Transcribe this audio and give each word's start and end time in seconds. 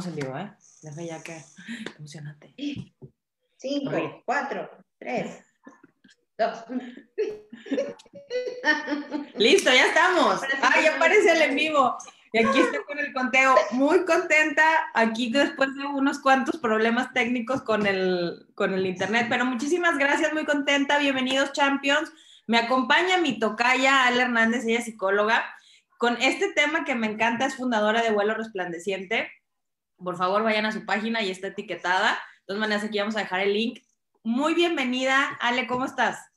Vamos 0.00 0.18
en 0.18 0.24
vivo, 0.24 0.38
¿eh? 0.38 0.50
Deja 0.80 1.02
ya 1.02 1.22
que 1.22 1.44
emocionate. 1.98 2.54
Cinco, 3.58 4.22
cuatro, 4.24 4.70
tres, 4.98 5.44
dos. 6.38 6.64
Listo, 9.36 9.70
ya 9.70 9.88
estamos. 9.88 10.40
Ah, 10.62 10.80
ya 10.82 10.96
aparece 10.96 11.32
el 11.32 11.42
en 11.42 11.54
vivo. 11.54 11.98
Y 12.32 12.38
aquí 12.38 12.60
estoy 12.60 12.82
con 12.84 12.98
el 12.98 13.12
conteo. 13.12 13.54
Muy 13.72 14.06
contenta 14.06 14.64
aquí 14.94 15.30
después 15.30 15.74
de 15.74 15.84
unos 15.84 16.20
cuantos 16.20 16.56
problemas 16.56 17.12
técnicos 17.12 17.60
con 17.60 17.86
el, 17.86 18.46
con 18.54 18.72
el 18.72 18.86
internet. 18.86 19.26
Pero 19.28 19.44
muchísimas 19.44 19.98
gracias, 19.98 20.32
muy 20.32 20.46
contenta. 20.46 20.96
Bienvenidos, 20.96 21.52
Champions. 21.52 22.10
Me 22.46 22.56
acompaña 22.56 23.18
mi 23.18 23.38
tocaya, 23.38 24.06
Ale 24.06 24.22
Hernández, 24.22 24.64
ella 24.64 24.78
es 24.78 24.86
psicóloga, 24.86 25.44
con 25.98 26.16
este 26.22 26.54
tema 26.54 26.86
que 26.86 26.94
me 26.94 27.06
encanta, 27.06 27.44
es 27.44 27.56
fundadora 27.56 28.00
de 28.00 28.12
Vuelo 28.12 28.32
Resplandeciente 28.32 29.30
por 30.02 30.16
favor 30.16 30.42
vayan 30.42 30.66
a 30.66 30.72
su 30.72 30.84
página 30.84 31.22
y 31.22 31.30
está 31.30 31.48
etiquetada. 31.48 32.12
De 32.12 32.46
todas 32.46 32.60
maneras, 32.60 32.84
aquí 32.84 32.98
vamos 32.98 33.16
a 33.16 33.20
dejar 33.20 33.40
el 33.40 33.52
link. 33.52 33.80
Muy 34.22 34.54
bienvenida, 34.54 35.38
Ale, 35.40 35.66
¿cómo 35.66 35.84
estás? 35.84 36.30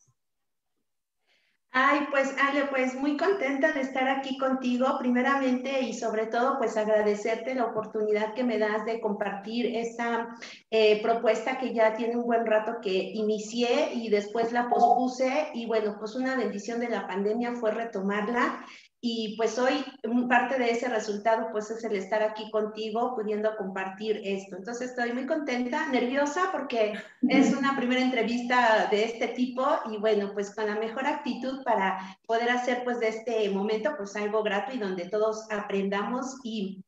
Ay, 1.76 2.08
pues 2.12 2.36
Ale, 2.40 2.66
pues 2.68 2.94
muy 2.94 3.18
contenta 3.18 3.72
de 3.72 3.82
estar 3.82 4.08
aquí 4.08 4.38
contigo, 4.38 4.96
primeramente 5.00 5.82
y 5.82 5.94
sobre 5.94 6.28
todo, 6.28 6.60
pues 6.60 6.78
agradecerte 6.78 7.56
la 7.56 7.66
oportunidad 7.66 8.36
que 8.36 8.44
me 8.44 8.60
das 8.60 8.86
de 8.86 9.02
compartir 9.02 9.76
esta 9.76 10.38
eh, 10.70 11.02
propuesta 11.02 11.58
que 11.58 11.74
ya 11.74 11.96
tiene 11.96 12.16
un 12.16 12.26
buen 12.26 12.46
rato 12.46 12.74
que 12.80 12.94
inicié 12.94 13.92
y 13.96 14.10
después 14.10 14.52
la 14.52 14.70
pospuse 14.70 15.50
y 15.56 15.66
bueno, 15.66 15.96
pues 15.98 16.14
una 16.14 16.36
bendición 16.36 16.80
de 16.80 16.90
la 16.90 17.08
pandemia 17.08 17.54
fue 17.54 17.72
retomarla 17.72 18.64
y 19.06 19.36
pues 19.36 19.60
hoy 19.60 19.84
parte 20.30 20.58
de 20.58 20.72
ese 20.72 20.88
resultado 20.88 21.50
pues 21.52 21.70
es 21.70 21.84
el 21.84 21.98
estar 21.98 22.24
aquí 22.24 22.50
contigo 22.50 23.14
pudiendo 23.16 23.54
compartir 23.58 24.22
esto. 24.24 24.56
Entonces 24.56 24.92
estoy 24.92 25.12
muy 25.12 25.26
contenta, 25.26 25.90
nerviosa 25.90 26.54
porque 26.54 26.94
es 27.28 27.54
una 27.54 27.76
primera 27.76 28.00
entrevista 28.00 28.88
de 28.90 29.04
este 29.04 29.28
tipo 29.28 29.68
y 29.92 29.98
bueno, 29.98 30.32
pues 30.34 30.56
con 30.56 30.68
la 30.68 30.76
mejor 30.76 31.06
actitud 31.06 31.66
para 31.66 32.18
poder 32.26 32.50
hacer 32.50 32.86
pues 32.86 33.02
de 33.02 33.10
este 33.10 33.50
momento 33.50 33.94
pues 33.98 34.16
algo 34.16 34.42
grato 34.42 34.74
y 34.74 34.78
donde 34.80 35.10
todos 35.10 35.52
aprendamos 35.52 36.38
y 36.42 36.82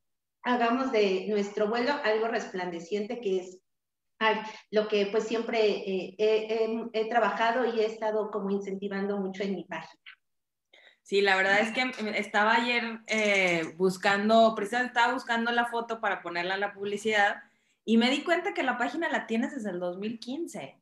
hagamos 0.43 0.93
de 0.93 1.25
nuestro 1.27 1.67
vuelo 1.67 1.91
algo 2.05 2.29
resplandeciente 2.29 3.19
que 3.19 3.39
es 3.39 3.59
lo 4.71 4.87
que 4.87 5.07
pues 5.07 5.25
siempre 5.25 6.15
eh, 6.15 6.15
he 6.93 7.09
trabajado 7.09 7.65
y 7.65 7.81
he 7.81 7.85
estado 7.85 8.31
como 8.31 8.51
incentivando 8.51 9.17
mucho 9.17 9.43
en 9.43 9.55
mi 9.55 9.65
página. 9.65 9.99
Sí, 11.05 11.21
la 11.21 11.35
verdad 11.35 11.59
es 11.59 11.71
que 11.71 11.91
estaba 12.17 12.55
ayer 12.55 13.01
eh, 13.05 13.75
buscando, 13.77 14.55
precisamente 14.55 14.97
estaba 14.97 15.13
buscando 15.13 15.51
la 15.51 15.67
foto 15.67 16.01
para 16.01 16.23
ponerla 16.23 16.55
en 16.55 16.61
la 16.61 16.73
publicidad 16.73 17.43
y 17.85 17.97
me 17.97 18.09
di 18.09 18.23
cuenta 18.23 18.55
que 18.55 18.63
la 18.63 18.79
página 18.79 19.07
la 19.07 19.27
tienes 19.27 19.53
desde 19.53 19.69
el 19.69 19.79
2015. 19.79 20.81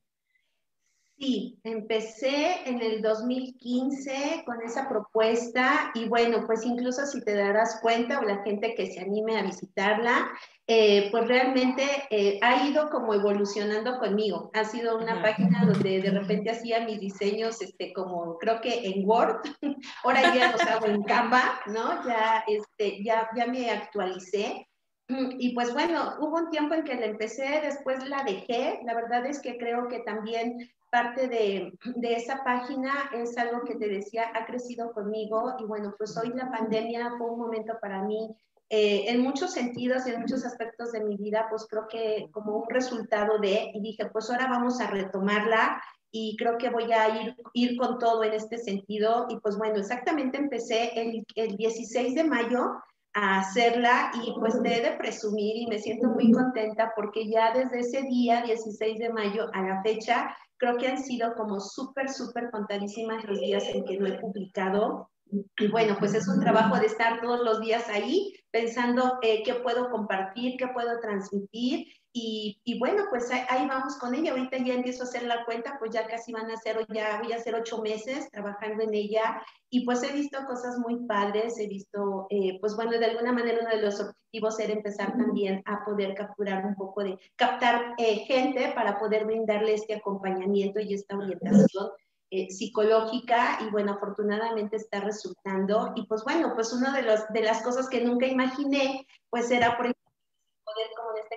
Sí, 1.24 1.58
empecé 1.64 2.68
en 2.70 2.82
el 2.82 3.02
2015 3.02 4.44
con 4.46 4.62
esa 4.62 4.90
propuesta 4.90 5.90
y 5.94 6.10
bueno, 6.10 6.46
pues 6.46 6.66
incluso 6.66 7.06
si 7.06 7.24
te 7.24 7.34
darás 7.34 7.80
cuenta 7.82 8.20
o 8.20 8.24
la 8.24 8.44
gente 8.44 8.76
que 8.76 8.92
se 8.92 9.00
anime 9.00 9.40
a 9.40 9.44
visitarla, 9.44 10.30
eh, 10.68 11.08
pues 11.12 11.26
realmente 11.26 11.86
eh, 12.10 12.40
ha 12.42 12.68
ido 12.68 12.90
como 12.90 13.14
evolucionando 13.14 14.00
conmigo. 14.00 14.52
Ha 14.54 14.66
sido 14.66 14.98
una 14.98 15.22
página 15.22 15.64
donde 15.64 16.02
de 16.02 16.12
repente 16.12 16.52
hacía 16.52 16.86
mis 16.86 17.00
diseños, 17.00 17.62
este, 17.62 17.94
como 17.94 18.38
creo 18.38 18.60
que 18.60 18.86
en 18.86 19.08
Word, 19.08 19.44
ahora 20.04 20.36
ya 20.36 20.52
los 20.52 20.62
hago 20.64 20.88
en 20.88 21.04
Canva, 21.04 21.62
¿no? 21.68 22.06
Ya, 22.06 22.44
este, 22.48 23.02
ya, 23.02 23.30
ya 23.34 23.46
me 23.46 23.72
actualicé. 23.72 24.68
Y 25.08 25.54
pues 25.54 25.74
bueno, 25.74 26.16
hubo 26.20 26.36
un 26.36 26.50
tiempo 26.50 26.74
en 26.74 26.84
que 26.84 26.96
la 26.96 27.06
empecé, 27.06 27.62
después 27.64 28.06
la 28.10 28.26
dejé. 28.26 28.82
La 28.84 28.94
verdad 28.94 29.26
es 29.26 29.40
que 29.40 29.58
creo 29.58 29.88
que 29.88 30.00
también 30.00 30.58
parte 30.94 31.28
de, 31.28 31.74
de, 31.96 32.14
esa 32.14 32.44
página 32.44 33.10
es 33.16 33.36
algo 33.40 33.64
que 33.64 33.74
te 33.74 33.88
decía, 33.88 34.30
ha 34.36 34.46
crecido 34.46 34.94
conmigo 34.94 35.56
y 35.58 35.64
bueno, 35.66 35.96
pues 35.98 36.16
hoy 36.18 36.32
la 36.36 36.52
pandemia 36.52 37.16
fue 37.18 37.32
un 37.32 37.40
momento 37.40 37.74
para 37.82 38.04
mí, 38.04 38.30
eh, 38.70 39.06
en 39.08 39.22
muchos 39.22 39.54
sentidos 39.54 40.06
y 40.06 40.12
en 40.12 40.22
muchos 40.22 40.46
aspectos 40.46 40.92
de 40.92 41.04
mi 41.04 41.18
vida, 41.18 41.48
pues 41.50 41.66
creo 41.68 41.88
que 41.88 42.28
como 42.32 42.58
un 42.58 42.70
resultado 42.70 43.40
de, 43.40 43.72
y 43.74 43.82
dije, 43.82 44.06
pues 44.12 44.30
ahora 44.30 44.48
vamos 44.48 44.80
a 44.82 44.92
retomarla 44.92 45.82
y 46.12 46.36
creo 46.38 46.60
que 46.60 46.70
voy 46.70 46.92
a 46.94 47.24
ir, 47.24 47.36
ir 47.54 47.76
con 47.76 47.98
todo 47.98 48.24
en 48.24 48.34
este 48.34 48.60
sentido. 48.60 49.26
Y 49.30 49.40
pues 49.40 49.58
bueno, 49.58 49.78
exactamente 49.78 50.38
empecé 50.38 50.92
el, 50.94 51.26
el 51.36 51.58
16 51.58 52.14
de 52.14 52.24
mayo 52.24 52.84
a 53.16 53.40
hacerla 53.40 54.12
y 54.24 54.34
pues 54.40 54.62
te 54.62 54.78
he 54.78 54.82
de 54.82 54.98
presumir 54.98 55.56
y 55.56 55.68
me 55.68 55.80
siento 55.80 56.08
muy 56.10 56.32
contenta 56.32 56.94
porque 56.96 57.28
ya 57.28 57.52
desde 57.54 57.80
ese 57.80 58.02
día, 58.04 58.42
16 58.44 59.00
de 59.00 59.10
mayo, 59.10 59.50
a 59.54 59.62
la 59.62 59.82
fecha, 59.82 60.36
Creo 60.58 60.78
que 60.78 60.88
han 60.88 61.04
sido 61.04 61.34
como 61.36 61.60
súper, 61.60 62.10
súper 62.10 62.50
contadísimas 62.52 63.24
los 63.26 63.40
días 63.40 63.64
en 63.66 63.84
que 63.86 63.98
no 63.98 64.08
he 64.08 64.20
publicado. 64.20 65.10
Y 65.58 65.68
bueno, 65.68 65.96
pues 66.00 66.14
es 66.14 66.28
un 66.28 66.40
trabajo 66.40 66.80
de 66.80 66.86
estar 66.86 67.22
todos 67.22 67.44
los 67.44 67.60
días 67.62 67.90
ahí 67.90 68.34
pensando 68.52 69.18
eh, 69.24 69.42
qué 69.44 69.56
puedo 69.56 69.90
compartir, 69.90 70.56
qué 70.58 70.68
puedo 70.68 71.00
transmitir 71.00 71.88
y, 72.16 72.62
y, 72.64 72.78
bueno, 72.78 73.06
pues 73.10 73.32
ahí, 73.32 73.68
vamos 73.68 73.98
con 73.98 74.14
ella. 74.14 74.32
Ahorita 74.32 74.58
ya 74.58 74.76
empiezo 74.76 75.02
a 75.02 75.08
hacer 75.08 75.24
la 75.24 75.44
cuenta, 75.46 75.78
pues 75.80 75.92
ya 75.92 76.06
casi 76.06 76.32
van 76.32 76.50
a 76.52 76.58
ser, 76.58 76.86
ya 76.94 77.20
voy 77.20 77.34
a 77.34 77.38
hacer 77.38 77.56
ocho 77.56 77.82
meses 77.82 78.30
trabajando 78.30 78.84
en 78.84 78.94
ella. 78.94 79.42
Y 79.72 79.84
pues 79.84 80.04
he 80.04 80.12
visto 80.12 80.38
cosas 80.46 80.78
muy 80.78 81.08
padres, 81.08 81.58
he 81.58 81.68
visto, 81.68 82.28
eh, 82.30 82.60
pues 82.62 82.76
bueno, 82.76 82.92
de 82.92 83.06
alguna 83.06 83.32
manera 83.32 83.58
uno 83.62 83.72
de 83.72 83.82
los 83.82 84.00
objetivos 84.00 84.60
era 84.60 84.74
empezar 84.74 85.18
también 85.18 85.64
a 85.66 85.84
poder 85.84 86.14
capturar 86.14 86.64
un 86.68 86.76
poco 86.76 87.04
de, 87.04 87.18
captar 87.36 87.96
eh, 87.98 88.18
gente 88.28 88.72
para 88.76 89.00
poder 89.00 89.26
brindarle 89.26 89.74
este 89.74 89.96
acompañamiento 89.96 90.80
y 90.80 90.94
esta 90.94 91.18
orientación. 91.18 91.90
Eh, 92.36 92.50
psicológica 92.50 93.60
y 93.62 93.70
bueno, 93.70 93.94
afortunadamente 93.94 94.78
está 94.78 95.00
resultando. 95.02 95.94
Y 95.96 96.08
pues 96.08 96.24
bueno, 96.24 96.54
pues 96.56 96.74
una 96.74 96.96
de, 96.96 97.04
los, 97.04 97.28
de 97.30 97.42
las 97.42 97.62
cosas 97.62 97.88
que 97.88 98.04
nunca 98.04 98.26
imaginé, 98.26 99.06
pues 99.30 99.52
era, 99.52 99.78
por 99.78 99.86
este 99.86 100.03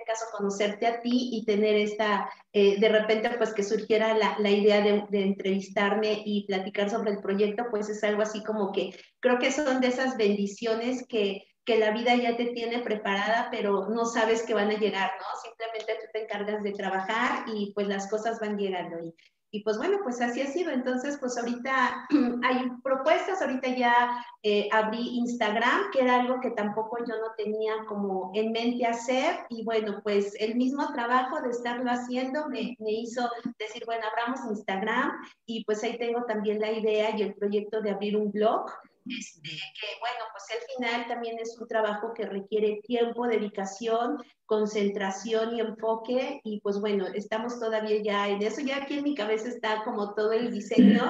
caso, 0.07 0.25
conocerte 0.31 0.87
a 0.87 1.01
ti 1.01 1.29
y 1.33 1.45
tener 1.45 1.75
esta, 1.75 2.29
eh, 2.53 2.79
de 2.79 2.89
repente, 2.89 3.29
pues 3.37 3.53
que 3.53 3.63
surgiera 3.63 4.17
la, 4.17 4.37
la 4.39 4.49
idea 4.49 4.81
de, 4.81 5.05
entrevistarme 5.11 6.23
y 6.25 6.47
platicar 6.47 6.89
sobre 6.89 7.11
el 7.11 7.19
proyecto, 7.19 7.65
pues 7.69 7.89
es 7.89 8.03
algo 8.03 8.21
así 8.23 8.43
como 8.43 8.71
que 8.71 8.91
creo 9.19 9.37
que 9.37 9.51
son 9.51 9.81
de 9.81 9.87
esas 9.87 10.17
bendiciones 10.17 11.05
que, 11.07 11.43
que 11.65 11.77
la 11.77 11.91
vida 11.91 12.15
ya 12.15 12.37
te 12.37 12.45
tiene 12.47 12.79
preparada, 12.79 13.49
pero 13.51 13.89
no 13.89 14.05
sabes 14.05 14.43
que 14.43 14.53
van 14.53 14.71
a 14.71 14.79
llegar, 14.79 15.11
¿no? 15.19 15.25
Simplemente 15.43 15.97
tú 16.01 16.07
te 16.13 16.23
encargas 16.23 16.63
de 16.63 16.71
trabajar 16.71 17.45
y 17.53 17.73
pues 17.73 17.87
las 17.87 18.09
cosas 18.09 18.39
van 18.39 18.57
llegando. 18.57 18.97
Y 19.03 19.13
y 19.51 19.63
pues 19.63 19.77
bueno, 19.77 19.99
pues 20.03 20.19
así 20.21 20.41
ha 20.41 20.47
sido. 20.47 20.71
Entonces, 20.71 21.17
pues 21.19 21.37
ahorita 21.37 22.07
hay 22.43 22.69
propuestas, 22.83 23.41
ahorita 23.41 23.69
ya 23.75 24.25
eh, 24.43 24.67
abrí 24.71 25.17
Instagram, 25.17 25.91
que 25.91 26.01
era 26.01 26.21
algo 26.21 26.39
que 26.41 26.51
tampoco 26.51 26.97
yo 26.99 27.15
no 27.15 27.33
tenía 27.37 27.73
como 27.87 28.31
en 28.33 28.51
mente 28.51 28.85
hacer. 28.85 29.37
Y 29.49 29.63
bueno, 29.63 30.01
pues 30.03 30.33
el 30.39 30.55
mismo 30.55 30.91
trabajo 30.93 31.41
de 31.41 31.49
estarlo 31.49 31.89
haciendo 31.89 32.49
me, 32.49 32.75
me 32.79 32.91
hizo 32.91 33.29
decir, 33.57 33.83
bueno, 33.85 34.03
abramos 34.11 34.39
Instagram 34.49 35.11
y 35.45 35.63
pues 35.65 35.83
ahí 35.83 35.97
tengo 35.97 36.25
también 36.25 36.59
la 36.59 36.71
idea 36.71 37.15
y 37.17 37.21
el 37.21 37.35
proyecto 37.35 37.81
de 37.81 37.91
abrir 37.91 38.17
un 38.17 38.31
blog 38.31 38.65
este, 39.09 39.49
que 39.49 39.87
bueno, 39.99 40.25
pues 40.31 40.45
al 40.51 40.67
final 40.75 41.07
también 41.07 41.37
es 41.39 41.57
un 41.59 41.67
trabajo 41.67 42.13
que 42.13 42.25
requiere 42.25 42.81
tiempo, 42.83 43.27
dedicación, 43.27 44.17
concentración 44.45 45.55
y 45.55 45.59
enfoque 45.59 46.39
y 46.43 46.61
pues 46.61 46.79
bueno, 46.79 47.05
estamos 47.13 47.59
todavía 47.59 48.01
ya 48.01 48.29
en 48.29 48.41
eso, 48.41 48.61
ya 48.61 48.77
aquí 48.77 48.97
en 48.97 49.03
mi 49.03 49.13
cabeza 49.13 49.49
está 49.49 49.83
como 49.83 50.13
todo 50.13 50.31
el 50.31 50.51
diseño, 50.51 51.03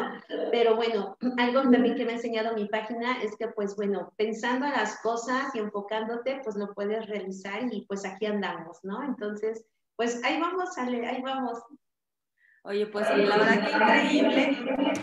pero 0.51 0.75
bueno, 0.75 1.15
algo 1.37 1.61
también 1.61 1.95
que 1.95 2.05
me 2.05 2.13
ha 2.13 2.15
enseñado 2.15 2.55
mi 2.55 2.65
página 2.67 3.21
es 3.21 3.35
que 3.37 3.47
pues 3.49 3.75
bueno, 3.75 4.11
pensando 4.17 4.65
en 4.65 4.73
las 4.73 4.99
cosas 5.01 5.53
y 5.53 5.59
enfocándote, 5.59 6.41
pues 6.43 6.55
lo 6.55 6.73
puedes 6.73 7.05
realizar 7.07 7.61
y 7.71 7.85
pues 7.85 8.05
aquí 8.05 8.25
andamos, 8.25 8.79
¿no? 8.83 9.03
Entonces, 9.03 9.65
pues 9.95 10.23
ahí 10.23 10.39
vamos, 10.39 10.77
Ale, 10.77 11.05
ahí 11.07 11.21
vamos. 11.21 11.59
Oye, 12.67 12.85
pues 12.85 13.07
la 13.09 13.37
verdad 13.37 13.65
que 13.65 13.71
increíble. 13.71 14.57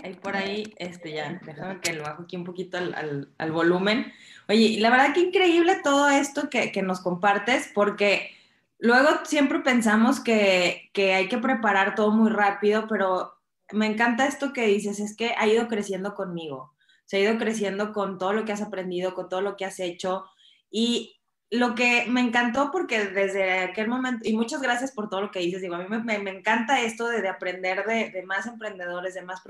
Ahí 0.05 0.14
por 0.16 0.37
ahí, 0.37 0.75
este 0.76 1.12
ya, 1.12 1.40
déjame 1.46 1.81
que 1.81 1.94
lo 1.94 2.02
bajo 2.02 2.25
aquí 2.25 2.37
un 2.37 2.44
poquito 2.44 2.76
al, 2.76 3.32
al, 3.38 3.52
volumen. 3.52 4.12
Oye, 4.50 4.76
la 4.81 4.90
verdad 4.90 5.14
que 5.14 5.20
increíble 5.20 5.81
todo 5.82 6.11
esto 6.11 6.50
que, 6.50 6.70
que, 6.72 6.82
nos 6.82 7.00
compartes, 7.00 7.70
porque 7.75 8.32
luego 8.78 9.08
siempre 9.25 9.61
pensamos 9.61 10.20
que, 10.20 10.90
que 10.93 11.14
hay 11.14 11.28
que 11.28 11.38
preparar 11.38 11.94
todo 11.94 12.11
muy 12.11 12.31
rápido, 12.31 12.87
pero 12.87 13.32
me 13.72 13.87
encanta 13.87 14.26
esto 14.26 14.52
que 14.52 14.67
dices, 14.67 15.00
es 15.00 15.17
que 15.17 15.32
ha 15.38 15.46
ido 15.46 15.67
creciendo 15.67 16.14
conmigo, 16.14 16.75
se 17.06 17.17
ha 17.17 17.20
ido 17.20 17.38
creciendo 17.38 17.94
con 17.94 18.19
todo 18.19 18.34
lo 18.34 18.44
que 18.44 18.52
has 18.52 18.60
aprendido, 18.60 19.14
con 19.14 19.31
todo 19.31 19.40
lo 19.40 19.56
que 19.56 19.64
has 19.64 19.81
hecho. 19.81 20.26
Y 20.70 21.17
lo 21.54 21.76
que 21.76 22.06
me 22.08 22.20
encantó 22.20 22.70
porque 22.72 23.04
desde 23.06 23.60
aquel 23.60 23.86
momento, 23.86 24.28
y 24.28 24.36
muchas 24.36 24.60
gracias 24.60 24.90
por 24.90 25.08
todo 25.08 25.20
lo 25.20 25.30
que 25.30 25.38
dices, 25.38 25.62
digo, 25.62 25.76
a 25.76 25.78
mí 25.78 25.86
me, 25.88 26.18
me 26.18 26.30
encanta 26.30 26.80
esto 26.80 27.06
de, 27.08 27.22
de 27.22 27.28
aprender 27.28 27.86
de, 27.86 28.10
de, 28.10 28.22
más 28.24 28.46
emprendedores, 28.46 29.14
de 29.14 29.22
más 29.22 29.40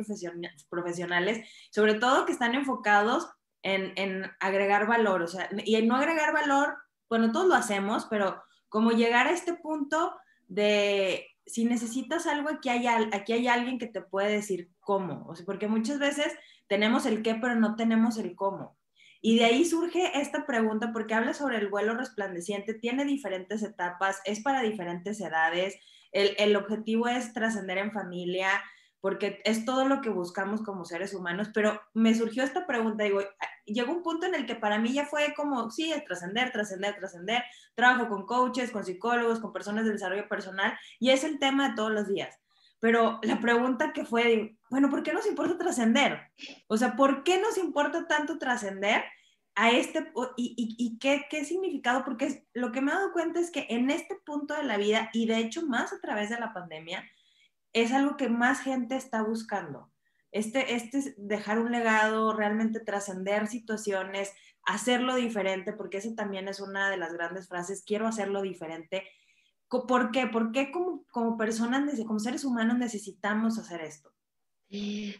profesionales, 0.68 1.48
sobre 1.70 1.94
todo 1.94 2.26
que 2.26 2.32
están 2.32 2.54
enfocados 2.54 3.30
en, 3.62 3.92
en, 3.96 4.30
agregar 4.38 4.86
valor, 4.86 5.22
o 5.22 5.26
sea, 5.26 5.48
y 5.64 5.76
en 5.76 5.88
no 5.88 5.96
agregar 5.96 6.34
valor, 6.34 6.76
bueno, 7.08 7.32
todos 7.32 7.46
lo 7.46 7.54
hacemos, 7.54 8.06
pero 8.10 8.42
como 8.68 8.90
llegar 8.90 9.26
a 9.26 9.32
este 9.32 9.54
punto 9.54 10.14
de 10.46 11.26
si 11.46 11.64
necesitas 11.64 12.26
algo, 12.26 12.50
aquí 12.50 12.68
hay, 12.68 12.86
aquí 12.86 13.32
hay 13.32 13.48
alguien 13.48 13.78
que 13.78 13.86
te 13.86 14.02
puede 14.02 14.30
decir 14.30 14.70
cómo, 14.80 15.24
o 15.26 15.34
sea, 15.34 15.46
porque 15.46 15.68
muchas 15.68 15.98
veces 15.98 16.32
tenemos 16.66 17.06
el 17.06 17.22
qué, 17.22 17.34
pero 17.34 17.54
no 17.54 17.76
tenemos 17.76 18.18
el 18.18 18.34
cómo. 18.34 18.76
Y 19.26 19.38
de 19.38 19.46
ahí 19.46 19.64
surge 19.64 20.20
esta 20.20 20.44
pregunta 20.44 20.92
porque 20.92 21.14
habla 21.14 21.32
sobre 21.32 21.56
el 21.56 21.68
vuelo 21.68 21.94
resplandeciente, 21.94 22.74
tiene 22.74 23.06
diferentes 23.06 23.62
etapas, 23.62 24.20
es 24.26 24.40
para 24.40 24.60
diferentes 24.60 25.18
edades, 25.18 25.78
el, 26.12 26.34
el 26.36 26.54
objetivo 26.56 27.08
es 27.08 27.32
trascender 27.32 27.78
en 27.78 27.90
familia, 27.90 28.50
porque 29.00 29.40
es 29.46 29.64
todo 29.64 29.88
lo 29.88 30.02
que 30.02 30.10
buscamos 30.10 30.60
como 30.60 30.84
seres 30.84 31.14
humanos, 31.14 31.48
pero 31.54 31.80
me 31.94 32.14
surgió 32.14 32.44
esta 32.44 32.66
pregunta, 32.66 33.04
digo, 33.04 33.22
llegó 33.64 33.92
un 33.92 34.02
punto 34.02 34.26
en 34.26 34.34
el 34.34 34.44
que 34.44 34.56
para 34.56 34.78
mí 34.78 34.92
ya 34.92 35.06
fue 35.06 35.32
como, 35.34 35.70
sí, 35.70 35.90
es 35.90 36.04
trascender, 36.04 36.52
trascender, 36.52 36.94
trascender, 36.96 37.44
trabajo 37.74 38.10
con 38.10 38.26
coaches, 38.26 38.70
con 38.70 38.84
psicólogos, 38.84 39.40
con 39.40 39.54
personas 39.54 39.86
de 39.86 39.92
desarrollo 39.92 40.28
personal, 40.28 40.78
y 41.00 41.08
es 41.08 41.24
el 41.24 41.38
tema 41.38 41.70
de 41.70 41.76
todos 41.76 41.92
los 41.92 42.08
días. 42.08 42.38
Pero 42.78 43.20
la 43.22 43.40
pregunta 43.40 43.94
que 43.94 44.04
fue, 44.04 44.58
bueno, 44.68 44.90
¿por 44.90 45.02
qué 45.02 45.14
nos 45.14 45.26
importa 45.26 45.56
trascender? 45.56 46.20
O 46.66 46.76
sea, 46.76 46.96
¿por 46.96 47.24
qué 47.24 47.40
nos 47.40 47.56
importa 47.56 48.06
tanto 48.06 48.36
trascender? 48.36 49.02
A 49.56 49.70
este, 49.70 50.12
y, 50.36 50.54
y, 50.78 50.98
qué, 50.98 51.26
qué 51.30 51.44
significado, 51.44 52.04
porque 52.04 52.44
lo 52.54 52.72
que 52.72 52.80
me 52.80 52.90
he 52.90 52.94
dado 52.94 53.12
cuenta 53.12 53.38
es 53.38 53.50
que 53.50 53.66
en 53.70 53.90
este 53.90 54.16
punto 54.16 54.54
de 54.54 54.64
la 54.64 54.76
vida, 54.76 55.10
y 55.12 55.26
de 55.26 55.38
hecho 55.38 55.64
más 55.66 55.92
a 55.92 56.00
través 56.00 56.28
de 56.30 56.40
la 56.40 56.52
pandemia, 56.52 57.04
es 57.72 57.92
algo 57.92 58.16
que 58.16 58.28
más 58.28 58.60
gente 58.60 58.96
está 58.96 59.22
buscando. 59.22 59.92
Este, 60.32 60.74
este 60.74 60.98
es 60.98 61.14
dejar 61.16 61.60
un 61.60 61.70
legado, 61.70 62.32
realmente 62.32 62.80
trascender 62.80 63.46
situaciones, 63.46 64.32
hacerlo 64.64 65.14
diferente, 65.14 65.72
porque 65.72 65.98
esa 65.98 66.14
también 66.16 66.48
es 66.48 66.58
una 66.60 66.90
de 66.90 66.96
las 66.96 67.12
grandes 67.12 67.46
frases, 67.46 67.84
quiero 67.86 68.08
hacerlo 68.08 68.42
diferente. 68.42 69.04
¿Por 69.68 70.10
qué? 70.10 70.26
¿Por 70.26 70.52
como, 70.72 71.04
como 71.12 71.36
personas, 71.36 71.84
como 72.06 72.18
seres 72.18 72.44
humanos 72.44 72.78
necesitamos 72.78 73.58
hacer 73.58 73.82
esto? 73.82 74.12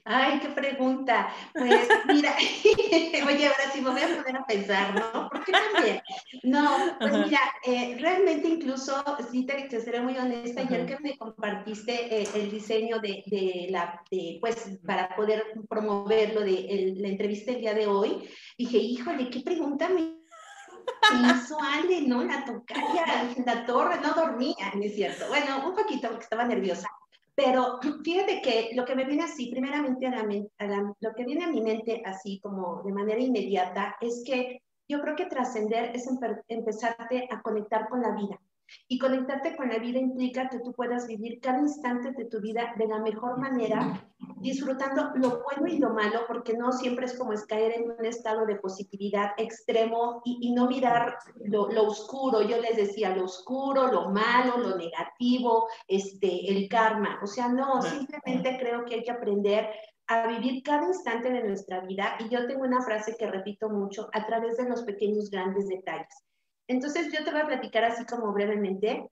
Ay, 0.05 0.41
qué 0.41 0.49
pregunta. 0.49 1.33
Pues 1.53 1.89
mira, 2.07 2.35
oye, 3.27 3.47
ahora 3.47 3.71
sí 3.73 3.81
me 3.81 3.91
voy 3.91 4.01
a 4.01 4.23
poner 4.23 4.37
a 4.37 4.47
pensar, 4.47 4.95
¿no? 4.95 5.29
¿Por 5.29 5.45
qué 5.45 5.53
también? 5.53 6.03
No, 6.43 6.97
pues 6.99 7.13
mira, 7.13 7.41
eh, 7.65 7.97
realmente 8.01 8.49
incluso, 8.49 9.03
sí 9.31 9.47
te, 9.47 9.69
seré 9.81 10.01
muy 10.01 10.17
honesta, 10.19 10.63
ayer 10.63 10.87
que 10.87 10.99
me 11.01 11.17
compartiste 11.17 12.23
eh, 12.23 12.29
el 12.35 12.51
diseño 12.51 12.99
de, 12.99 13.23
de 13.27 13.69
la, 13.71 14.03
de, 14.11 14.39
pues 14.41 14.79
para 14.87 15.15
poder 15.15 15.45
promoverlo 15.69 16.41
de 16.41 16.95
la 16.97 17.09
entrevista 17.09 17.53
el 17.53 17.61
día 17.61 17.75
de 17.75 17.87
hoy, 17.87 18.29
dije, 18.59 18.79
híjole, 18.79 19.31
qué 19.31 19.41
pregunta 19.41 19.89
me 19.89 20.25
hizo 21.13 21.57
Ale, 21.61 22.03
¿no? 22.03 22.25
La 22.25 22.45
tocaya, 22.45 23.31
la 23.45 23.67
torre, 23.67 24.01
no 24.01 24.15
dormía, 24.15 24.73
¿no 24.75 24.83
es 24.83 24.95
cierto? 24.95 25.27
Bueno, 25.29 25.69
un 25.69 25.75
poquito 25.75 26.09
porque 26.09 26.25
estaba 26.25 26.45
nerviosa. 26.45 26.89
Pero 27.35 27.79
fíjate 28.05 28.41
que 28.43 28.71
lo 28.75 28.85
que 28.85 28.95
me 28.95 29.05
viene 29.05 29.25
así, 29.25 29.51
primeramente, 29.51 30.07
a 30.07 30.11
la, 30.67 30.95
lo 31.01 31.15
que 31.15 31.25
viene 31.25 31.45
a 31.45 31.51
mi 31.51 31.61
mente 31.61 32.03
así 32.05 32.41
como 32.41 32.83
de 32.83 32.93
manera 32.93 33.21
inmediata, 33.21 33.97
es 34.01 34.23
que 34.27 34.63
yo 34.89 35.01
creo 35.01 35.17
que 35.17 35.27
trascender 35.27 35.95
es 35.95 36.09
empezarte 36.49 37.29
a 37.31 37.41
conectar 37.41 37.89
con 37.89 38.03
la 38.03 38.11
vida. 38.15 38.39
Y 38.89 38.99
conectarte 38.99 39.57
con 39.57 39.69
la 39.69 39.79
vida 39.79 39.99
implica 39.99 40.49
que 40.49 40.61
tú 40.61 40.73
puedas 40.73 41.07
vivir 41.07 41.41
cada 41.41 41.59
instante 41.59 42.13
de 42.13 42.25
tu 42.27 42.41
vida 42.41 42.75
de 42.77 42.87
la 42.87 42.99
mejor 42.99 43.39
manera, 43.39 44.07
disfrutando 44.41 45.11
lo 45.15 45.43
bueno 45.43 45.67
y 45.67 45.79
lo 45.79 45.91
malo, 45.91 46.21
porque 46.27 46.55
no 46.55 46.73
siempre 46.73 47.07
es 47.07 47.17
como 47.17 47.33
es 47.33 47.47
caer 47.47 47.73
en 47.73 47.91
un 47.91 48.05
estado 48.05 48.47
de 48.47 48.57
positividad 48.57 49.31
extremo 49.37 50.23
y, 50.25 50.53
no 50.53 50.69
mirar 50.69 51.17
lo, 51.45 51.69
lo, 51.71 51.89
oscuro. 51.89 52.43
Yo 52.43 52.61
les 52.61 52.77
decía, 52.77 53.15
lo 53.17 53.25
oscuro, 53.25 53.89
lo 53.89 54.11
malo, 54.11 54.59
lo 54.59 54.77
negativo, 54.77 55.69
este, 55.89 56.51
el 56.51 56.69
karma. 56.69 57.21
O 57.23 57.27
sea, 57.27 57.49
no, 57.49 57.83
simplemente 57.83 58.59
creo 58.59 58.85
que 58.85 58.97
hay 58.97 59.03
que 59.03 59.11
aprender 59.11 59.69
a 60.07 60.27
vivir 60.29 60.63
cada 60.63 60.87
instante 60.87 61.31
de 61.31 61.45
nuestra 61.45 61.81
vida. 61.81 62.17
Y 62.21 62.29
yo 62.29 62.47
tengo 62.47 62.65
una 62.65 62.83
frase 62.83 63.17
que 63.17 63.31
repito 63.31 63.69
mucho, 63.71 64.09
a 64.13 64.27
través 64.27 64.57
de 64.57 64.69
los 64.69 64.83
pequeños 64.83 65.31
grandes 65.31 65.69
detalles. 65.69 66.25
Entonces 66.69 67.13
yo 67.13 67.25
te 67.25 67.31
voy 67.31 67.41
a 67.41 67.47
platicar 67.47 67.85
así 67.85 68.05
como 68.07 68.33
brevemente. 68.33 69.11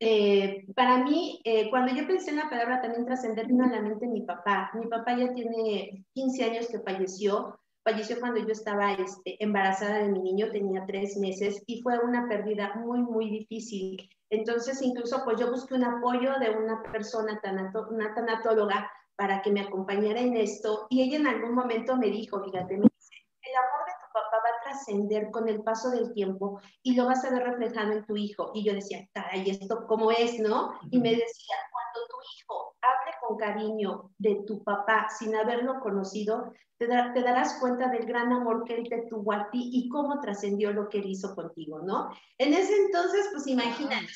Eh, 0.00 0.66
para 0.74 0.98
mí, 1.04 1.40
eh, 1.44 1.70
cuando 1.70 1.94
yo 1.94 2.06
pensé 2.06 2.30
en 2.30 2.36
la 2.36 2.50
palabra 2.50 2.80
también 2.80 3.06
trascender, 3.06 3.46
vino 3.46 3.64
a 3.64 3.68
la 3.68 3.82
mente 3.82 4.06
mi 4.06 4.22
papá. 4.22 4.70
Mi 4.74 4.86
papá 4.86 5.16
ya 5.16 5.32
tiene 5.32 6.04
15 6.14 6.44
años 6.44 6.68
que 6.68 6.80
falleció. 6.80 7.58
Falleció 7.84 8.18
cuando 8.18 8.40
yo 8.40 8.48
estaba 8.48 8.94
este, 8.94 9.42
embarazada 9.42 9.98
de 9.98 10.08
mi 10.08 10.18
niño, 10.18 10.50
tenía 10.50 10.84
tres 10.86 11.16
meses 11.18 11.62
y 11.66 11.82
fue 11.82 11.98
una 12.00 12.28
pérdida 12.28 12.74
muy, 12.74 13.00
muy 13.00 13.30
difícil. 13.30 14.10
Entonces, 14.28 14.82
incluso 14.82 15.22
pues 15.24 15.38
yo 15.38 15.52
busqué 15.52 15.74
un 15.74 15.84
apoyo 15.84 16.36
de 16.40 16.50
una 16.50 16.82
persona, 16.82 17.38
tanato, 17.40 17.86
una 17.90 18.12
tanatóloga, 18.12 18.90
para 19.14 19.40
que 19.40 19.52
me 19.52 19.60
acompañara 19.60 20.20
en 20.20 20.36
esto. 20.36 20.88
Y 20.90 21.02
ella 21.02 21.18
en 21.18 21.26
algún 21.28 21.54
momento 21.54 21.96
me 21.96 22.08
dijo, 22.08 22.42
fíjate, 22.42 22.76
me 22.76 22.88
dice, 22.92 23.14
el 23.40 23.56
amor 23.56 23.86
papá 24.16 24.40
va 24.42 24.48
a 24.48 24.65
trascender 24.76 25.30
con 25.30 25.48
el 25.48 25.62
paso 25.62 25.90
del 25.90 26.12
tiempo 26.12 26.60
y 26.82 26.94
lo 26.94 27.06
vas 27.06 27.24
a 27.24 27.30
ver 27.30 27.42
reflejado 27.44 27.92
en 27.92 28.04
tu 28.04 28.16
hijo. 28.16 28.50
Y 28.54 28.64
yo 28.64 28.74
decía, 28.74 29.08
caray, 29.12 29.48
¿esto 29.50 29.86
cómo 29.86 30.10
es, 30.10 30.38
no? 30.38 30.72
Y 30.90 30.98
me 30.98 31.10
decía, 31.10 31.56
cuando 31.70 32.08
tu 32.08 32.16
hijo 32.36 32.76
hable 32.82 33.12
con 33.20 33.36
cariño 33.36 34.10
de 34.18 34.42
tu 34.46 34.62
papá 34.62 35.08
sin 35.08 35.34
haberlo 35.34 35.80
conocido, 35.80 36.52
te, 36.78 36.86
te 36.86 37.22
darás 37.22 37.58
cuenta 37.60 37.88
del 37.88 38.06
gran 38.06 38.32
amor 38.32 38.64
que 38.64 38.74
él 38.74 38.88
te 38.88 39.06
tuvo 39.08 39.32
a 39.32 39.50
ti 39.50 39.70
y 39.72 39.88
cómo 39.88 40.20
trascendió 40.20 40.72
lo 40.72 40.88
que 40.88 40.98
él 40.98 41.06
hizo 41.06 41.34
contigo, 41.34 41.80
¿no? 41.80 42.10
En 42.38 42.52
ese 42.52 42.76
entonces, 42.76 43.28
pues 43.32 43.46
imagínate, 43.46 44.06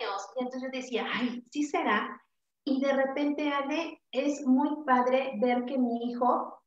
años. 0.00 0.28
Y 0.36 0.42
entonces 0.42 0.62
yo 0.62 0.78
decía, 0.78 1.06
ay, 1.12 1.44
sí 1.50 1.64
será. 1.64 2.20
Y 2.64 2.80
de 2.80 2.92
repente, 2.92 3.50
Ale, 3.50 4.02
es 4.10 4.44
muy 4.44 4.84
padre 4.84 5.32
ver 5.40 5.64
que 5.64 5.78
mi 5.78 6.10
hijo 6.10 6.57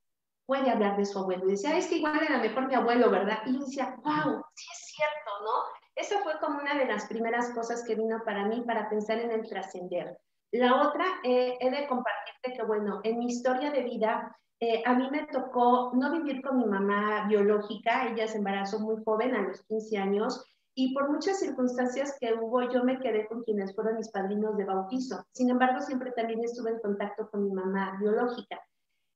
puede 0.46 0.70
hablar 0.70 0.98
de 0.98 1.06
su 1.06 1.20
abuelo. 1.20 1.48
Y 1.48 1.52
decía, 1.52 1.78
es 1.78 1.88
que 1.88 1.98
igual 1.98 2.22
era 2.22 2.40
mejor 2.40 2.68
mi 2.68 2.76
abuelo, 2.76 3.10
¿verdad? 3.10 3.40
Y 3.46 3.54
yo 3.54 3.60
decía, 3.66 3.96
wow, 4.04 4.44
sí 4.56 4.68
es 4.72 4.94
cierto, 4.96 5.32
¿no? 5.44 5.82
Esa 5.96 6.20
fue 6.24 6.40
como 6.40 6.60
una 6.60 6.78
de 6.78 6.86
las 6.86 7.06
primeras 7.06 7.52
cosas 7.52 7.84
que 7.86 7.96
vino 7.96 8.22
para 8.26 8.46
mí 8.46 8.62
para 8.62 8.90
pensar 8.90 9.20
en 9.20 9.32
el 9.32 9.48
trascender. 9.48 10.18
La 10.52 10.88
otra, 10.88 11.06
eh, 11.24 11.58
he 11.60 11.70
de 11.70 11.88
compartirte 11.88 12.54
que, 12.54 12.64
bueno, 12.64 13.00
en 13.04 13.20
mi 13.20 13.28
historia 13.28 13.72
de 13.72 13.84
vida, 13.84 14.36
eh, 14.60 14.84
a 14.86 14.94
mí 14.94 15.10
me 15.10 15.26
tocó 15.28 15.92
no 15.94 16.12
vivir 16.12 16.42
con 16.42 16.58
mi 16.58 16.66
mamá 16.66 17.26
biológica, 17.28 18.08
ella 18.08 18.28
se 18.28 18.38
embarazó 18.38 18.80
muy 18.80 19.02
joven, 19.04 19.34
a 19.34 19.42
los 19.42 19.62
15 19.64 19.98
años, 19.98 20.46
y 20.76 20.94
por 20.94 21.10
muchas 21.10 21.40
circunstancias 21.40 22.16
que 22.20 22.34
hubo, 22.34 22.62
yo 22.70 22.84
me 22.84 23.00
quedé 23.00 23.28
con 23.28 23.44
quienes 23.44 23.74
fueron 23.76 23.98
mis 23.98 24.10
padrinos 24.10 24.56
de 24.58 24.66
bautizo. 24.66 25.26
Sin 25.32 25.50
embargo, 25.50 25.82
siempre 25.82 26.12
también 26.12 26.44
estuve 26.44 26.72
en 26.72 26.80
contacto 26.80 27.30
con 27.30 27.44
mi 27.44 27.52
mamá 27.52 27.98
biológica. 28.00 28.62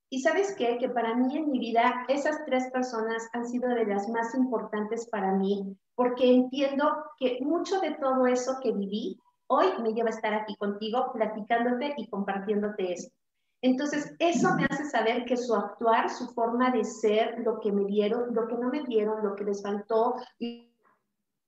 Y 0.10 0.22
sabes 0.22 0.56
qué? 0.56 0.78
Que 0.78 0.90
para 0.90 1.16
mí 1.16 1.36
en 1.36 1.52
mi 1.52 1.60
vida 1.60 2.06
esas 2.08 2.46
tres 2.46 2.70
personas 2.72 3.28
han 3.34 3.48
sido 3.48 3.70
de 3.70 3.86
las 3.86 4.08
más 4.10 4.36
importantes 4.36 5.08
para 5.08 5.32
mí, 5.34 5.76
porque 5.96 6.32
entiendo 6.32 7.06
que 7.18 7.40
mucho 7.42 7.80
de 7.80 7.96
todo 7.96 8.28
eso 8.28 8.60
que 8.62 8.72
viví 8.72 9.20
hoy 9.48 9.68
me 9.82 9.94
lleva 9.94 10.10
a 10.10 10.14
estar 10.14 10.34
aquí 10.34 10.56
contigo, 10.58 11.12
platicándote 11.14 11.94
y 11.98 12.08
compartiéndote 12.08 12.94
esto. 12.94 13.14
Entonces, 13.62 14.14
eso 14.20 14.54
me 14.56 14.66
hace 14.70 14.86
saber 14.86 15.26
que 15.26 15.38
su 15.38 15.56
actuar, 15.56 16.10
su 16.10 16.28
forma 16.34 16.70
de 16.72 16.84
ser, 16.84 17.40
lo 17.40 17.60
que 17.60 17.72
me 17.72 17.86
dieron, 17.86 18.34
lo 18.36 18.48
que 18.48 18.56
no 18.56 18.70
me 18.70 18.84
dieron, 18.84 19.24
lo 19.24 19.36
que 19.36 19.44
les 19.44 19.64
faltó, 19.64 20.16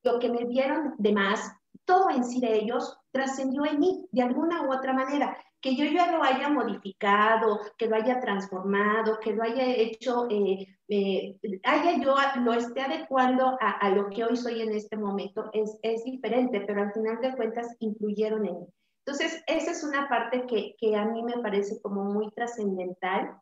lo 0.03 0.19
que 0.19 0.29
me 0.29 0.45
dieron 0.45 0.95
de 0.97 1.11
más, 1.11 1.51
todo 1.85 2.09
en 2.09 2.23
sí 2.23 2.39
de 2.39 2.55
ellos 2.55 2.97
trascendió 3.11 3.65
en 3.65 3.79
mí 3.79 4.07
de 4.11 4.23
alguna 4.23 4.63
u 4.63 4.73
otra 4.73 4.93
manera 4.93 5.37
que 5.67 5.75
yo 5.75 5.83
ya 5.83 6.09
lo 6.13 6.23
haya 6.23 6.47
modificado, 6.47 7.59
que 7.77 7.87
lo 7.87 7.97
haya 7.97 8.21
transformado, 8.21 9.19
que 9.19 9.33
lo 9.33 9.43
haya 9.43 9.65
hecho, 9.65 10.25
eh, 10.29 10.65
eh, 10.87 11.37
haya 11.65 12.01
yo 12.01 12.15
lo 12.41 12.53
esté 12.53 12.81
adecuando 12.81 13.57
a, 13.59 13.89
lo 13.89 14.09
que 14.09 14.23
hoy 14.23 14.37
soy 14.37 14.61
en 14.61 14.71
este 14.71 14.95
momento, 14.95 15.49
es, 15.51 15.77
es 15.81 16.05
diferente, 16.05 16.61
pero 16.61 16.83
al 16.83 16.93
final 16.93 17.19
de 17.19 17.35
cuentas 17.35 17.75
influyeron 17.79 18.45
en 18.45 18.59
mí. 18.61 18.67
Entonces, 19.05 19.43
esa 19.45 19.71
es 19.71 19.83
una 19.83 20.07
parte 20.07 20.45
que, 20.45 20.75
que 20.77 20.95
a 20.95 21.03
mí 21.03 21.21
me 21.21 21.39
parece 21.39 21.81
como 21.81 22.05
muy 22.05 22.31
trascendental, 22.31 23.37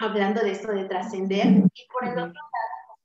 hablando 0.00 0.40
de 0.40 0.50
esto 0.50 0.72
de 0.72 0.86
trascender. 0.86 1.46
Y 1.46 1.86
por 1.92 2.04
el 2.04 2.18
otro 2.18 2.32
lado, 2.32 2.98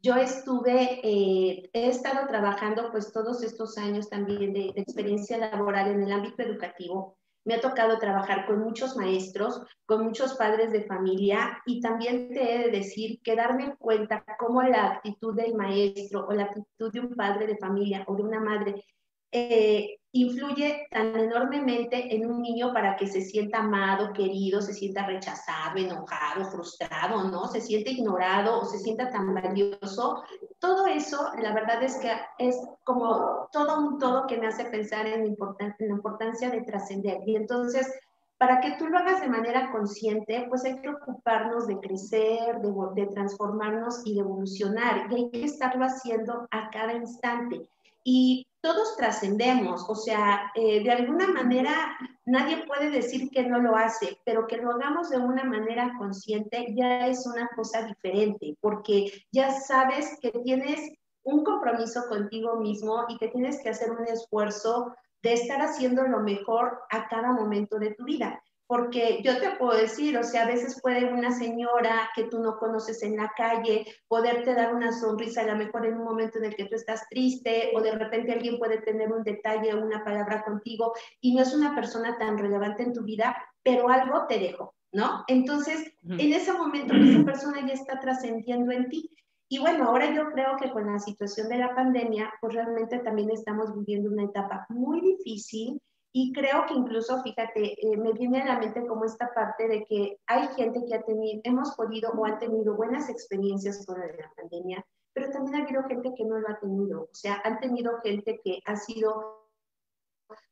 yo 0.00 0.14
estuve, 0.14 1.00
eh, 1.02 1.70
he 1.72 1.88
estado 1.88 2.28
trabajando 2.28 2.92
pues 2.92 3.12
todos 3.12 3.42
estos 3.42 3.76
años 3.78 4.08
también 4.08 4.52
de, 4.52 4.72
de 4.74 4.80
experiencia 4.80 5.38
laboral 5.38 5.90
en 5.90 6.04
el 6.04 6.12
ámbito 6.12 6.42
educativo 6.42 7.19
me 7.50 7.56
ha 7.56 7.60
tocado 7.60 7.98
trabajar 7.98 8.46
con 8.46 8.60
muchos 8.60 8.96
maestros, 8.96 9.60
con 9.84 10.04
muchos 10.04 10.34
padres 10.34 10.70
de 10.70 10.84
familia 10.84 11.60
y 11.66 11.80
también 11.80 12.32
te 12.32 12.54
he 12.54 12.58
de 12.58 12.70
decir 12.70 13.20
que 13.24 13.34
darme 13.34 13.74
cuenta 13.76 14.24
cómo 14.38 14.62
la 14.62 14.92
actitud 14.92 15.34
del 15.34 15.56
maestro 15.56 16.28
o 16.28 16.32
la 16.32 16.44
actitud 16.44 16.92
de 16.92 17.00
un 17.00 17.16
padre 17.16 17.48
de 17.48 17.56
familia 17.56 18.04
o 18.06 18.14
de 18.14 18.22
una 18.22 18.38
madre 18.38 18.84
eh, 19.32 19.98
influye 20.12 20.88
tan 20.90 21.16
enormemente 21.16 22.14
en 22.14 22.28
un 22.28 22.42
niño 22.42 22.72
para 22.72 22.96
que 22.96 23.06
se 23.06 23.20
sienta 23.20 23.58
amado, 23.58 24.12
querido, 24.12 24.60
se 24.60 24.74
sienta 24.74 25.06
rechazado, 25.06 25.76
enojado, 25.76 26.44
frustrado, 26.50 27.24
¿no? 27.30 27.46
Se 27.46 27.60
siente 27.60 27.90
ignorado 27.90 28.60
o 28.60 28.64
se 28.64 28.78
sienta 28.78 29.10
tan 29.10 29.32
valioso. 29.34 30.22
Todo 30.58 30.86
eso, 30.88 31.30
la 31.40 31.54
verdad 31.54 31.82
es 31.82 31.96
que 31.98 32.12
es 32.38 32.56
como 32.82 33.48
todo 33.52 33.78
un 33.78 33.98
todo 33.98 34.26
que 34.26 34.38
me 34.38 34.48
hace 34.48 34.64
pensar 34.64 35.06
en, 35.06 35.20
la 35.22 35.86
importancia 35.86 36.50
de 36.50 36.62
trascender. 36.62 37.18
Y 37.24 37.36
entonces, 37.36 37.88
para 38.36 38.60
que 38.60 38.72
tú 38.78 38.88
lo 38.88 38.98
hagas 38.98 39.20
de 39.20 39.28
manera 39.28 39.70
consciente, 39.70 40.46
pues 40.48 40.64
hay 40.64 40.80
que 40.80 40.88
ocuparnos 40.88 41.68
de 41.68 41.78
crecer, 41.78 42.60
de, 42.60 42.72
de 42.96 43.06
transformarnos 43.12 44.04
y 44.04 44.14
de 44.14 44.20
evolucionar. 44.20 45.06
Y 45.12 45.14
hay 45.14 45.30
que 45.30 45.44
estarlo 45.44 45.84
haciendo 45.84 46.48
a 46.50 46.68
cada 46.70 46.94
instante. 46.94 47.68
Y 48.04 48.46
todos 48.60 48.96
trascendemos, 48.96 49.88
o 49.88 49.94
sea, 49.94 50.50
eh, 50.54 50.82
de 50.82 50.90
alguna 50.90 51.28
manera 51.28 51.96
nadie 52.26 52.66
puede 52.66 52.90
decir 52.90 53.30
que 53.30 53.44
no 53.44 53.58
lo 53.58 53.76
hace, 53.76 54.18
pero 54.24 54.46
que 54.46 54.58
lo 54.58 54.72
hagamos 54.72 55.10
de 55.10 55.18
una 55.18 55.44
manera 55.44 55.92
consciente 55.98 56.74
ya 56.74 57.06
es 57.06 57.26
una 57.26 57.48
cosa 57.56 57.82
diferente, 57.82 58.56
porque 58.60 59.24
ya 59.32 59.50
sabes 59.50 60.18
que 60.20 60.30
tienes 60.30 60.92
un 61.22 61.44
compromiso 61.44 62.02
contigo 62.08 62.56
mismo 62.56 63.04
y 63.08 63.18
que 63.18 63.28
tienes 63.28 63.62
que 63.62 63.70
hacer 63.70 63.90
un 63.90 64.06
esfuerzo 64.06 64.94
de 65.22 65.34
estar 65.34 65.60
haciendo 65.60 66.02
lo 66.04 66.20
mejor 66.20 66.80
a 66.90 67.08
cada 67.08 67.32
momento 67.32 67.78
de 67.78 67.94
tu 67.94 68.04
vida 68.04 68.42
porque 68.70 69.20
yo 69.24 69.36
te 69.40 69.56
puedo 69.56 69.76
decir, 69.76 70.16
o 70.16 70.22
sea, 70.22 70.44
a 70.44 70.46
veces 70.46 70.80
puede 70.80 71.12
una 71.12 71.32
señora 71.32 72.08
que 72.14 72.28
tú 72.28 72.38
no 72.38 72.56
conoces 72.56 73.02
en 73.02 73.16
la 73.16 73.32
calle 73.36 73.84
poderte 74.06 74.54
dar 74.54 74.72
una 74.72 74.92
sonrisa, 74.92 75.40
a 75.40 75.46
lo 75.46 75.56
mejor 75.56 75.86
en 75.86 75.94
un 75.94 76.04
momento 76.04 76.38
en 76.38 76.44
el 76.44 76.54
que 76.54 76.66
tú 76.66 76.76
estás 76.76 77.08
triste, 77.08 77.72
o 77.74 77.80
de 77.80 77.90
repente 77.90 78.30
alguien 78.30 78.60
puede 78.60 78.80
tener 78.82 79.10
un 79.10 79.24
detalle 79.24 79.74
o 79.74 79.84
una 79.84 80.04
palabra 80.04 80.44
contigo 80.44 80.92
y 81.20 81.34
no 81.34 81.42
es 81.42 81.52
una 81.52 81.74
persona 81.74 82.16
tan 82.16 82.38
relevante 82.38 82.84
en 82.84 82.92
tu 82.92 83.02
vida, 83.02 83.36
pero 83.64 83.88
algo 83.88 84.28
te 84.28 84.38
dejó, 84.38 84.72
¿no? 84.92 85.24
Entonces, 85.26 85.92
en 86.04 86.32
ese 86.32 86.52
momento 86.52 86.94
esa 86.94 87.24
persona 87.24 87.66
ya 87.66 87.74
está 87.74 87.98
trascendiendo 87.98 88.70
en 88.70 88.88
ti. 88.88 89.10
Y 89.48 89.58
bueno, 89.58 89.86
ahora 89.86 90.14
yo 90.14 90.30
creo 90.30 90.56
que 90.56 90.70
con 90.70 90.86
la 90.86 91.00
situación 91.00 91.48
de 91.48 91.58
la 91.58 91.74
pandemia, 91.74 92.32
pues 92.40 92.54
realmente 92.54 93.00
también 93.00 93.32
estamos 93.32 93.74
viviendo 93.76 94.10
una 94.10 94.26
etapa 94.26 94.64
muy 94.68 95.00
difícil 95.00 95.82
y 96.12 96.32
creo 96.32 96.66
que 96.66 96.74
incluso, 96.74 97.22
fíjate, 97.22 97.74
eh, 97.86 97.96
me 97.96 98.12
viene 98.12 98.42
a 98.42 98.46
la 98.46 98.58
mente 98.58 98.84
como 98.86 99.04
esta 99.04 99.32
parte 99.32 99.68
de 99.68 99.84
que 99.84 100.18
hay 100.26 100.48
gente 100.56 100.84
que 100.84 100.94
ha 100.94 101.02
tenido, 101.02 101.40
hemos 101.44 101.74
podido 101.76 102.10
o 102.10 102.26
ha 102.26 102.38
tenido 102.38 102.74
buenas 102.74 103.08
experiencias 103.08 103.86
con 103.86 104.00
la 104.00 104.32
pandemia, 104.36 104.84
pero 105.12 105.30
también 105.30 105.56
ha 105.56 105.64
habido 105.64 105.84
gente 105.84 106.12
que 106.16 106.24
no 106.24 106.38
lo 106.38 106.48
ha 106.48 106.58
tenido. 106.58 107.02
O 107.02 107.14
sea, 107.14 107.40
han 107.44 107.60
tenido 107.60 108.00
gente 108.02 108.40
que 108.42 108.60
ha 108.66 108.76
sido, 108.76 109.39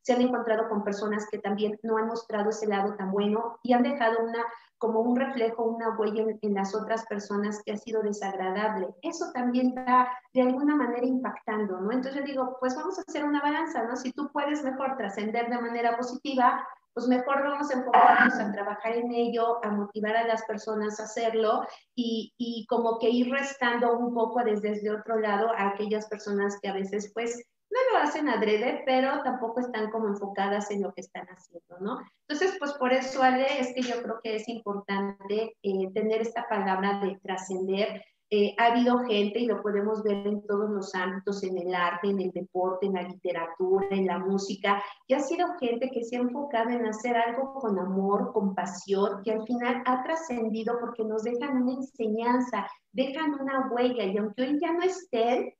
se 0.01 0.13
han 0.13 0.21
encontrado 0.21 0.67
con 0.69 0.83
personas 0.83 1.27
que 1.29 1.39
también 1.39 1.79
no 1.83 1.97
han 1.97 2.07
mostrado 2.07 2.49
ese 2.49 2.67
lado 2.67 2.95
tan 2.95 3.11
bueno 3.11 3.59
y 3.63 3.73
han 3.73 3.83
dejado 3.83 4.19
una 4.23 4.43
como 4.79 5.01
un 5.01 5.15
reflejo, 5.15 5.63
una 5.63 5.95
huella 5.97 6.23
en, 6.41 6.53
las 6.53 6.73
otras 6.73 7.05
personas 7.05 7.61
que 7.63 7.73
ha 7.73 7.77
sido 7.77 8.01
desagradable. 8.01 8.87
Eso 9.01 9.25
también 9.33 9.77
está 9.77 10.09
de 10.33 10.41
alguna 10.41 10.75
manera 10.75 11.05
impactando, 11.05 11.81
¿no? 11.81 11.91
Entonces 11.91 12.21
yo 12.21 12.25
digo, 12.25 12.57
pues 12.61 12.75
vamos 12.75 12.97
a 12.97 13.03
hacer 13.05 13.25
una 13.25 13.41
balanza, 13.41 13.83
¿no? 13.83 13.97
Si 13.97 14.13
tú 14.13 14.31
puedes 14.31 14.63
mejor 14.63 14.95
trascender 14.95 15.49
de 15.49 15.61
manera 15.61 15.97
positiva, 15.97 16.65
pues 16.93 17.07
mejor 17.07 17.43
vamos 17.43 17.69
a 17.69 17.77
enfocarnos 17.77 18.33
a 18.35 18.51
trabajar 18.51 18.93
en 18.93 19.11
ello, 19.11 19.63
a 19.63 19.69
motivar 19.69 20.15
a 20.15 20.27
las 20.27 20.43
personas 20.45 20.99
a 20.99 21.03
hacerlo 21.03 21.65
y, 21.93 22.33
y 22.37 22.65
como 22.67 22.99
que 22.99 23.09
ir 23.09 23.29
restando 23.31 23.97
un 23.97 24.13
poco 24.13 24.43
desde, 24.43 24.69
desde 24.69 24.91
otro 24.91 25.19
lado 25.19 25.49
a 25.55 25.69
aquellas 25.69 26.07
personas 26.07 26.57
que 26.61 26.69
a 26.69 26.73
veces 26.73 27.11
pues 27.13 27.43
no 27.71 27.77
lo 27.91 28.03
hacen 28.03 28.29
adrede, 28.29 28.83
pero 28.85 29.21
tampoco 29.23 29.59
están 29.59 29.91
como 29.91 30.07
enfocadas 30.07 30.71
en 30.71 30.81
lo 30.81 30.93
que 30.93 31.01
están 31.01 31.27
haciendo, 31.27 31.79
¿no? 31.79 31.99
Entonces, 32.27 32.55
pues 32.59 32.73
por 32.73 32.91
eso, 32.93 33.21
Ale, 33.21 33.59
es 33.59 33.73
que 33.73 33.81
yo 33.81 34.01
creo 34.01 34.19
que 34.23 34.35
es 34.35 34.47
importante 34.49 35.55
eh, 35.61 35.91
tener 35.93 36.21
esta 36.21 36.47
palabra 36.47 36.99
de 36.99 37.19
trascender. 37.21 38.03
Eh, 38.31 38.53
ha 38.59 38.67
habido 38.67 38.99
gente, 39.05 39.39
y 39.39 39.47
lo 39.47 39.61
podemos 39.63 40.03
ver 40.03 40.27
en 40.27 40.45
todos 40.45 40.69
los 40.69 40.93
ámbitos, 40.93 41.43
en 41.43 41.57
el 41.57 41.73
arte, 41.73 42.09
en 42.09 42.21
el 42.21 42.29
deporte, 42.29 42.85
en 42.85 42.93
la 42.93 43.01
literatura, 43.01 43.87
en 43.89 44.05
la 44.05 44.19
música, 44.19 44.83
que 45.07 45.15
ha 45.15 45.19
sido 45.19 45.47
gente 45.59 45.89
que 45.89 46.03
se 46.03 46.17
ha 46.17 46.19
enfocado 46.19 46.69
en 46.69 46.85
hacer 46.85 47.17
algo 47.17 47.55
con 47.55 47.79
amor, 47.79 48.31
con 48.31 48.53
pasión, 48.53 49.23
que 49.23 49.31
al 49.31 49.43
final 49.47 49.81
ha 49.85 50.03
trascendido 50.03 50.77
porque 50.79 51.03
nos 51.05 51.23
dejan 51.23 51.63
una 51.63 51.73
enseñanza, 51.73 52.67
dejan 52.91 53.33
una 53.33 53.67
huella, 53.71 54.03
y 54.03 54.17
aunque 54.17 54.43
hoy 54.43 54.59
ya 54.61 54.73
no 54.73 54.83
estén, 54.83 55.51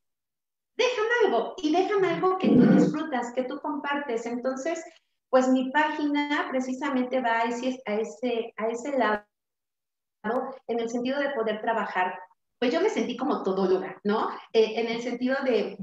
dejan 0.80 1.06
algo 1.26 1.54
y 1.58 1.72
dejan 1.72 2.06
algo 2.06 2.38
que 2.38 2.48
tú 2.48 2.66
disfrutas, 2.72 3.34
que 3.34 3.44
tú 3.44 3.60
compartes. 3.60 4.26
Entonces, 4.26 4.84
pues 5.30 5.48
mi 5.50 5.70
página 5.72 6.48
precisamente 6.50 7.22
va 7.22 7.42
a 7.42 7.44
ese, 7.44 7.82
a 7.86 7.96
ese, 7.96 8.54
a 8.58 8.68
ese 8.68 8.98
lado, 8.98 9.26
en 10.68 10.80
el 10.80 10.90
sentido 10.90 11.20
de 11.20 11.32
poder 11.32 11.62
trabajar. 11.62 12.18
Pues 12.60 12.74
yo 12.74 12.82
me 12.82 12.90
sentí 12.90 13.16
como 13.16 13.44
todóloga, 13.44 14.00
¿no? 14.04 14.30
Eh, 14.54 14.74
en 14.80 14.88
el 14.88 15.02
sentido 15.02 15.38
de, 15.44 15.78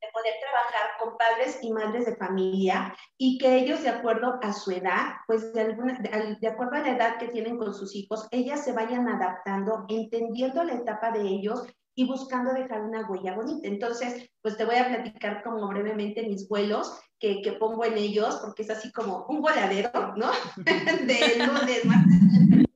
de 0.00 0.08
poder 0.12 0.34
trabajar 0.40 0.90
con 0.98 1.16
padres 1.16 1.58
y 1.62 1.72
madres 1.72 2.06
de 2.06 2.16
familia 2.16 2.94
y 3.16 3.38
que 3.38 3.56
ellos, 3.56 3.82
de 3.82 3.90
acuerdo 3.90 4.38
a 4.42 4.52
su 4.52 4.70
edad, 4.70 5.16
pues 5.26 5.52
de, 5.52 5.60
alguna, 5.60 5.98
de, 5.98 6.48
acuerdo 6.48 6.76
a 6.76 6.80
la 6.80 6.90
edad 6.90 7.18
que 7.18 7.28
tienen 7.28 7.58
con 7.58 7.74
sus 7.74 7.94
hijos, 7.94 8.28
ellas 8.30 8.64
se 8.64 8.72
vayan 8.72 9.08
adaptando, 9.08 9.84
entendiendo 9.88 10.64
la 10.64 10.74
etapa 10.74 11.10
de 11.10 11.22
ellos 11.22 11.66
y 11.98 12.04
buscando 12.06 12.54
dejar 12.54 12.82
una 12.82 13.08
huella 13.08 13.34
bonita. 13.34 13.66
Entonces, 13.66 14.30
pues 14.40 14.56
te 14.56 14.64
voy 14.64 14.76
a 14.76 14.86
platicar 14.86 15.42
como 15.42 15.66
brevemente 15.66 16.22
mis 16.22 16.48
vuelos 16.48 16.96
que, 17.18 17.42
que 17.42 17.54
pongo 17.54 17.84
en 17.84 17.98
ellos, 17.98 18.36
porque 18.36 18.62
es 18.62 18.70
así 18.70 18.92
como 18.92 19.26
un 19.28 19.40
voladero, 19.40 20.14
¿no? 20.14 20.30
de 20.56 21.44
lunes, 21.44 21.84
martes, 21.84 22.20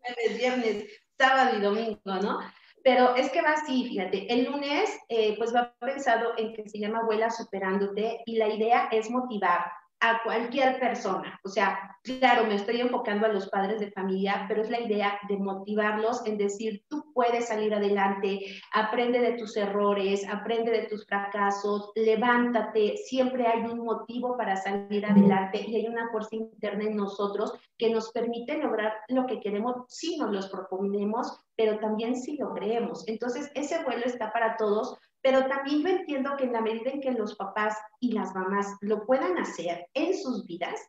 jueves, 0.01 0.37
viernes, 0.37 0.87
sábado 1.17 1.57
y 1.57 1.61
domingo, 1.61 2.01
¿no? 2.05 2.41
Pero 2.83 3.15
es 3.15 3.31
que 3.31 3.43
va 3.43 3.53
así, 3.53 3.85
fíjate, 3.91 4.27
el 4.33 4.47
lunes 4.47 4.91
eh, 5.09 5.37
pues 5.39 5.55
va 5.55 5.73
pensado 5.79 6.33
en 6.37 6.53
que 6.53 6.69
se 6.69 6.81
llama 6.81 7.05
Vuela 7.05 7.31
Superándote 7.31 8.23
y 8.27 8.39
la 8.39 8.49
idea 8.49 8.89
es 8.91 9.09
motivar, 9.09 9.71
a 10.03 10.21
cualquier 10.25 10.81
persona. 10.81 11.39
O 11.45 11.49
sea, 11.49 11.97
claro, 12.03 12.45
me 12.47 12.57
estoy 12.57 12.81
enfocando 12.81 13.27
a 13.27 13.33
los 13.33 13.49
padres 13.49 13.79
de 13.79 13.93
familia, 13.93 14.47
pero 14.49 14.63
es 14.63 14.69
la 14.69 14.81
idea 14.81 15.17
de 15.29 15.37
motivarlos 15.37 16.27
en 16.27 16.37
decir, 16.37 16.83
tú 16.89 17.13
puedes 17.15 17.47
salir 17.47 17.73
adelante, 17.73 18.41
aprende 18.73 19.21
de 19.21 19.35
tus 19.35 19.57
errores, 19.57 20.27
aprende 20.29 20.73
de 20.73 20.89
tus 20.89 21.07
fracasos, 21.07 21.93
levántate, 21.95 22.97
siempre 22.97 23.47
hay 23.47 23.61
un 23.63 23.79
motivo 23.79 24.37
para 24.37 24.57
salir 24.57 25.07
adelante 25.07 25.65
y 25.65 25.77
hay 25.77 25.87
una 25.87 26.11
fuerza 26.11 26.35
interna 26.35 26.83
en 26.85 26.97
nosotros 26.97 27.53
que 27.79 27.91
nos 27.91 28.11
permite 28.11 28.59
lograr 28.59 28.93
lo 29.09 29.25
que 29.27 29.39
queremos 29.39 29.85
si 29.89 30.19
nos 30.19 30.33
los 30.33 30.49
proponemos, 30.49 31.41
pero 31.55 31.79
también 31.79 32.17
si 32.17 32.37
lo 32.39 32.53
creemos. 32.55 33.07
Entonces, 33.07 33.53
ese 33.55 33.85
vuelo 33.85 34.05
está 34.05 34.33
para 34.33 34.57
todos 34.57 34.99
pero 35.23 35.47
también 35.47 35.83
yo 35.83 35.89
entiendo 35.89 36.37
que 36.37 36.45
en 36.45 36.53
la 36.53 36.61
medida 36.61 36.91
en 36.91 37.01
que 37.01 37.13
los 37.13 37.37
papás 37.37 37.77
y 38.01 38.13
las 38.13 38.35
mamás 38.35 38.77
lo 38.81 39.07
puedan 39.07 39.39
hacer 39.39 39.87
en 39.95 40.19
sus 40.19 40.47
vidas, 40.47 40.81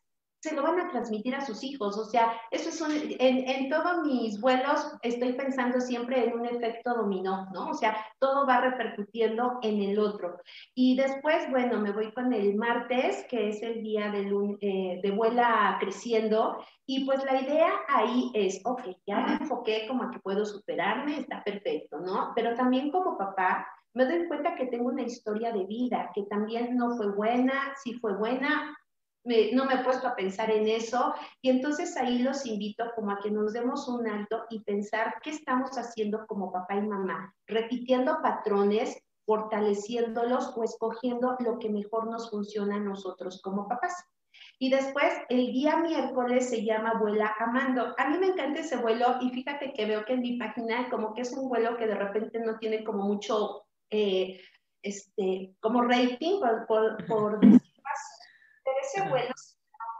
se 0.43 0.53
lo 0.53 0.61
van 0.61 0.77
a 0.77 0.89
transmitir 0.89 1.33
a 1.35 1.45
sus 1.45 1.63
hijos. 1.63 1.97
O 1.97 2.03
sea, 2.03 2.33
eso 2.51 2.67
es 2.67 2.81
un, 2.81 2.91
en, 2.91 3.47
en, 3.47 3.69
todos 3.69 4.05
mis 4.05 4.41
vuelos 4.41 4.93
estoy 5.01 5.33
pensando 5.33 5.79
siempre 5.79 6.25
en 6.25 6.33
un 6.33 6.45
efecto 6.45 6.93
dominó, 6.95 7.47
¿no? 7.53 7.69
O 7.69 7.73
sea, 7.73 7.95
todo 8.19 8.45
va 8.45 8.59
repercutiendo 8.59 9.59
en 9.61 9.81
el 9.81 9.97
otro. 9.97 10.35
Y 10.75 10.97
después, 10.97 11.49
bueno, 11.49 11.79
me 11.79 11.93
voy 11.93 12.11
con 12.11 12.33
el 12.33 12.55
martes, 12.55 13.25
que 13.29 13.47
es 13.47 13.63
el 13.63 13.83
día 13.83 14.11
de, 14.11 14.57
eh, 14.59 14.99
de 15.01 15.11
vuela 15.11 15.77
creciendo. 15.79 16.57
Y 16.85 17.05
pues 17.05 17.23
la 17.23 17.39
idea 17.41 17.71
ahí 17.87 18.29
es, 18.33 18.59
ok, 18.65 18.81
ya 19.07 19.21
me 19.21 19.33
enfoqué 19.35 19.87
como 19.87 20.03
a 20.03 20.11
que 20.11 20.19
puedo 20.19 20.45
superarme, 20.45 21.19
está 21.19 21.41
perfecto, 21.41 22.01
¿no? 22.01 22.33
Pero 22.35 22.53
también 22.55 22.91
como 22.91 23.17
papá, 23.17 23.65
me 23.93 24.05
doy 24.05 24.27
cuenta 24.27 24.55
que 24.55 24.65
tengo 24.65 24.89
una 24.89 25.03
historia 25.03 25.53
de 25.53 25.63
vida 25.65 26.11
que 26.13 26.23
también 26.23 26.75
no 26.75 26.97
fue 26.97 27.15
buena, 27.15 27.73
si 27.81 27.93
fue 27.93 28.17
buena, 28.17 28.75
no 29.23 29.65
me 29.65 29.75
he 29.75 29.83
puesto 29.83 30.07
a 30.07 30.15
pensar 30.15 30.51
en 30.51 30.67
eso 30.67 31.13
y 31.41 31.49
entonces 31.49 31.95
ahí 31.97 32.19
los 32.19 32.45
invito 32.45 32.85
como 32.95 33.11
a 33.11 33.19
que 33.19 33.31
nos 33.31 33.53
demos 33.53 33.87
un 33.87 34.07
alto 34.07 34.45
y 34.49 34.59
pensar 34.61 35.15
qué 35.23 35.31
estamos 35.31 35.71
haciendo 35.77 36.25
como 36.27 36.51
papá 36.51 36.75
y 36.75 36.81
mamá, 36.81 37.33
repitiendo 37.47 38.21
patrones, 38.21 39.01
fortaleciéndolos 39.25 40.53
o 40.55 40.63
escogiendo 40.63 41.37
lo 41.39 41.57
que 41.59 41.69
mejor 41.69 42.07
nos 42.09 42.29
funciona 42.29 42.75
a 42.75 42.79
nosotros 42.79 43.41
como 43.41 43.67
papás. 43.67 43.93
Y 44.59 44.69
después, 44.69 45.13
el 45.29 45.51
día 45.51 45.77
miércoles 45.77 46.49
se 46.49 46.63
llama 46.63 46.91
Abuela 46.91 47.33
Amando. 47.39 47.93
A 47.97 48.09
mí 48.09 48.17
me 48.17 48.27
encanta 48.27 48.61
ese 48.61 48.77
vuelo 48.77 49.17
y 49.21 49.29
fíjate 49.29 49.73
que 49.73 49.85
veo 49.85 50.05
que 50.05 50.13
en 50.13 50.21
mi 50.21 50.37
página 50.37 50.89
como 50.89 51.13
que 51.13 51.21
es 51.21 51.33
un 51.33 51.49
vuelo 51.49 51.77
que 51.77 51.87
de 51.87 51.95
repente 51.95 52.39
no 52.39 52.57
tiene 52.57 52.83
como 52.83 53.03
mucho 53.03 53.63
eh, 53.89 54.39
este, 54.81 55.53
como 55.59 55.81
rating, 55.81 56.39
por, 56.67 57.39
ese 58.93 59.09
vuelo 59.09 59.33
se 59.35 59.55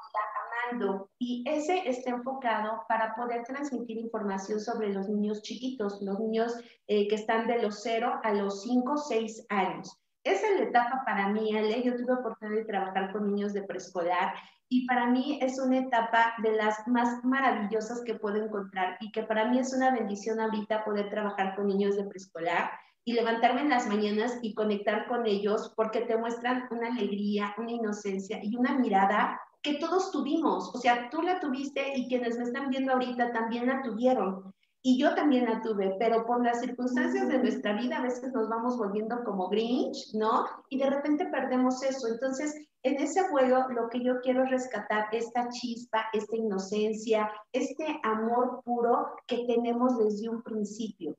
está 0.08 0.78
amando 0.78 1.10
y 1.18 1.44
ese 1.48 1.90
está 1.90 2.12
enfocado 2.12 2.84
para 2.88 3.16
poder 3.16 3.44
transmitir 3.44 3.98
información 3.98 4.60
sobre 4.60 4.94
los 4.94 5.10
niños 5.10 5.42
chiquitos, 5.42 6.02
los 6.02 6.20
niños 6.20 6.54
eh, 6.88 7.08
que 7.08 7.16
están 7.16 7.48
de 7.48 7.62
los 7.62 7.82
0 7.82 8.22
a 8.24 8.34
los 8.34 8.64
5, 8.64 8.98
6 8.98 9.48
años. 9.50 10.00
esa 10.24 10.48
es 10.48 10.60
la 10.60 10.66
etapa 10.66 11.04
para 11.06 11.30
mí, 11.30 11.56
Ale. 11.56 11.84
Yo 11.84 11.96
tuve 11.98 12.14
oportunidad 12.14 12.58
de 12.58 12.66
trabajar 12.66 13.12
con 13.12 13.28
niños 13.28 13.54
de 13.54 13.64
preescolar 13.64 14.36
y 14.70 14.86
para 14.88 15.08
mí 15.08 15.40
es 15.42 15.60
una 15.60 15.80
etapa 15.80 16.34
de 16.42 16.54
las 16.54 16.88
más 16.88 17.24
maravillosas 17.24 18.02
que 18.04 18.16
puedo 18.16 18.44
encontrar 18.44 18.98
y 19.02 19.12
que 19.12 19.24
para 19.24 19.50
mí 19.50 19.60
es 19.60 19.74
una 19.74 19.92
bendición 19.92 20.40
ahorita 20.40 20.86
poder 20.86 21.10
trabajar 21.10 21.56
con 21.56 21.68
niños 21.68 21.96
de 21.96 22.06
preescolar 22.06 22.72
y 23.06 23.14
levantarme 23.14 23.62
en 23.62 23.70
las 23.70 23.88
mañanas 23.88 24.40
y 24.42 24.54
conectar 24.54 25.08
con 25.08 25.26
ellos 25.26 25.74
porque 25.76 26.02
te 26.02 26.18
muestran 26.18 26.68
una 26.72 26.88
alegría, 26.88 27.54
una 27.58 27.72
inocencia 27.72 28.40
y 28.42 28.56
una 28.56 28.78
mirada 28.78 29.40
que 29.62 29.76
todos 29.76 30.12
tuvimos. 30.12 30.74
O 30.74 30.78
sea, 30.78 31.10
tú 31.10 31.22
la 31.22 31.40
tuviste 31.40 31.98
y 31.98 32.08
quienes 32.08 32.38
me 32.38 32.44
están 32.44 32.70
viendo 32.70 32.94
ahorita 32.94 33.32
también 33.32 33.68
la 33.68 33.82
tuvieron 33.82 34.54
y 34.86 35.00
yo 35.00 35.16
también 35.16 35.46
la 35.46 35.62
tuve, 35.62 35.96
pero 35.98 36.26
por 36.26 36.44
las 36.44 36.60
circunstancias 36.60 37.30
de 37.30 37.40
nuestra 37.40 37.72
vida 37.74 37.98
a 37.98 38.04
veces 38.04 38.34
nos 38.34 38.50
vamos 38.50 38.78
volviendo 38.78 39.24
como 39.24 39.48
Grinch, 39.48 40.14
¿no? 40.14 40.46
Y 40.68 40.78
de 40.78 40.90
repente 40.90 41.26
perdemos 41.28 41.82
eso. 41.84 42.10
Entonces, 42.10 42.54
en 42.84 43.02
ese 43.02 43.24
juego 43.30 43.70
lo 43.70 43.88
que 43.88 44.04
yo 44.04 44.20
quiero 44.20 44.44
es 44.44 44.52
rescatar 44.52 45.08
esta 45.14 45.48
chispa, 45.48 46.04
esta 46.12 46.36
inocencia, 46.36 47.32
este 47.54 47.86
amor 48.04 48.62
puro 48.66 49.08
que 49.26 49.46
tenemos 49.48 49.98
desde 49.98 50.28
un 50.28 50.44
principio. 50.44 51.16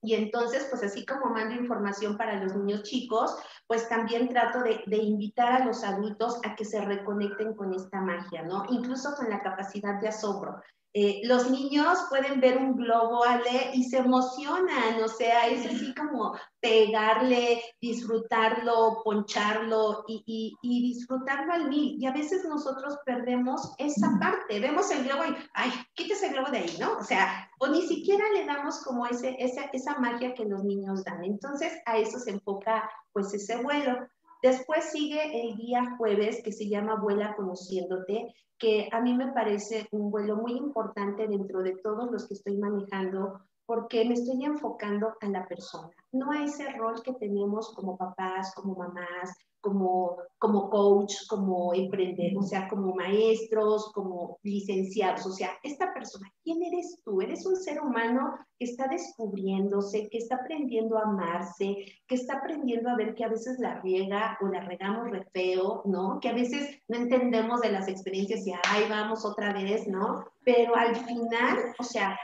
Y 0.00 0.14
entonces, 0.14 0.66
pues 0.70 0.82
así 0.82 1.04
como 1.04 1.26
mando 1.26 1.54
información 1.54 2.16
para 2.16 2.42
los 2.42 2.54
niños 2.54 2.84
chicos, 2.84 3.36
pues 3.66 3.88
también 3.88 4.28
trato 4.28 4.62
de, 4.62 4.82
de, 4.86 4.96
invitar 4.98 5.60
a 5.60 5.64
los 5.64 5.82
adultos 5.82 6.40
a 6.44 6.54
que 6.54 6.64
se 6.64 6.80
reconecten 6.80 7.54
con 7.54 7.74
esta 7.74 8.00
magia, 8.00 8.42
¿no? 8.42 8.64
Incluso 8.68 9.14
con 9.16 9.28
la 9.28 9.42
capacidad 9.42 10.00
de 10.00 10.08
asombro. 10.08 10.60
Eh, 10.94 11.20
los 11.24 11.50
niños 11.50 11.98
pueden 12.08 12.40
ver 12.40 12.56
un 12.56 12.74
globo, 12.74 13.22
Ale, 13.22 13.72
y 13.74 13.84
se 13.84 13.98
emocionan, 13.98 15.02
o 15.04 15.08
sea, 15.08 15.46
es 15.46 15.66
así 15.66 15.94
como 15.94 16.34
pegarle, 16.60 17.62
disfrutarlo, 17.80 19.02
poncharlo 19.04 20.04
y, 20.08 20.56
y, 20.62 20.82
disfrutarlo 20.82 21.52
al 21.52 21.68
mil. 21.68 21.96
Y 22.00 22.06
a 22.06 22.12
veces 22.12 22.44
nosotros 22.48 22.96
perdemos 23.04 23.74
esa 23.78 24.18
parte, 24.18 24.60
vemos 24.60 24.90
el 24.90 25.04
globo 25.04 25.24
y, 25.26 25.36
ay, 25.54 25.70
quítese 25.94 26.28
el 26.28 26.32
globo 26.32 26.50
de 26.50 26.58
ahí, 26.58 26.76
¿no? 26.80 26.96
O 26.96 27.04
sea, 27.04 27.50
o 27.60 27.68
ni 27.68 27.82
siquiera 27.82 28.24
le 28.32 28.46
damos 28.46 28.82
como 28.82 29.06
ese, 29.06 29.36
esa, 29.38 29.64
esa 29.72 29.98
magia 29.98 30.34
que 30.34 30.46
los 30.46 30.64
niños 30.64 31.04
dan. 31.04 31.22
Entonces, 31.22 31.72
a 31.84 31.98
eso 31.98 32.18
se 32.18 32.30
enfoca 32.30 32.90
pues 33.12 33.32
ese 33.34 33.62
vuelo. 33.62 34.08
Después 34.42 34.90
sigue 34.90 35.48
el 35.48 35.56
día 35.56 35.96
jueves 35.96 36.42
que 36.42 36.52
se 36.52 36.68
llama 36.68 37.00
Vuela 37.00 37.34
Conociéndote, 37.34 38.34
que 38.58 38.88
a 38.92 39.00
mí 39.00 39.14
me 39.14 39.32
parece 39.32 39.88
un 39.92 40.10
vuelo 40.10 40.36
muy 40.36 40.52
importante 40.52 41.26
dentro 41.26 41.62
de 41.62 41.76
todos 41.76 42.10
los 42.10 42.26
que 42.26 42.34
estoy 42.34 42.56
manejando 42.58 43.40
porque 43.66 44.04
me 44.04 44.14
estoy 44.14 44.44
enfocando 44.44 45.14
a 45.20 45.28
la 45.28 45.46
persona, 45.46 45.90
no 46.12 46.30
a 46.32 46.42
ese 46.42 46.72
rol 46.72 47.02
que 47.02 47.12
tenemos 47.12 47.74
como 47.74 47.98
papás, 47.98 48.54
como 48.54 48.74
mamás, 48.74 49.36
como, 49.60 50.16
como 50.38 50.70
coach, 50.70 51.26
como 51.28 51.74
emprender, 51.74 52.36
o 52.38 52.42
sea, 52.42 52.66
como 52.68 52.94
maestros, 52.94 53.92
como 53.92 54.38
licenciados, 54.42 55.26
o 55.26 55.32
sea, 55.32 55.50
esta 55.62 55.92
persona, 55.92 56.32
¿quién 56.42 56.62
eres 56.62 57.00
tú? 57.04 57.20
Eres 57.20 57.44
un 57.44 57.56
ser 57.56 57.80
humano 57.80 58.38
que 58.58 58.64
está 58.64 58.88
descubriéndose, 58.88 60.08
que 60.08 60.18
está 60.18 60.36
aprendiendo 60.36 60.98
a 60.98 61.02
amarse, 61.02 61.76
que 62.06 62.14
está 62.14 62.38
aprendiendo 62.38 62.90
a 62.90 62.96
ver 62.96 63.14
que 63.14 63.24
a 63.24 63.28
veces 63.28 63.58
la 63.58 63.80
riega 63.80 64.36
o 64.40 64.48
la 64.48 64.60
regamos 64.60 65.10
re 65.10 65.24
feo, 65.32 65.82
¿no? 65.84 66.18
Que 66.20 66.28
a 66.28 66.34
veces 66.34 66.80
no 66.88 66.96
entendemos 66.96 67.60
de 67.60 67.72
las 67.72 67.88
experiencias 67.88 68.46
y, 68.46 68.52
ay, 68.52 68.84
vamos 68.88 69.24
otra 69.24 69.52
vez, 69.52 69.86
¿no? 69.86 70.24
pero 70.48 70.74
al 70.76 70.96
final, 70.96 71.74
o 71.78 71.84
sea, 71.84 72.18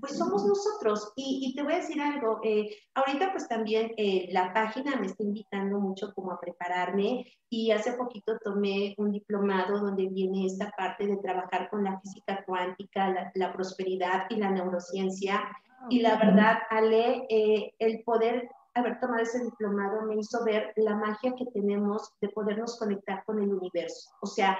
pues 0.00 0.18
somos 0.18 0.44
nosotros. 0.44 1.14
Y, 1.16 1.54
te 1.56 1.62
voy 1.62 1.72
a 1.72 1.76
decir 1.76 1.98
algo, 1.98 2.38
eh, 2.44 2.76
ahorita 2.92 3.32
pues 3.32 3.48
también 3.48 3.92
eh, 3.96 4.28
la 4.32 4.52
página 4.52 4.96
me 4.96 5.06
está 5.06 5.22
invitando 5.22 5.80
mucho 5.80 6.12
como 6.14 6.30
a 6.30 6.38
prepararme 6.38 7.24
y 7.48 7.70
hace 7.70 7.94
poquito 7.94 8.38
tomé 8.44 8.94
un 8.98 9.12
diplomado 9.12 9.80
donde 9.80 10.08
viene 10.08 10.44
esta 10.44 10.70
parte 10.76 11.06
de 11.06 11.16
trabajar 11.16 11.70
con 11.70 11.82
la 11.82 11.98
física 12.00 12.44
cuántica, 12.44 13.32
la, 13.34 13.50
prosperidad 13.50 14.26
y 14.28 14.36
la 14.36 14.50
neurociencia. 14.50 15.50
Y 15.88 16.00
la 16.00 16.16
verdad, 16.16 16.58
Ale, 16.68 17.26
eh, 17.28 17.72
el 17.78 18.02
poder 18.04 18.48
haber 18.74 19.00
tomado 19.00 19.22
ese 19.22 19.42
diplomado 19.42 20.02
me 20.02 20.16
hizo 20.16 20.44
ver 20.44 20.72
la 20.76 20.94
magia 20.94 21.34
que 21.36 21.46
tenemos 21.46 22.10
de 22.20 22.28
podernos 22.28 22.78
conectar 22.78 23.24
con 23.24 23.42
el 23.42 23.52
universo. 23.52 24.10
O 24.20 24.26
sea, 24.26 24.58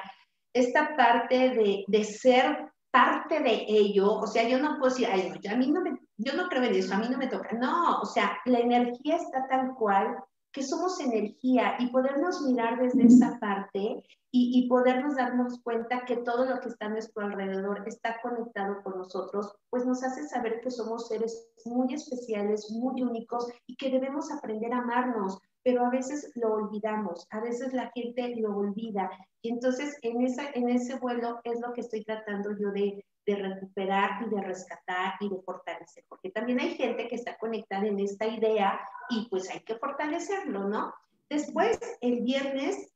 esta 0.52 0.96
parte 0.96 1.50
de, 1.50 1.84
de 1.86 2.04
ser 2.04 2.70
parte 2.90 3.40
de 3.40 3.66
ello, 3.68 4.14
o 4.14 4.26
sea, 4.26 4.48
yo 4.48 4.58
no 4.58 4.78
puedo 4.78 4.90
decir, 4.90 5.08
ay, 5.10 5.30
no, 5.30 5.52
a 5.52 5.56
mí 5.56 5.70
no 5.70 5.80
me, 5.80 5.98
yo 6.16 6.32
no 6.34 6.48
creo 6.48 6.64
en 6.64 6.74
eso, 6.74 6.94
a 6.94 6.98
mí 6.98 7.08
no 7.08 7.18
me 7.18 7.28
toca. 7.28 7.52
No, 7.52 8.00
o 8.00 8.06
sea, 8.06 8.38
la 8.46 8.58
energía 8.58 9.16
está 9.16 9.46
tal 9.48 9.74
cual 9.74 10.16
que 10.52 10.62
somos 10.62 11.00
energía 11.00 11.76
y 11.78 11.90
podernos 11.90 12.42
mirar 12.42 12.80
desde 12.80 13.06
esa 13.06 13.38
parte 13.38 14.02
y, 14.32 14.58
y, 14.58 14.68
podernos 14.68 15.16
darnos 15.16 15.60
cuenta 15.62 16.04
que 16.04 16.18
todo 16.18 16.44
lo 16.44 16.60
que 16.60 16.68
está 16.68 16.86
a 16.86 16.90
nuestro 16.90 17.24
alrededor 17.24 17.82
está 17.86 18.20
conectado 18.22 18.80
con 18.84 18.98
nosotros, 18.98 19.56
pues 19.70 19.84
nos 19.84 20.04
hace 20.04 20.22
saber 20.28 20.60
que 20.60 20.70
somos 20.70 21.08
seres 21.08 21.50
muy 21.64 21.94
especiales, 21.94 22.70
muy 22.70 23.02
únicos 23.02 23.48
y 23.66 23.76
que 23.76 23.90
debemos 23.90 24.30
aprender 24.30 24.72
a 24.72 24.78
amarnos, 24.78 25.38
pero 25.62 25.84
a 25.84 25.90
veces 25.90 26.30
lo 26.34 26.54
olvidamos, 26.54 27.26
a 27.30 27.40
veces 27.40 27.72
la 27.72 27.90
gente 27.94 28.34
lo 28.36 28.56
olvida. 28.56 29.10
Y 29.42 29.50
entonces 29.50 29.98
en, 30.02 30.22
esa, 30.22 30.50
en 30.54 30.68
ese 30.68 30.98
vuelo 30.98 31.40
es 31.44 31.60
lo 31.60 31.72
que 31.72 31.82
estoy 31.82 32.04
tratando 32.04 32.50
yo 32.58 32.70
de, 32.70 33.04
de 33.26 33.36
recuperar 33.36 34.22
y 34.26 34.34
de 34.34 34.42
rescatar 34.42 35.14
y 35.20 35.28
de 35.28 35.40
fortalecer, 35.42 36.04
porque 36.08 36.30
también 36.30 36.60
hay 36.60 36.74
gente 36.74 37.08
que 37.08 37.16
está 37.16 37.36
conectada 37.36 37.86
en 37.86 37.98
esta 38.00 38.26
idea 38.26 38.80
y 39.08 39.28
pues 39.28 39.50
hay 39.50 39.60
que 39.60 39.76
fortalecerlo, 39.76 40.68
¿no? 40.68 40.92
Después, 41.28 41.78
el 42.00 42.22
viernes, 42.22 42.92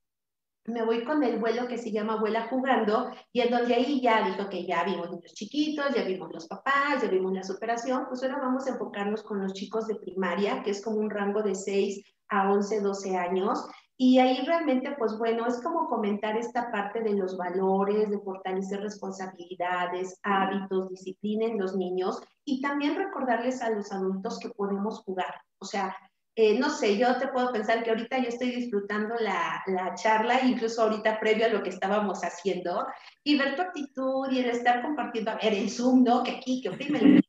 me 0.67 0.85
voy 0.85 1.05
con 1.05 1.23
el 1.23 1.39
vuelo 1.39 1.69
que 1.69 1.79
se 1.79 1.93
llama 1.93 2.21
Vuela 2.21 2.49
Jugando, 2.49 3.11
y 3.33 3.41
en 3.41 3.51
donde 3.51 3.75
ahí 3.75 4.01
ya 4.01 4.27
dijo 4.27 4.49
que 4.49 4.67
ya 4.67 4.85
vimos 4.85 5.11
niños 5.11 5.35
chiquitos, 5.35 5.95
ya 5.95 6.05
vimos 6.05 6.33
los 6.33 6.47
papás, 6.47 7.03
ya 7.03 7.09
vimos 7.09 7.33
la 7.33 7.43
superación, 7.43 8.07
pues 8.09 8.23
ahora 8.23 8.39
vamos 8.39 8.67
a 8.67 8.71
enfocarnos 8.71 9.23
con 9.23 9.43
los 9.43 9.53
chicos 9.53 9.87
de 9.87 9.97
primaria, 9.97 10.63
que 10.63 10.71
es 10.71 10.83
como 10.83 10.99
un 10.99 11.11
rango 11.11 11.43
de 11.43 11.55
6 11.55 12.03
a 12.29 12.51
11, 12.51 12.81
12 12.81 13.17
años. 13.17 13.65
Y 13.97 14.19
ahí 14.19 14.45
realmente, 14.45 14.95
pues 14.99 15.17
bueno, 15.19 15.47
es 15.47 15.63
como 15.63 15.89
comentar 15.89 16.37
esta 16.37 16.73
parte 16.73 17.01
de 17.01 17.15
los 17.15 17.37
valores, 17.37 18.11
de 18.11 18.19
fortalecer 18.19 18.81
responsabilidades, 18.81 20.19
hábitos, 20.25 20.89
disciplina 20.89 21.47
en 21.47 21.59
los 21.59 21.77
niños 21.77 22.21
y 22.45 22.61
también 22.61 22.97
recordarles 22.97 23.63
a 23.63 23.71
los 23.71 23.93
adultos 23.93 24.41
que 24.41 24.49
podemos 24.49 25.01
jugar. 25.05 25.33
O 25.59 25.65
sea, 25.65 25.95
eh, 26.37 26.59
no 26.59 26.69
sé, 26.69 26.97
yo 26.97 27.17
te 27.19 27.29
puedo 27.29 27.53
pensar 27.53 27.85
que 27.85 27.91
ahorita 27.91 28.19
yo 28.19 28.29
estoy 28.29 28.51
disfrutando 28.51 29.15
la, 29.21 29.63
la, 29.67 29.95
charla, 29.95 30.43
incluso 30.43 30.83
ahorita 30.83 31.21
previo 31.21 31.47
a 31.47 31.51
lo 31.51 31.63
que 31.63 31.71
estábamos 31.71 32.23
haciendo, 32.23 32.87
y 33.23 33.39
ver 33.39 33.55
tu 33.55 33.63
actitud 33.63 34.29
y 34.31 34.41
el 34.41 34.51
estar 34.51 34.83
compartiendo, 34.83 35.31
a 35.31 35.37
ver, 35.37 35.55
el 35.55 35.71
Zoom, 35.71 36.03
¿no? 36.03 36.25
Que 36.25 36.33
aquí, 36.33 36.61
que 36.61 36.71
oprime, 36.71 37.01
¿no? 37.01 37.21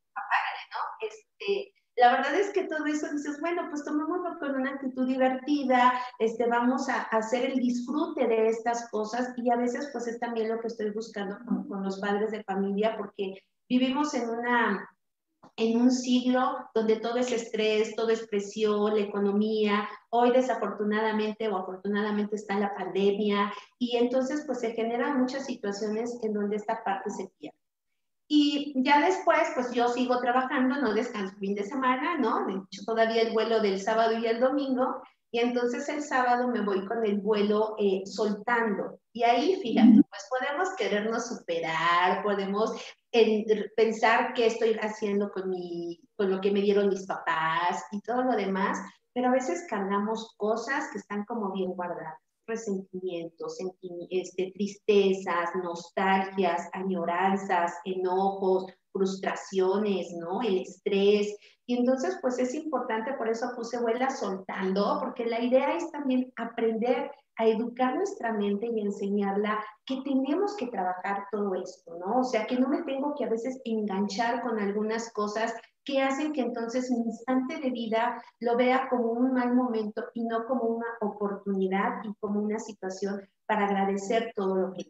Este, 1.01 1.71
la 1.97 2.13
verdad 2.13 2.35
es 2.35 2.49
que 2.49 2.63
todo 2.63 2.85
eso 2.87 3.07
dices, 3.11 3.39
bueno, 3.39 3.67
pues 3.69 3.85
tomémoslo 3.85 4.39
con 4.39 4.55
una 4.55 4.71
actitud 4.71 5.07
divertida, 5.07 5.93
este, 6.17 6.47
vamos 6.47 6.89
a, 6.89 7.03
hacer 7.03 7.45
el 7.45 7.59
disfrute 7.59 8.27
de 8.27 8.47
estas 8.47 8.89
cosas 8.89 9.33
y 9.37 9.51
a 9.51 9.55
veces 9.55 9.89
pues 9.93 10.07
es 10.07 10.19
también 10.19 10.49
lo 10.49 10.59
que 10.59 10.67
estoy 10.67 10.89
buscando 10.89 11.37
con, 11.45 11.67
con 11.67 11.83
los 11.83 11.99
padres 11.99 12.31
de 12.31 12.43
familia 12.43 12.97
porque 12.97 13.43
vivimos 13.69 14.13
en 14.15 14.29
una 14.29 14.89
en 15.57 15.79
un 15.79 15.91
siglo 15.91 16.57
donde 16.73 16.97
todo 16.97 17.17
es 17.17 17.31
estrés, 17.31 17.95
todo 17.95 18.09
es 18.09 18.27
presión, 18.27 18.95
la 18.95 19.01
economía, 19.01 19.87
hoy 20.09 20.31
desafortunadamente 20.31 21.47
o 21.47 21.57
afortunadamente 21.57 22.35
está 22.35 22.59
la 22.59 22.73
pandemia 22.75 23.53
y 23.79 23.97
entonces 23.97 24.43
pues 24.45 24.59
se 24.59 24.71
generan 24.71 25.19
muchas 25.19 25.45
situaciones 25.45 26.17
en 26.23 26.33
donde 26.33 26.57
esta 26.57 26.83
parte 26.83 27.09
se 27.09 27.29
pierde. 27.39 27.57
Y 28.27 28.73
ya 28.83 29.05
después, 29.05 29.51
pues 29.53 29.71
yo 29.71 29.87
sigo 29.87 30.19
trabajando, 30.19 30.81
no 30.81 30.93
descanso 30.93 31.35
fin 31.37 31.53
de 31.53 31.63
semana, 31.63 32.17
¿no? 32.17 32.45
De 32.47 32.53
hecho, 32.53 32.83
todavía 32.83 33.21
el 33.21 33.33
vuelo 33.33 33.59
del 33.61 33.79
sábado 33.79 34.17
y 34.17 34.25
el 34.25 34.39
domingo, 34.39 35.03
y 35.31 35.39
entonces 35.39 35.87
el 35.89 36.01
sábado 36.01 36.47
me 36.47 36.61
voy 36.61 36.85
con 36.85 37.05
el 37.05 37.19
vuelo 37.19 37.75
eh, 37.77 38.01
soltando. 38.05 38.99
Y 39.15 39.23
ahí, 39.23 39.55
fíjate, 39.61 40.01
pues 40.09 40.27
podemos 40.29 40.75
querernos 40.75 41.29
superar, 41.29 42.21
podemos 42.21 42.71
pensar 43.77 44.33
qué 44.33 44.47
estoy 44.47 44.73
haciendo 44.81 45.31
con, 45.31 45.49
mi, 45.49 46.01
con 46.17 46.29
lo 46.29 46.41
que 46.41 46.51
me 46.51 46.59
dieron 46.59 46.89
mis 46.89 47.05
papás 47.05 47.81
y 47.93 48.01
todo 48.01 48.23
lo 48.23 48.35
demás, 48.35 48.77
pero 49.13 49.29
a 49.29 49.31
veces 49.31 49.65
cargamos 49.69 50.35
cosas 50.35 50.89
que 50.91 50.97
están 50.97 51.23
como 51.23 51.53
bien 51.53 51.71
guardadas 51.71 52.19
resentimientos, 52.45 53.57
este, 54.09 54.51
tristezas, 54.53 55.49
nostalgias, 55.63 56.69
añoranzas, 56.73 57.73
enojos, 57.85 58.65
frustraciones, 58.91 60.13
¿no? 60.19 60.41
El 60.41 60.59
estrés. 60.59 61.35
Y 61.65 61.77
entonces, 61.77 62.17
pues 62.21 62.37
es 62.37 62.53
importante, 62.53 63.13
por 63.13 63.29
eso 63.29 63.47
puse 63.55 63.79
vuela 63.79 64.09
soltando, 64.09 64.99
porque 64.99 65.25
la 65.25 65.41
idea 65.41 65.75
es 65.75 65.89
también 65.89 66.31
aprender 66.35 67.09
a 67.37 67.45
educar 67.45 67.95
nuestra 67.95 68.33
mente 68.33 68.67
y 68.67 68.81
enseñarla 68.81 69.63
que 69.85 70.01
tenemos 70.01 70.55
que 70.55 70.67
trabajar 70.67 71.25
todo 71.31 71.55
esto, 71.55 71.97
¿no? 71.99 72.21
O 72.21 72.23
sea, 72.23 72.45
que 72.47 72.57
no 72.57 72.69
me 72.69 72.83
tengo 72.83 73.13
que 73.15 73.25
a 73.25 73.29
veces 73.29 73.61
enganchar 73.65 74.41
con 74.41 74.59
algunas 74.59 75.11
cosas 75.13 75.53
que 75.83 76.01
hacen 76.01 76.33
que 76.33 76.41
entonces 76.41 76.89
mi 76.89 77.03
instante 77.03 77.59
de 77.59 77.69
vida 77.69 78.21
lo 78.39 78.57
vea 78.57 78.89
como 78.89 79.11
un 79.11 79.33
mal 79.33 79.53
momento 79.53 80.03
y 80.13 80.23
no 80.25 80.45
como 80.45 80.63
una 80.63 80.87
oportunidad 81.01 82.03
y 82.03 82.13
como 82.15 82.41
una 82.41 82.59
situación 82.59 83.21
para 83.45 83.65
agradecer 83.65 84.31
todo 84.35 84.55
lo 84.55 84.73
que 84.73 84.89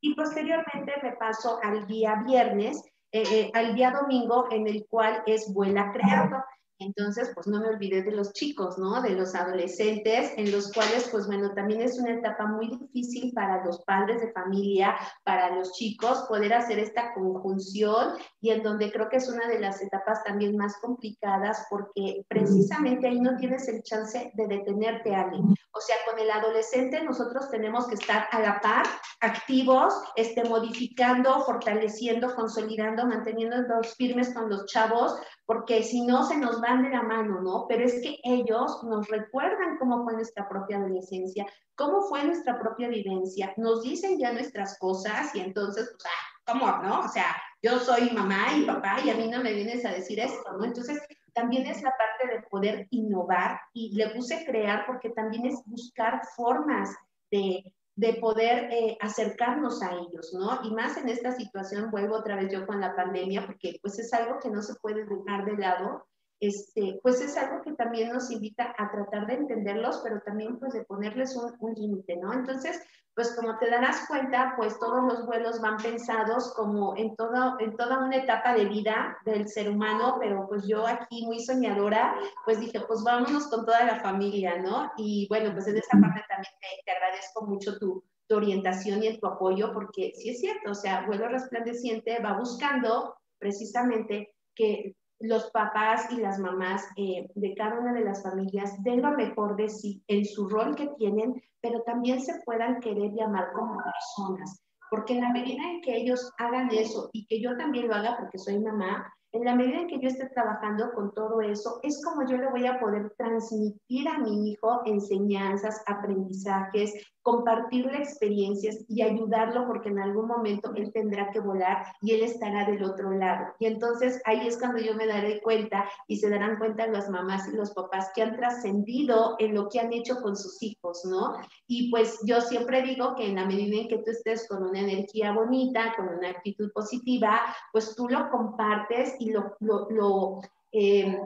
y 0.00 0.14
posteriormente 0.14 0.92
me 1.02 1.12
paso 1.12 1.58
al 1.62 1.86
día 1.86 2.22
viernes, 2.26 2.82
eh, 3.12 3.22
eh, 3.30 3.50
al 3.54 3.74
día 3.74 3.90
domingo 3.90 4.46
en 4.50 4.66
el 4.66 4.86
cual 4.88 5.22
es 5.26 5.52
Vuela 5.52 5.92
Creando. 5.92 6.38
Entonces, 6.78 7.30
pues 7.34 7.46
no 7.46 7.60
me 7.60 7.68
olvidé 7.68 8.02
de 8.02 8.10
los 8.10 8.32
chicos, 8.32 8.78
¿no? 8.78 9.00
De 9.00 9.10
los 9.10 9.34
adolescentes, 9.34 10.32
en 10.36 10.50
los 10.50 10.72
cuales, 10.72 11.08
pues 11.10 11.26
bueno, 11.26 11.54
también 11.54 11.82
es 11.82 11.98
una 11.98 12.14
etapa 12.14 12.46
muy 12.46 12.68
difícil 12.68 13.32
para 13.32 13.64
los 13.64 13.82
padres 13.82 14.20
de 14.20 14.32
familia, 14.32 14.96
para 15.24 15.54
los 15.54 15.72
chicos, 15.72 16.24
poder 16.28 16.52
hacer 16.52 16.78
esta 16.78 17.14
conjunción 17.14 18.14
y 18.40 18.50
en 18.50 18.62
donde 18.62 18.90
creo 18.90 19.08
que 19.08 19.18
es 19.18 19.28
una 19.28 19.48
de 19.48 19.60
las 19.60 19.80
etapas 19.82 20.24
también 20.24 20.56
más 20.56 20.76
complicadas 20.80 21.66
porque 21.70 22.24
precisamente 22.28 23.06
ahí 23.06 23.20
no 23.20 23.36
tienes 23.36 23.68
el 23.68 23.82
chance 23.82 24.32
de 24.34 24.46
detenerte, 24.46 25.14
Ale. 25.14 25.38
O 25.38 25.80
sea, 25.80 25.96
con 26.08 26.18
el 26.18 26.30
adolescente 26.30 27.02
nosotros 27.02 27.50
tenemos 27.50 27.86
que 27.86 27.94
estar 27.94 28.26
a 28.30 28.40
la 28.40 28.60
par, 28.60 28.84
activos, 29.20 29.94
este, 30.16 30.44
modificando, 30.44 31.40
fortaleciendo, 31.44 32.34
consolidando, 32.34 33.06
manteniendo 33.06 33.56
los 33.62 33.94
firmes 33.94 34.32
con 34.34 34.50
los 34.50 34.66
chavos, 34.66 35.16
porque 35.46 35.82
si 35.82 36.06
no 36.06 36.24
se 36.24 36.36
nos 36.36 36.60
van 36.60 36.82
de 36.82 36.90
la 36.90 37.02
mano, 37.02 37.40
¿no? 37.40 37.66
Pero 37.68 37.84
es 37.84 38.00
que 38.02 38.18
ellos 38.24 38.82
nos 38.84 39.08
recuerdan 39.08 39.76
cómo 39.78 40.04
fue 40.04 40.14
nuestra 40.14 40.48
propia 40.48 40.78
adolescencia, 40.78 41.46
cómo 41.74 42.02
fue 42.02 42.24
nuestra 42.24 42.58
propia 42.58 42.88
vivencia, 42.88 43.52
nos 43.56 43.82
dicen 43.82 44.18
ya 44.18 44.32
nuestras 44.32 44.78
cosas 44.78 45.34
y 45.34 45.40
entonces, 45.40 45.90
pues, 45.90 46.04
ah, 46.06 46.52
¿cómo, 46.52 46.66
no? 46.82 47.00
O 47.00 47.08
sea, 47.08 47.36
yo 47.62 47.78
soy 47.78 48.10
mamá 48.10 48.56
y 48.56 48.64
papá 48.64 48.98
y 49.04 49.10
a 49.10 49.16
mí 49.16 49.28
no 49.28 49.42
me 49.42 49.52
vienes 49.52 49.84
a 49.84 49.92
decir 49.92 50.20
esto, 50.20 50.52
¿no? 50.52 50.64
Entonces, 50.64 51.00
también 51.34 51.66
es 51.66 51.82
la 51.82 51.92
parte 51.96 52.34
de 52.34 52.42
poder 52.48 52.86
innovar 52.90 53.60
y 53.72 53.94
le 53.94 54.10
puse 54.10 54.44
crear 54.46 54.86
porque 54.86 55.10
también 55.10 55.46
es 55.46 55.60
buscar 55.66 56.22
formas 56.36 56.94
de 57.30 57.74
de 57.96 58.14
poder 58.14 58.70
eh, 58.72 58.96
acercarnos 59.00 59.82
a 59.82 59.92
ellos, 59.92 60.34
¿no? 60.34 60.60
Y 60.64 60.74
más 60.74 60.96
en 60.96 61.08
esta 61.08 61.32
situación, 61.32 61.90
vuelvo 61.90 62.16
otra 62.16 62.36
vez 62.36 62.52
yo 62.52 62.66
con 62.66 62.80
la 62.80 62.94
pandemia, 62.96 63.46
porque 63.46 63.78
pues 63.80 63.98
es 63.98 64.12
algo 64.12 64.38
que 64.40 64.50
no 64.50 64.62
se 64.62 64.74
puede 64.76 65.04
dejar 65.04 65.44
de 65.44 65.56
lado, 65.56 66.06
este, 66.40 66.98
pues 67.02 67.20
es 67.20 67.36
algo 67.36 67.62
que 67.62 67.72
también 67.74 68.12
nos 68.12 68.30
invita 68.30 68.74
a 68.76 68.90
tratar 68.90 69.26
de 69.26 69.34
entenderlos, 69.34 70.00
pero 70.02 70.20
también 70.22 70.58
pues 70.58 70.72
de 70.72 70.84
ponerles 70.84 71.36
un, 71.36 71.54
un 71.60 71.74
límite, 71.74 72.16
¿no? 72.16 72.32
Entonces, 72.32 72.80
pues 73.14 73.34
como 73.36 73.56
te 73.58 73.70
darás 73.70 74.06
cuenta, 74.08 74.54
pues 74.56 74.78
todos 74.78 75.04
los 75.04 75.26
vuelos 75.26 75.60
van 75.60 75.76
pensados 75.76 76.52
como 76.54 76.96
en, 76.96 77.14
todo, 77.14 77.58
en 77.60 77.76
toda 77.76 78.04
una 78.04 78.16
etapa 78.16 78.54
de 78.54 78.64
vida 78.64 79.16
del 79.24 79.48
ser 79.48 79.70
humano, 79.70 80.16
pero 80.18 80.46
pues 80.48 80.66
yo 80.66 80.86
aquí 80.86 81.24
muy 81.24 81.40
soñadora, 81.40 82.16
pues 82.44 82.58
dije, 82.58 82.80
pues 82.80 83.04
vámonos 83.04 83.46
con 83.46 83.64
toda 83.64 83.84
la 83.84 84.00
familia, 84.00 84.58
¿no? 84.58 84.90
Y 84.96 85.28
bueno, 85.28 85.52
pues 85.52 85.68
en 85.68 85.76
esa 85.76 85.96
parte 86.00 86.24
también 86.28 86.52
te, 86.84 86.90
agradezco 86.90 87.46
mucho 87.46 87.78
tu, 87.78 88.02
tu 88.26 88.36
orientación 88.36 89.02
y 89.04 89.18
tu 89.18 89.26
apoyo, 89.28 89.72
porque 89.72 90.12
sí 90.16 90.30
es 90.30 90.40
cierto, 90.40 90.72
o 90.72 90.74
sea, 90.74 91.06
vuelo 91.06 91.28
resplandeciente 91.28 92.20
va 92.20 92.36
buscando 92.36 93.16
precisamente 93.38 94.34
que 94.56 94.96
los 95.28 95.50
papás 95.50 96.10
y 96.10 96.16
las 96.16 96.38
mamás 96.38 96.84
eh, 96.96 97.28
de 97.34 97.54
cada 97.54 97.78
una 97.78 97.92
de 97.92 98.04
las 98.04 98.22
familias 98.22 98.82
den 98.82 99.02
lo 99.02 99.12
mejor 99.12 99.56
de 99.56 99.68
sí 99.68 100.02
en 100.08 100.24
su 100.24 100.48
rol 100.48 100.74
que 100.74 100.88
tienen, 100.98 101.42
pero 101.60 101.82
también 101.82 102.20
se 102.20 102.40
puedan 102.44 102.80
querer 102.80 103.12
llamar 103.12 103.52
como 103.52 103.78
personas. 103.82 104.62
Porque 104.90 105.14
en 105.14 105.22
la 105.22 105.32
medida 105.32 105.62
en 105.70 105.80
que 105.80 105.96
ellos 105.96 106.32
hagan 106.38 106.70
eso 106.70 107.10
y 107.12 107.26
que 107.26 107.40
yo 107.40 107.56
también 107.56 107.88
lo 107.88 107.94
haga 107.94 108.16
porque 108.18 108.38
soy 108.38 108.58
mamá, 108.58 109.12
en 109.32 109.44
la 109.44 109.56
medida 109.56 109.80
en 109.80 109.88
que 109.88 109.98
yo 109.98 110.08
esté 110.08 110.28
trabajando 110.28 110.92
con 110.94 111.12
todo 111.12 111.40
eso, 111.40 111.80
es 111.82 112.00
como 112.04 112.28
yo 112.28 112.36
le 112.36 112.50
voy 112.50 112.66
a 112.66 112.78
poder 112.78 113.12
transmitir 113.18 114.08
a 114.08 114.18
mi 114.18 114.50
hijo 114.50 114.82
enseñanzas, 114.84 115.82
aprendizajes, 115.86 116.94
compartirle 117.24 117.96
experiencias 117.96 118.84
y 118.86 119.00
ayudarlo 119.00 119.66
porque 119.66 119.88
en 119.88 119.98
algún 119.98 120.28
momento 120.28 120.72
él 120.76 120.92
tendrá 120.92 121.30
que 121.32 121.40
volar 121.40 121.86
y 122.02 122.12
él 122.12 122.22
estará 122.22 122.66
del 122.66 122.84
otro 122.84 123.12
lado. 123.12 123.46
Y 123.58 123.66
entonces 123.66 124.20
ahí 124.26 124.46
es 124.46 124.58
cuando 124.58 124.78
yo 124.78 124.94
me 124.94 125.06
daré 125.06 125.40
cuenta 125.40 125.88
y 126.06 126.18
se 126.18 126.28
darán 126.28 126.58
cuenta 126.58 126.86
las 126.86 127.08
mamás 127.08 127.48
y 127.48 127.56
los 127.56 127.72
papás 127.72 128.10
que 128.14 128.22
han 128.22 128.36
trascendido 128.36 129.36
en 129.38 129.54
lo 129.54 129.70
que 129.70 129.80
han 129.80 129.94
hecho 129.94 130.20
con 130.20 130.36
sus 130.36 130.62
hijos, 130.62 131.02
¿no? 131.06 131.38
Y 131.66 131.90
pues 131.90 132.20
yo 132.26 132.42
siempre 132.42 132.82
digo 132.82 133.14
que 133.16 133.26
en 133.26 133.36
la 133.36 133.46
medida 133.46 133.80
en 133.80 133.88
que 133.88 133.98
tú 133.98 134.10
estés 134.10 134.46
con 134.46 134.62
una 134.62 134.80
energía 134.80 135.32
bonita, 135.32 135.94
con 135.96 136.08
una 136.10 136.28
actitud 136.28 136.70
positiva, 136.72 137.40
pues 137.72 137.96
tú 137.96 138.06
lo 138.06 138.28
compartes 138.30 139.14
y 139.18 139.32
lo, 139.32 140.40
eh, 140.72 141.18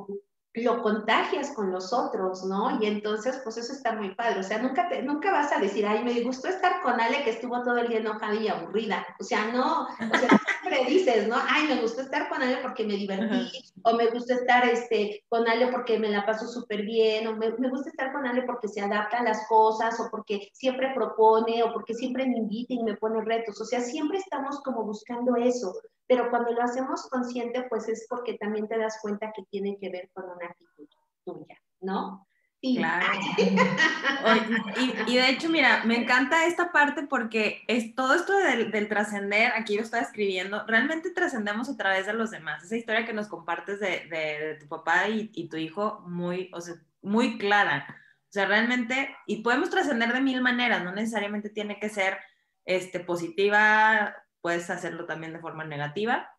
lo 0.54 0.82
contagias 0.82 1.50
con 1.52 1.70
los 1.70 1.92
otros, 1.92 2.44
¿no? 2.44 2.78
Y 2.80 2.87
entonces, 2.87 3.40
pues 3.44 3.58
eso 3.58 3.72
está 3.72 3.92
muy 3.92 4.14
padre. 4.14 4.40
O 4.40 4.42
sea, 4.42 4.58
nunca, 4.58 4.88
te, 4.88 5.02
nunca 5.02 5.30
vas 5.30 5.52
a 5.52 5.61
decir, 5.61 5.87
ay, 5.87 6.02
me 6.02 6.20
gustó 6.22 6.48
estar 6.48 6.80
con 6.82 7.00
Ale 7.00 7.22
que 7.22 7.30
estuvo 7.30 7.62
todo 7.62 7.76
el 7.78 7.88
día 7.88 7.98
enojada 7.98 8.34
y 8.34 8.48
aburrida. 8.48 9.06
O 9.20 9.24
sea, 9.24 9.52
no, 9.52 9.84
o 9.84 10.18
sea, 10.18 10.28
siempre 10.61 10.84
dices, 10.87 11.28
¿no? 11.28 11.37
Ay, 11.48 11.68
me 11.68 11.80
gustó 11.80 12.00
estar 12.00 12.28
con 12.28 12.42
Ale 12.42 12.58
porque 12.62 12.84
me 12.84 12.94
divertí, 12.94 13.50
o 13.82 13.94
me 13.94 14.06
gusta 14.06 14.34
estar 14.34 14.66
este, 14.66 15.24
con 15.28 15.46
Ale 15.48 15.68
porque 15.68 15.98
me 15.98 16.08
la 16.08 16.24
paso 16.24 16.46
súper 16.48 16.82
bien, 16.82 17.26
o 17.28 17.37
me, 17.37 17.50
me, 17.58 17.68
gusta 17.68 17.90
estar 17.90 18.12
con 18.12 18.26
Ale 18.26 18.42
porque 18.42 18.68
se 18.68 18.80
adapta 18.80 19.18
a 19.18 19.24
las 19.24 19.46
cosas, 19.48 20.00
o 20.00 20.08
porque 20.11 20.48
siempre 20.52 20.92
propone, 20.94 21.62
o 21.62 21.72
porque 21.72 21.94
siempre 21.94 22.26
me 22.26 22.38
invita 22.38 22.74
y 22.74 22.82
me 22.82 22.96
pone 22.96 23.22
retos. 23.22 23.61
O 23.61 23.64
sea, 23.64 23.80
siempre 23.80 24.18
estamos 24.18 24.61
como 24.62 24.82
buscando 24.84 25.37
eso 25.37 25.74
pero 26.08 26.30
cuando 26.30 26.52
lo 26.52 26.62
hacemos 26.62 27.06
consciente, 27.08 27.66
pues 27.68 27.88
es 27.88 28.06
porque 28.08 28.38
también 28.38 28.66
te 28.66 28.78
das 28.78 28.98
cuenta 29.00 29.32
que 29.36 29.44
tiene 29.50 29.76
que 29.78 29.90
ver 29.90 30.10
con 30.14 30.24
una 30.24 30.46
actitud 30.46 30.88
tuya, 31.24 31.60
¿no? 31.80 32.26
Sí. 32.60 32.76
Claro. 32.76 33.06
y, 35.06 35.14
de 35.14 35.30
hecho, 35.30 35.48
mira, 35.48 35.84
me 35.84 35.96
encanta 35.96 36.46
esta 36.46 36.72
parte 36.72 37.04
porque 37.04 37.62
es 37.68 37.94
todo 37.94 38.14
esto 38.14 38.32
del, 38.36 38.88
trascender, 38.88 39.52
aquí 39.54 39.76
lo 39.76 39.82
estaba 39.82 40.02
escribiendo, 40.02 40.66
realmente 40.66 41.10
trascendemos 41.10 41.68
a 41.68 41.76
través 41.76 42.06
de 42.06 42.14
los 42.14 42.32
demás. 42.32 42.64
Esa 42.64 42.76
historia 42.76 43.06
que 43.06 43.12
nos 43.12 43.28
compartes 43.28 43.78
de, 43.78 44.56
tu 44.58 44.66
papá 44.66 45.08
y, 45.08 45.30
y, 45.34 45.48
tu 45.48 45.56
hijo, 45.56 46.00
muy, 46.06 46.50
o 46.52 46.60
sea, 46.60 46.74
muy 47.02 47.38
clara. 47.38 47.86
O 48.28 48.32
sea, 48.32 48.46
realmente, 48.46 49.14
y 49.26 49.42
podemos 49.42 49.70
trascender 49.70 50.12
de 50.12 50.20
mil 50.20 50.40
maneras, 50.40 50.82
no 50.82 50.92
necesariamente 50.92 51.50
tiene 51.50 51.78
que 51.78 51.90
ser 51.90 52.18
este, 52.64 53.00
positiva, 53.00 54.14
puedes 54.40 54.70
hacerlo 54.70 55.07
también 55.07 55.33
de 55.33 55.40
forma 55.40 55.64
negativa. 55.64 56.31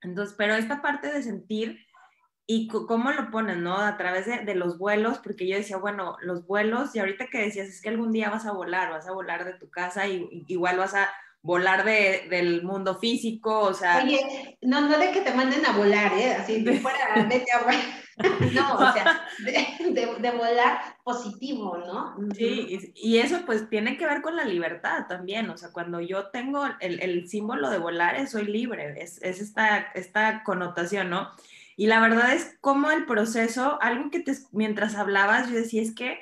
Entonces, 0.00 0.34
pero 0.36 0.54
esta 0.54 0.80
parte 0.82 1.12
de 1.12 1.22
sentir 1.22 1.86
y 2.50 2.66
cómo 2.68 3.12
lo 3.12 3.30
ponen, 3.30 3.62
¿no? 3.62 3.76
A 3.76 3.98
través 3.98 4.24
de, 4.24 4.54
los 4.54 4.78
vuelos, 4.78 5.18
porque 5.18 5.46
yo 5.46 5.56
decía, 5.56 5.76
bueno, 5.76 6.16
los 6.22 6.46
vuelos, 6.46 6.96
y 6.96 6.98
ahorita 6.98 7.26
que 7.26 7.42
decías, 7.42 7.68
es 7.68 7.82
que 7.82 7.90
algún 7.90 8.10
día 8.10 8.30
vas 8.30 8.46
a 8.46 8.52
volar, 8.52 8.88
vas 8.90 9.06
a 9.06 9.12
volar 9.12 9.44
de 9.44 9.52
tu 9.52 9.68
casa 9.68 10.06
y, 10.06 10.44
igual 10.48 10.78
vas 10.78 10.94
a 10.94 11.10
volar 11.42 11.84
de, 11.84 12.26
del 12.30 12.62
mundo 12.62 12.98
físico, 12.98 13.60
o 13.60 13.74
sea... 13.74 14.02
Oye, 14.02 14.56
no, 14.62 14.80
no 14.80 14.98
de 14.98 15.10
que 15.12 15.20
te 15.20 15.34
manden 15.34 15.66
a 15.66 15.76
volar, 15.76 16.14
¿eh? 16.14 16.36
Así, 16.36 16.62
de 16.62 16.80
fuera, 16.80 16.98
vete 17.28 17.52
a 17.52 17.64
volar. 17.64 17.84
no, 18.54 18.74
o 18.74 18.92
sea, 18.92 19.22
de, 19.38 20.30
volar 20.32 20.96
positivo, 21.04 21.76
¿no? 21.78 22.16
Sí, 22.34 22.92
y, 22.94 23.18
eso 23.18 23.42
pues 23.46 23.68
tiene 23.70 23.96
que 23.96 24.06
ver 24.06 24.22
con 24.22 24.36
la 24.36 24.44
libertad 24.44 25.06
también, 25.08 25.48
o 25.50 25.56
sea, 25.56 25.70
cuando 25.72 26.00
yo 26.00 26.30
tengo 26.30 26.66
el, 26.80 27.00
el 27.00 27.28
símbolo 27.28 27.70
de 27.70 27.78
volar, 27.78 28.26
soy 28.28 28.46
libre, 28.46 28.94
es, 29.00 29.22
es, 29.22 29.40
esta, 29.40 29.78
esta 29.94 30.42
connotación, 30.42 31.10
¿no? 31.10 31.30
Y 31.76 31.86
la 31.86 32.00
verdad 32.00 32.34
es 32.34 32.56
como 32.60 32.90
el 32.90 33.06
proceso, 33.06 33.78
algo 33.80 34.10
que 34.10 34.20
te, 34.20 34.32
mientras 34.50 34.96
hablabas, 34.96 35.48
yo 35.48 35.56
decía, 35.56 35.82
es 35.82 35.94
que 35.94 36.18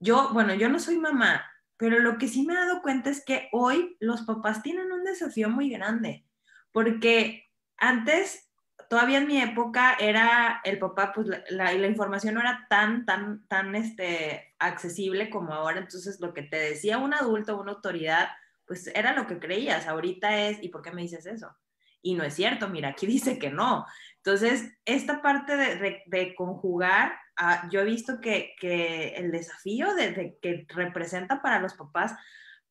yo, 0.00 0.30
bueno, 0.32 0.52
yo 0.54 0.68
no 0.68 0.78
soy 0.78 0.98
mamá, 0.98 1.44
pero 1.78 1.98
lo 1.98 2.18
que 2.18 2.28
sí 2.28 2.44
me 2.44 2.52
he 2.52 2.56
dado 2.56 2.82
cuenta 2.82 3.08
es 3.08 3.24
que 3.24 3.48
hoy 3.52 3.96
los 4.00 4.22
papás 4.22 4.62
tienen 4.62 4.92
un 4.92 5.04
desafío 5.04 5.48
muy 5.48 5.70
grande, 5.70 6.26
porque 6.72 7.48
antes 7.78 8.51
todavía 8.92 9.16
en 9.16 9.26
mi 9.26 9.40
época 9.40 9.96
era 9.98 10.60
el 10.64 10.78
papá, 10.78 11.14
pues 11.14 11.26
la, 11.26 11.42
la, 11.48 11.86
información 11.86 12.34
no 12.34 12.40
era 12.40 12.66
tan, 12.68 13.06
tan, 13.06 13.42
tan 13.48 13.74
este, 13.74 14.54
accesible 14.58 15.30
como 15.30 15.54
ahora. 15.54 15.78
Entonces, 15.78 16.20
lo 16.20 16.34
que 16.34 16.42
te 16.42 16.58
decía 16.58 16.98
un 16.98 17.14
adulto, 17.14 17.58
una 17.58 17.72
autoridad, 17.72 18.28
pues 18.66 18.88
era 18.88 19.14
lo 19.14 19.26
que 19.26 19.38
creías. 19.38 19.86
Ahorita 19.86 20.38
es, 20.42 20.62
¿y 20.62 20.68
por 20.68 20.82
qué 20.82 20.90
me 20.90 21.00
dices 21.00 21.24
eso? 21.24 21.56
Y 22.02 22.16
no 22.16 22.22
es 22.22 22.34
cierto, 22.34 22.68
mira, 22.68 22.90
aquí 22.90 23.06
dice 23.16 23.38
que 23.38 23.48
no. 23.48 23.86
Entonces, 24.18 24.70
esta 24.84 25.22
parte 25.22 25.56
de, 25.56 26.02
de, 26.04 26.34
conjugar, 26.34 27.14
ah, 27.38 27.66
yo 27.70 27.80
he 27.80 27.84
visto 27.84 28.20
que, 28.20 28.54
que 28.60 29.14
el 29.14 29.30
desafío 29.30 29.94
de, 29.94 30.36
que 30.42 30.66
representa 30.68 31.40
para 31.40 31.60
los 31.60 31.72
papás 31.72 32.12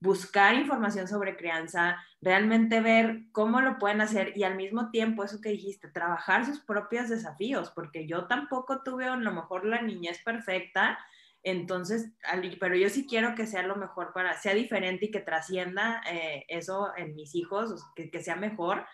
buscar 0.01 0.55
información 0.55 1.07
sobre 1.07 1.37
crianza, 1.37 2.03
realmente 2.21 2.81
ver 2.81 3.21
cómo 3.31 3.61
lo 3.61 3.77
pueden 3.77 4.01
hacer 4.01 4.35
y 4.35 4.43
al 4.43 4.55
mismo 4.55 4.89
tiempo, 4.89 5.23
eso 5.23 5.39
que 5.39 5.49
dijiste, 5.49 5.89
trabajar 5.89 6.45
sus 6.45 6.59
propios 6.59 7.07
desafíos, 7.07 7.71
porque 7.71 8.07
yo 8.07 8.25
tampoco 8.25 8.81
tuve 8.81 9.05
a 9.05 9.15
lo 9.15 9.31
mejor 9.31 9.63
la 9.63 9.81
niñez 9.83 10.19
perfecta, 10.23 10.97
entonces, 11.43 12.11
pero 12.59 12.75
yo 12.75 12.89
sí 12.89 13.07
quiero 13.07 13.35
que 13.35 13.45
sea 13.45 13.63
lo 13.63 13.75
mejor 13.75 14.11
para, 14.13 14.37
sea 14.37 14.55
diferente 14.55 15.05
y 15.05 15.11
que 15.11 15.21
trascienda 15.21 16.01
eh, 16.11 16.45
eso 16.47 16.91
en 16.97 17.15
mis 17.15 17.35
hijos, 17.35 17.83
que, 17.95 18.23
sea 18.23 18.35
mejor. 18.35 18.85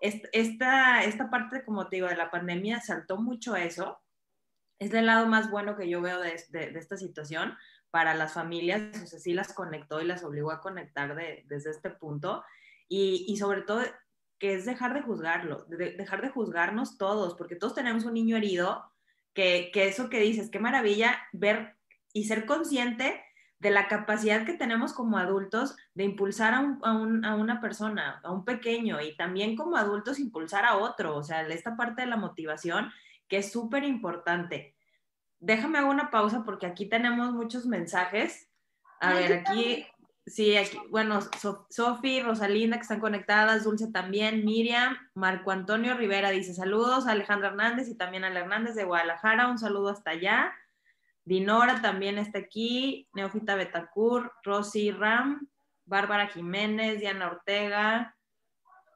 esta, 0.00 1.02
esta 1.04 1.30
parte, 1.30 1.64
como 1.64 1.88
te 1.88 1.96
digo, 1.96 2.08
de 2.08 2.16
la 2.16 2.30
pandemia 2.30 2.80
saltó 2.80 3.16
mucho 3.16 3.56
eso. 3.56 4.00
Es 4.80 4.92
el 4.94 5.06
lado 5.06 5.26
más 5.26 5.50
bueno 5.50 5.76
que 5.76 5.88
yo 5.88 6.00
veo 6.00 6.20
de, 6.20 6.34
esta 6.34 6.96
situación 6.96 7.56
para 7.90 8.14
las 8.14 8.34
familias, 8.34 8.82
o 9.02 9.06
sea, 9.06 9.18
sí 9.18 9.32
las 9.32 9.52
conectó 9.52 10.00
y 10.00 10.06
las 10.06 10.24
obligó 10.24 10.50
a 10.50 10.60
conectar 10.60 11.14
desde 11.14 11.70
este 11.70 11.90
punto. 11.90 12.44
Y, 12.88 13.36
sobre 13.38 13.62
todo 13.62 13.82
que 14.38 14.54
es 14.54 14.64
dejar 14.64 14.94
de 14.94 15.02
juzgarlo, 15.02 15.64
dejar 15.66 16.22
de 16.22 16.30
juzgarnos 16.30 16.96
todos, 16.96 17.34
porque 17.34 17.56
todos 17.56 17.74
tenemos 17.74 18.04
un 18.04 18.14
niño 18.14 18.36
herido, 18.36 18.84
que, 19.34 19.70
que 19.72 19.88
eso 19.88 20.08
que 20.08 20.20
dices, 20.20 20.50
qué 20.50 20.58
maravilla 20.58 21.18
ver 21.32 21.76
y 22.12 22.24
ser 22.24 22.46
consciente 22.46 23.22
de 23.58 23.70
la 23.70 23.88
capacidad 23.88 24.46
que 24.46 24.54
tenemos 24.54 24.92
como 24.92 25.18
adultos 25.18 25.76
de 25.94 26.04
impulsar 26.04 26.54
a, 26.54 26.78
a, 26.82 27.34
una 27.34 27.60
persona, 27.60 28.20
a 28.22 28.30
un 28.30 28.44
pequeño, 28.44 29.00
y 29.00 29.16
también 29.16 29.56
como 29.56 29.76
adultos 29.76 30.20
impulsar 30.20 30.64
a 30.64 30.76
otro, 30.76 31.16
o 31.16 31.24
sea, 31.24 31.42
esta 31.48 31.76
parte 31.76 32.02
de 32.02 32.08
la 32.08 32.16
motivación 32.16 32.92
que 33.26 33.38
es 33.38 33.52
súper 33.52 33.84
importante. 33.84 34.74
Déjame 35.40 35.82
una 35.84 36.10
pausa 36.10 36.42
porque 36.44 36.66
aquí 36.66 36.86
tenemos 36.86 37.32
muchos 37.32 37.66
mensajes. 37.66 38.48
A 39.00 39.14
ver, 39.14 39.32
aquí, 39.32 39.86
sí, 40.26 40.56
aquí, 40.56 40.78
bueno, 40.90 41.20
Sofi, 41.70 42.20
Rosalinda 42.20 42.76
que 42.76 42.82
están 42.82 43.00
conectadas, 43.00 43.64
Dulce 43.64 43.92
también, 43.92 44.44
Miriam, 44.44 44.96
Marco 45.14 45.52
Antonio 45.52 45.94
Rivera 45.94 46.30
dice 46.30 46.52
saludos, 46.54 47.06
Alejandra 47.06 47.50
Hernández 47.50 47.88
y 47.88 47.96
también 47.96 48.24
a 48.24 48.28
Hernández 48.28 48.74
de 48.74 48.84
Guadalajara, 48.84 49.48
un 49.48 49.58
saludo 49.58 49.90
hasta 49.90 50.10
allá. 50.10 50.52
Dinora 51.24 51.82
también 51.82 52.18
está 52.18 52.38
aquí, 52.38 53.06
Neofita 53.12 53.54
Betacur, 53.54 54.32
Rosy 54.42 54.90
Ram, 54.90 55.46
Bárbara 55.84 56.28
Jiménez, 56.28 57.00
Diana 57.00 57.26
Ortega. 57.26 58.16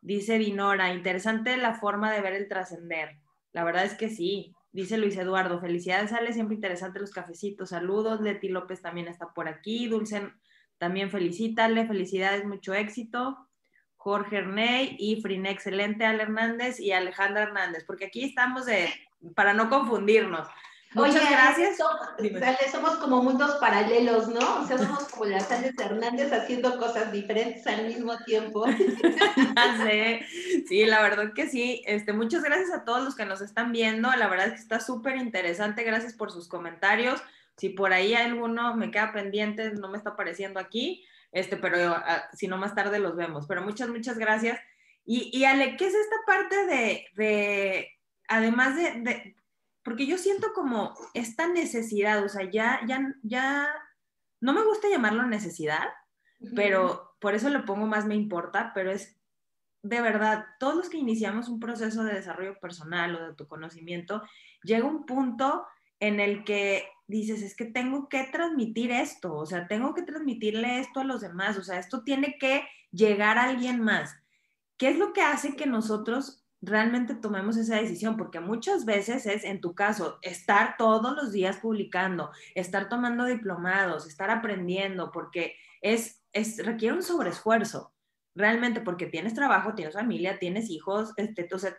Dice 0.01 0.39
Dinora, 0.39 0.93
interesante 0.93 1.57
la 1.59 1.75
forma 1.75 2.11
de 2.11 2.23
ver 2.23 2.33
el 2.33 2.49
trascender. 2.49 3.19
La 3.53 3.65
verdad 3.65 3.85
es 3.85 3.95
que 3.95 4.09
sí. 4.09 4.55
Dice 4.73 4.97
Luis 4.97 5.17
Eduardo, 5.17 5.61
felicidades, 5.61 6.13
Ale, 6.13 6.33
siempre 6.33 6.55
interesante 6.55 6.99
los 6.99 7.11
cafecitos. 7.11 7.69
Saludos. 7.69 8.21
Leti 8.21 8.49
López 8.49 8.81
también 8.81 9.07
está 9.07 9.33
por 9.35 9.49
aquí. 9.49 9.87
Dulce 9.87 10.33
también 10.79 11.11
felicítale, 11.11 11.87
felicidades, 11.87 12.45
mucho 12.45 12.73
éxito. 12.75 13.49
Jorge 13.97 14.39
Erney 14.39 14.97
y 14.99 15.21
Frine, 15.23 15.51
excelente, 15.51 16.05
Ale 16.05 16.25
Hernández 16.25 16.81
y 16.81 16.91
Alejandra 16.91 17.45
Hernández, 17.45 17.85
porque 17.87 18.07
aquí 18.07 18.25
estamos 18.25 18.67
de, 18.67 18.89
para 19.37 19.55
no 19.55 19.71
confundirnos. 19.71 20.49
Muchas 20.95 21.31
gracias. 21.31 21.79
Somos, 22.71 22.97
como 22.97 23.23
mundos 23.23 23.57
paralelos, 23.57 24.29
¿no? 24.29 24.63
O 24.63 24.67
sea, 24.67 24.79
somos 24.79 25.05
como 25.09 25.25
las 25.25 25.51
Ángeles 25.51 25.79
Hernández 25.79 26.33
haciendo 26.33 26.79
cosas 26.79 27.11
diferentes 27.13 27.67
al 27.67 27.87
mismo 27.87 28.17
tiempo. 28.25 28.67
sí, 29.87 30.65
sí, 30.69 30.85
la 30.85 31.01
verdad 31.03 31.33
que 31.35 31.49
sí. 31.49 31.83
Este, 31.87 32.13
muchas 32.13 32.43
gracias 32.43 32.73
a 32.73 32.85
todos 32.85 33.03
los 33.03 33.15
que 33.15 33.25
nos 33.25 33.41
están 33.41 33.73
viendo. 33.73 34.11
La 34.17 34.29
verdad 34.29 34.49
es 34.49 34.53
que 34.55 34.61
está 34.61 34.81
súper 34.81 35.17
interesante. 35.17 35.83
Gracias 35.83 36.13
por 36.13 36.31
sus 36.31 36.47
comentarios. 36.47 37.23
Si 37.57 37.71
por 37.71 37.93
ahí 37.93 38.15
alguno 38.15 38.77
me 38.77 38.91
queda 38.91 39.13
pendiente, 39.13 39.71
no 39.73 39.89
me 39.89 39.99
está 39.99 40.11
apareciendo 40.11 40.61
aquí, 40.61 41.07
este, 41.33 41.57
pero 41.57 41.93
ah, 41.95 42.29
si 42.33 42.49
no 42.49 42.59
más 42.59 42.75
tarde 42.75 42.99
los 42.99 43.17
vemos. 43.17 43.47
Pero 43.47 43.63
muchas, 43.63 43.89
muchas 43.89 44.19
gracias. 44.19 44.59
Y, 45.05 45.31
y 45.37 45.45
Ale, 45.45 45.77
¿qué 45.77 45.87
es 45.87 45.95
esta 45.95 46.17
parte 46.27 46.67
de, 46.67 47.07
de 47.15 47.89
además 48.29 48.77
de 48.77 49.35
porque 49.83 50.07
yo 50.07 50.19
siento 50.19 50.53
como 50.55 50.95
esta 51.15 51.49
necesidad, 51.49 52.25
o 52.25 52.29
sea, 52.29 52.49
ya, 52.51 52.81
ya, 52.87 53.15
ya, 53.23 53.69
no 54.41 54.53
me 54.53 54.65
gusta 54.65 54.89
llamarlo 54.89 55.25
necesidad, 55.27 55.89
pero 56.55 57.17
por 57.21 57.35
eso 57.35 57.49
le 57.49 57.61
pongo 57.61 57.87
más 57.87 58.05
me 58.05 58.17
importa, 58.17 58.73
pero 58.75 58.91
es 58.91 59.17
de 59.83 60.01
verdad, 60.01 60.47
todos 60.61 60.77
los 60.77 60.89
que 60.89 60.97
iniciamos 60.97 61.49
un 61.49 61.59
proceso 61.59 62.05
de 62.05 62.15
desarrollo 62.15 62.59
personal 62.61 63.17
o 63.17 63.27
de 63.27 63.35
tu 63.35 63.49
conocimiento, 63.49 64.23
llega 64.63 64.87
un 64.87 65.07
punto 65.07 65.67
en 65.99 66.21
el 66.21 66.45
que 66.45 66.89
dices, 67.09 67.43
es 67.43 67.57
que 67.57 67.65
tengo 67.65 68.09
que 68.09 68.25
transmitir 68.25 68.93
esto, 68.93 69.35
o 69.35 69.45
sea, 69.45 69.67
tengo 69.67 69.93
que 69.93 70.03
transmitirle 70.03 70.79
esto 70.79 71.01
a 71.01 71.05
los 71.05 71.21
demás, 71.21 71.59
o 71.59 71.65
sea, 71.65 71.79
esto 71.79 72.05
tiene 72.05 72.37
que 72.39 72.65
llegar 72.93 73.39
a 73.39 73.45
alguien 73.45 73.81
más. 73.81 74.17
¿Qué 74.77 74.89
es 74.89 74.99
lo 74.99 75.13
que 75.13 75.23
hace 75.23 75.57
que 75.57 75.67
nosotros 75.67 76.42
realmente 76.63 77.17
tomemos 77.17 77.57
esa 77.57 77.77
decisión, 77.77 78.17
porque 78.17 78.39
muchas 78.39 78.85
veces 78.85 79.27
es, 79.27 79.43
en 79.43 79.61
tu 79.61 79.75
caso, 79.75 80.19
estar 80.23 80.77
todos 80.79 81.15
los 81.17 81.33
días 81.33 81.57
publicando, 81.57 82.31
estar 82.55 82.89
tomando 82.89 83.25
diplomados, 83.25 84.07
estar 84.07 84.31
aprendiendo, 84.31 85.11
porque 85.11 85.57
es, 85.81 86.23
es 86.33 86.65
requiere 86.65 86.95
un 86.95 87.03
sobreesfuerzo, 87.03 87.93
realmente, 88.37 88.81
porque 88.81 89.07
tienes 89.07 89.35
trabajo, 89.35 89.75
tienes 89.75 89.95
familia, 89.95 90.39
tienes 90.39 90.71
hijos, 90.71 91.13
este, 91.17 91.49
o 91.53 91.59
sea, 91.59 91.77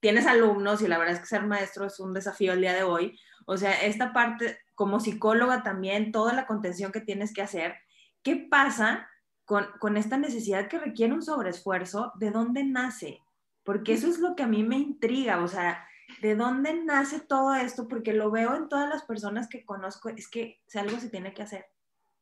tienes 0.00 0.26
alumnos 0.26 0.80
y 0.80 0.88
la 0.88 0.96
verdad 0.96 1.16
es 1.16 1.20
que 1.20 1.26
ser 1.26 1.44
maestro 1.44 1.84
es 1.84 2.00
un 2.00 2.14
desafío 2.14 2.54
el 2.54 2.62
día 2.62 2.72
de 2.72 2.84
hoy. 2.84 3.18
O 3.44 3.58
sea, 3.58 3.82
esta 3.82 4.14
parte, 4.14 4.58
como 4.74 5.00
psicóloga 5.00 5.62
también, 5.62 6.10
toda 6.10 6.32
la 6.32 6.46
contención 6.46 6.90
que 6.90 7.02
tienes 7.02 7.34
que 7.34 7.42
hacer, 7.42 7.74
¿qué 8.22 8.48
pasa 8.50 9.10
con, 9.44 9.66
con 9.78 9.98
esta 9.98 10.16
necesidad 10.16 10.68
que 10.68 10.78
requiere 10.78 11.12
un 11.12 11.22
sobreesfuerzo? 11.22 12.12
¿De 12.16 12.30
dónde 12.30 12.64
nace? 12.64 13.20
Porque 13.64 13.92
eso 13.92 14.08
es 14.08 14.18
lo 14.18 14.34
que 14.36 14.42
a 14.42 14.48
mí 14.48 14.62
me 14.62 14.76
intriga, 14.76 15.42
o 15.42 15.48
sea, 15.48 15.86
¿de 16.22 16.34
dónde 16.34 16.74
nace 16.84 17.20
todo 17.20 17.54
esto? 17.54 17.88
Porque 17.88 18.12
lo 18.12 18.30
veo 18.30 18.54
en 18.56 18.68
todas 18.68 18.88
las 18.88 19.04
personas 19.04 19.48
que 19.48 19.64
conozco, 19.64 20.08
es 20.08 20.28
que 20.28 20.60
si 20.66 20.78
algo 20.78 20.98
se 20.98 21.10
tiene 21.10 21.34
que 21.34 21.42
hacer. 21.42 21.66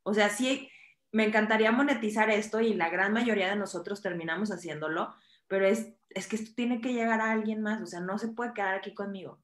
O 0.03 0.13
sea, 0.13 0.29
sí, 0.29 0.69
me 1.11 1.25
encantaría 1.25 1.71
monetizar 1.71 2.29
esto 2.29 2.59
y 2.61 2.73
la 2.73 2.89
gran 2.89 3.13
mayoría 3.13 3.49
de 3.49 3.55
nosotros 3.55 4.01
terminamos 4.01 4.51
haciéndolo, 4.51 5.13
pero 5.47 5.65
es, 5.65 5.93
es 6.09 6.27
que 6.27 6.35
esto 6.35 6.51
tiene 6.55 6.81
que 6.81 6.93
llegar 6.93 7.21
a 7.21 7.31
alguien 7.31 7.61
más, 7.61 7.81
o 7.81 7.85
sea, 7.85 7.99
no 7.99 8.17
se 8.17 8.29
puede 8.29 8.53
quedar 8.53 8.75
aquí 8.75 8.93
conmigo. 8.93 9.41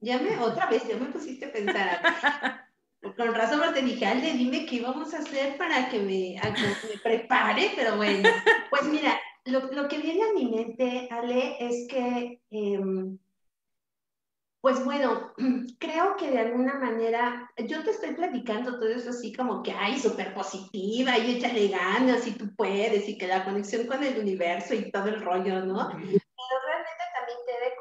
Ya 0.00 0.18
me, 0.18 0.38
otra 0.38 0.68
vez, 0.68 0.86
ya 0.86 0.96
me 0.96 1.06
pusiste 1.06 1.46
a 1.46 1.52
pensar. 1.52 2.00
Con 3.00 3.34
razón 3.34 3.60
te 3.72 3.82
dije, 3.82 4.06
Ale, 4.06 4.32
dime 4.32 4.66
qué 4.66 4.80
vamos 4.80 5.14
a 5.14 5.18
hacer 5.18 5.56
para 5.56 5.88
que 5.88 5.98
me, 6.00 6.40
que 6.40 6.88
me 6.88 7.00
prepare, 7.02 7.72
pero 7.76 7.96
bueno, 7.96 8.28
pues 8.70 8.84
mira, 8.84 9.18
lo, 9.44 9.88
que 9.88 9.98
viene 9.98 10.22
a 10.24 10.32
mi 10.32 10.46
mente, 10.46 11.08
Ale, 11.10 11.56
es 11.60 11.86
que, 11.88 12.40
em, 12.50 13.18
pues 14.60 14.84
bueno, 14.84 15.32
creo 15.78 16.16
que 16.16 16.30
de 16.30 16.40
alguna 16.40 16.74
manera, 16.74 17.50
yo 17.68 17.84
te 17.84 17.90
estoy 17.90 18.14
platicando 18.14 18.78
todo 18.78 18.88
eso 18.88 19.10
así 19.10 19.32
como 19.32 19.62
que, 19.62 19.72
ay, 19.72 19.98
súper 19.98 20.34
positiva 20.34 21.16
y 21.18 21.36
échale 21.36 21.68
ganas 21.68 22.26
y 22.26 22.32
tú 22.32 22.54
puedes 22.56 23.08
y 23.08 23.16
que 23.16 23.28
la 23.28 23.44
conexión 23.44 23.86
con 23.86 24.02
el 24.02 24.18
universo 24.18 24.74
y 24.74 24.90
todo 24.90 25.06
el 25.06 25.22
rollo, 25.22 25.64
¿no? 25.64 25.88
Pero 25.88 26.56
realmente 26.66 27.04
también 27.14 27.38
te 27.46 27.52
he 27.52 27.70
de 27.70 27.76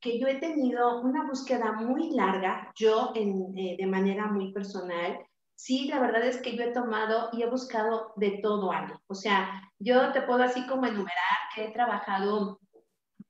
que 0.00 0.18
yo 0.18 0.26
he 0.26 0.36
tenido 0.36 1.00
una 1.00 1.26
búsqueda 1.26 1.72
muy 1.72 2.10
larga, 2.10 2.70
yo 2.74 3.12
en, 3.14 3.56
eh, 3.56 3.76
de 3.78 3.86
manera 3.86 4.26
muy 4.26 4.52
personal, 4.52 5.18
sí, 5.54 5.88
la 5.88 6.00
verdad 6.00 6.24
es 6.24 6.40
que 6.40 6.56
yo 6.56 6.64
he 6.64 6.72
tomado 6.72 7.30
y 7.32 7.42
he 7.42 7.50
buscado 7.50 8.12
de 8.16 8.40
todo 8.42 8.72
algo. 8.72 9.00
O 9.06 9.14
sea, 9.14 9.62
yo 9.78 10.12
te 10.12 10.22
puedo 10.22 10.42
así 10.42 10.66
como 10.66 10.86
enumerar 10.86 11.38
que 11.54 11.66
he 11.66 11.72
trabajado, 11.72 12.58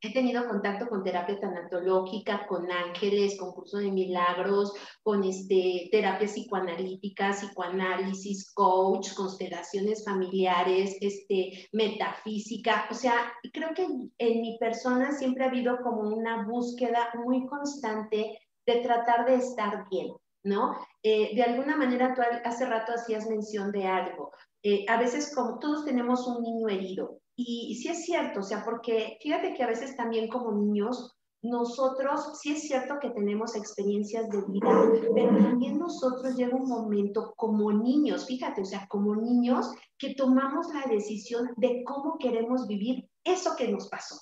he 0.03 0.13
tenido 0.13 0.49
contacto 0.49 0.89
con 0.89 1.05
terapia 1.05 1.39
tanatológica, 1.39 2.47
con 2.49 2.71
ángeles, 2.71 3.39
con 3.39 3.53
curso 3.53 3.79
de 3.79 3.93
milagros, 3.93 4.73
con 5.03 5.23
este, 5.23 5.89
terapia 5.93 6.27
psicoanalítica, 6.27 7.31
psicoanálisis, 7.31 8.53
coach, 8.53 9.15
constelaciones 9.15 10.05
familiares, 10.05 10.97
este, 11.01 11.69
metafísica. 11.73 12.89
O 12.91 12.95
sea, 12.95 13.15
creo 13.53 13.73
que 13.75 13.87
en 14.19 14.41
mi 14.41 14.59
persona 14.59 15.13
siempre 15.13 15.45
ha 15.45 15.49
habido 15.49 15.79
como 15.83 16.01
una 16.01 16.49
búsqueda 16.49 17.11
muy 17.25 17.47
constante 17.47 18.41
de 18.67 18.81
tratar 18.81 19.25
de 19.27 19.37
estar 19.37 19.89
bien. 19.89 20.09
¿no? 20.45 20.77
Eh, 21.05 21.37
de 21.37 21.43
alguna 21.45 21.77
manera, 21.77 22.15
tú 22.15 22.23
hace 22.45 22.67
rato 22.67 22.93
hacías 22.93 23.29
mención 23.29 23.71
de 23.71 23.87
algo. 23.87 24.33
Eh, 24.65 24.85
a 24.89 24.99
veces, 24.99 25.33
como 25.33 25.61
todos 25.61 25.85
tenemos 25.85 26.27
un 26.27 26.43
niño 26.43 26.69
herido, 26.69 27.22
y, 27.37 27.75
sí 27.77 27.89
es 27.89 28.05
cierto, 28.05 28.41
o 28.41 28.43
sea, 28.43 28.65
porque 28.65 29.19
fíjate 29.23 29.55
que 29.55 29.63
a 29.63 29.69
veces 29.69 29.97
también 29.97 30.29
como 30.29 30.53
niños, 30.53 31.17
nosotros, 31.43 32.39
sí 32.41 32.53
es 32.53 32.63
cierto 32.63 32.99
que 33.01 33.11
tenemos 33.11 33.57
experiencias 33.57 34.29
de 34.29 34.43
vida, 34.43 34.71
pero 35.15 35.37
también 35.37 35.79
nosotros 35.79 36.37
llega 36.37 36.55
un 36.55 36.69
momento 36.69 37.33
como 37.37 37.73
niños, 37.73 38.27
fíjate, 38.27 38.61
o 38.61 38.65
sea, 38.65 38.87
como 38.89 39.17
niños, 39.17 39.73
que 39.99 40.15
tomamos 40.15 40.69
la 40.73 40.93
decisión 40.93 41.51
de 41.57 41.83
cómo 41.85 42.17
queremos 42.19 42.69
vivir 42.69 43.09
eso 43.25 43.57
que 43.57 43.69
nos 43.69 43.89
pasó. 43.89 44.21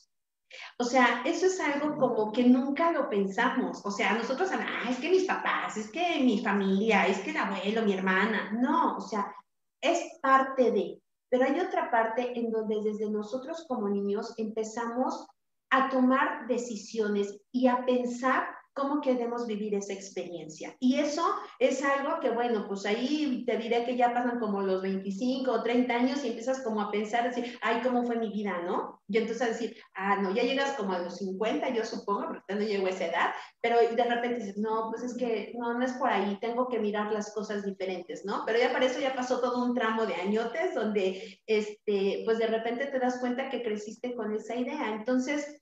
O 0.78 0.84
sea, 0.84 1.22
eso 1.24 1.46
es 1.46 1.60
algo 1.60 1.96
como 1.96 2.32
que 2.32 2.44
nunca 2.44 2.90
lo 2.92 3.08
pensamos. 3.08 3.80
O 3.84 3.90
sea, 3.90 4.14
nosotros, 4.14 4.50
ah, 4.52 4.88
es 4.88 4.98
que 4.98 5.10
mis 5.10 5.24
papás, 5.24 5.76
es 5.76 5.90
que 5.90 6.20
mi 6.20 6.42
familia, 6.42 7.06
es 7.06 7.20
que 7.20 7.30
el 7.30 7.36
abuelo, 7.36 7.82
mi 7.82 7.92
hermana. 7.92 8.50
No, 8.52 8.96
o 8.96 9.00
sea, 9.00 9.32
es 9.80 10.18
parte 10.20 10.72
de. 10.72 11.00
Pero 11.30 11.44
hay 11.44 11.60
otra 11.60 11.90
parte 11.90 12.38
en 12.38 12.50
donde 12.50 12.82
desde 12.82 13.08
nosotros 13.08 13.64
como 13.68 13.88
niños 13.88 14.34
empezamos 14.36 15.26
a 15.70 15.88
tomar 15.88 16.46
decisiones 16.48 17.40
y 17.52 17.68
a 17.68 17.86
pensar 17.86 18.48
cómo 18.72 19.00
queremos 19.00 19.46
vivir 19.46 19.74
esa 19.74 19.92
experiencia. 19.92 20.76
Y 20.78 20.98
eso 20.98 21.24
es 21.58 21.82
algo 21.82 22.20
que, 22.20 22.30
bueno, 22.30 22.66
pues 22.68 22.86
ahí 22.86 23.44
te 23.46 23.56
diré 23.56 23.84
que 23.84 23.96
ya 23.96 24.14
pasan 24.14 24.38
como 24.38 24.62
los 24.62 24.82
25 24.82 25.50
o 25.50 25.62
30 25.62 25.94
años 25.94 26.24
y 26.24 26.28
empiezas 26.28 26.62
como 26.62 26.80
a 26.80 26.90
pensar, 26.90 27.24
decir, 27.24 27.58
ay, 27.62 27.80
¿cómo 27.82 28.04
fue 28.04 28.16
mi 28.16 28.30
vida, 28.30 28.62
no? 28.62 29.00
Y 29.08 29.18
entonces 29.18 29.42
a 29.42 29.50
decir, 29.50 29.76
ah, 29.94 30.16
no, 30.16 30.34
ya 30.34 30.42
llegas 30.42 30.72
como 30.74 30.92
a 30.92 31.00
los 31.00 31.16
50, 31.16 31.70
yo 31.70 31.84
supongo, 31.84 32.28
porque 32.28 32.54
no 32.54 32.60
llego 32.60 32.86
a 32.86 32.90
esa 32.90 33.06
edad, 33.06 33.30
pero 33.60 33.76
de 33.78 34.04
repente 34.04 34.38
dices, 34.38 34.56
no, 34.56 34.88
pues 34.90 35.02
es 35.02 35.16
que 35.16 35.52
no, 35.58 35.74
no 35.74 35.84
es 35.84 35.92
por 35.92 36.08
ahí, 36.08 36.38
tengo 36.40 36.68
que 36.68 36.78
mirar 36.78 37.12
las 37.12 37.34
cosas 37.34 37.64
diferentes, 37.64 38.24
¿no? 38.24 38.44
Pero 38.46 38.58
ya 38.58 38.72
para 38.72 38.86
eso 38.86 39.00
ya 39.00 39.14
pasó 39.14 39.40
todo 39.40 39.64
un 39.64 39.74
tramo 39.74 40.06
de 40.06 40.14
añotes 40.14 40.74
donde, 40.74 41.40
este, 41.46 42.22
pues 42.24 42.38
de 42.38 42.46
repente 42.46 42.86
te 42.86 42.98
das 42.98 43.18
cuenta 43.18 43.50
que 43.50 43.62
creciste 43.62 44.14
con 44.14 44.32
esa 44.32 44.54
idea. 44.54 44.94
Entonces, 44.94 45.60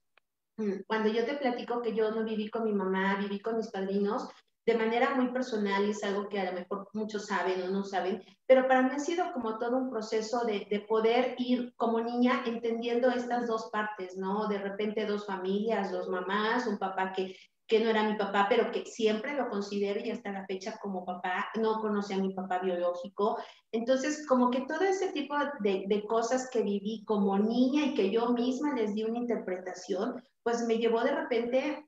cuando 0.87 1.09
yo 1.09 1.25
te 1.25 1.37
platico 1.37 1.83
que 1.83 1.95
yo 1.95 2.11
no 2.11 2.25
viví 2.25 2.51
con 2.51 2.65
mi 2.65 2.73
mamá, 2.73 3.17
viví 3.17 3.41
con 3.41 3.57
mis 3.57 3.71
padrinos, 3.71 4.29
de 4.67 4.77
manera 4.77 5.15
muy 5.15 5.29
personal, 5.29 5.89
es 5.89 6.05
algo 6.05 6.29
que 6.29 6.39
a 6.41 6.45
lo 6.45 6.53
mejor 6.53 6.89
muchos 6.93 7.25
saben 7.27 7.63
o 7.63 7.71
no 7.71 7.85
saben, 7.85 8.23
pero 8.47 8.69
para 8.69 8.83
mí 8.83 8.91
ha 8.95 8.99
sido 8.99 9.33
como 9.33 9.59
todo 9.59 9.79
un 9.79 9.89
proceso 9.89 10.45
de, 10.45 10.67
de, 10.69 10.81
poder 10.81 11.37
ir 11.39 11.73
como 11.77 12.01
niña 12.01 12.43
entendiendo 12.45 13.09
estas 13.09 13.47
dos 13.47 13.71
partes, 13.73 14.19
¿no? 14.19 14.47
De 14.47 14.59
repente 14.59 15.07
dos 15.07 15.25
familias, 15.25 15.91
dos 15.91 16.09
mamás, 16.09 16.67
un 16.67 16.77
papá 16.77 17.15
que, 17.15 17.35
que 17.69 17.81
no 17.81 17.91
era 17.91 18.09
mi 18.09 18.17
papá, 18.17 18.47
pero 18.49 18.73
que 18.73 18.87
siempre 18.87 19.35
lo 19.35 19.49
considero 19.51 20.01
y 20.01 20.11
hasta 20.11 20.33
la 20.33 20.47
fecha 20.47 20.79
como 20.81 21.05
papá, 21.05 21.49
no 21.61 21.81
conocí 21.81 22.15
a 22.15 22.19
mi 22.19 22.33
papá 22.33 22.61
biológico. 22.61 23.37
Entonces, 23.71 24.27
como 24.27 24.51
que 24.51 24.63
todo 24.63 24.81
ese 24.81 25.13
tipo 25.13 25.37
de, 25.61 26.05
cosas 26.09 26.49
que 26.51 26.63
viví 26.63 27.05
como 27.05 27.39
niña 27.39 27.85
y 27.85 27.95
que 27.95 28.11
yo 28.11 28.31
misma 28.31 28.75
les 28.75 28.95
di 28.95 29.05
una 29.05 29.19
interpretación, 29.19 30.23
pues 30.43 30.67
me 30.67 30.79
llevó 30.79 31.03
de 31.03 31.15
repente 31.15 31.85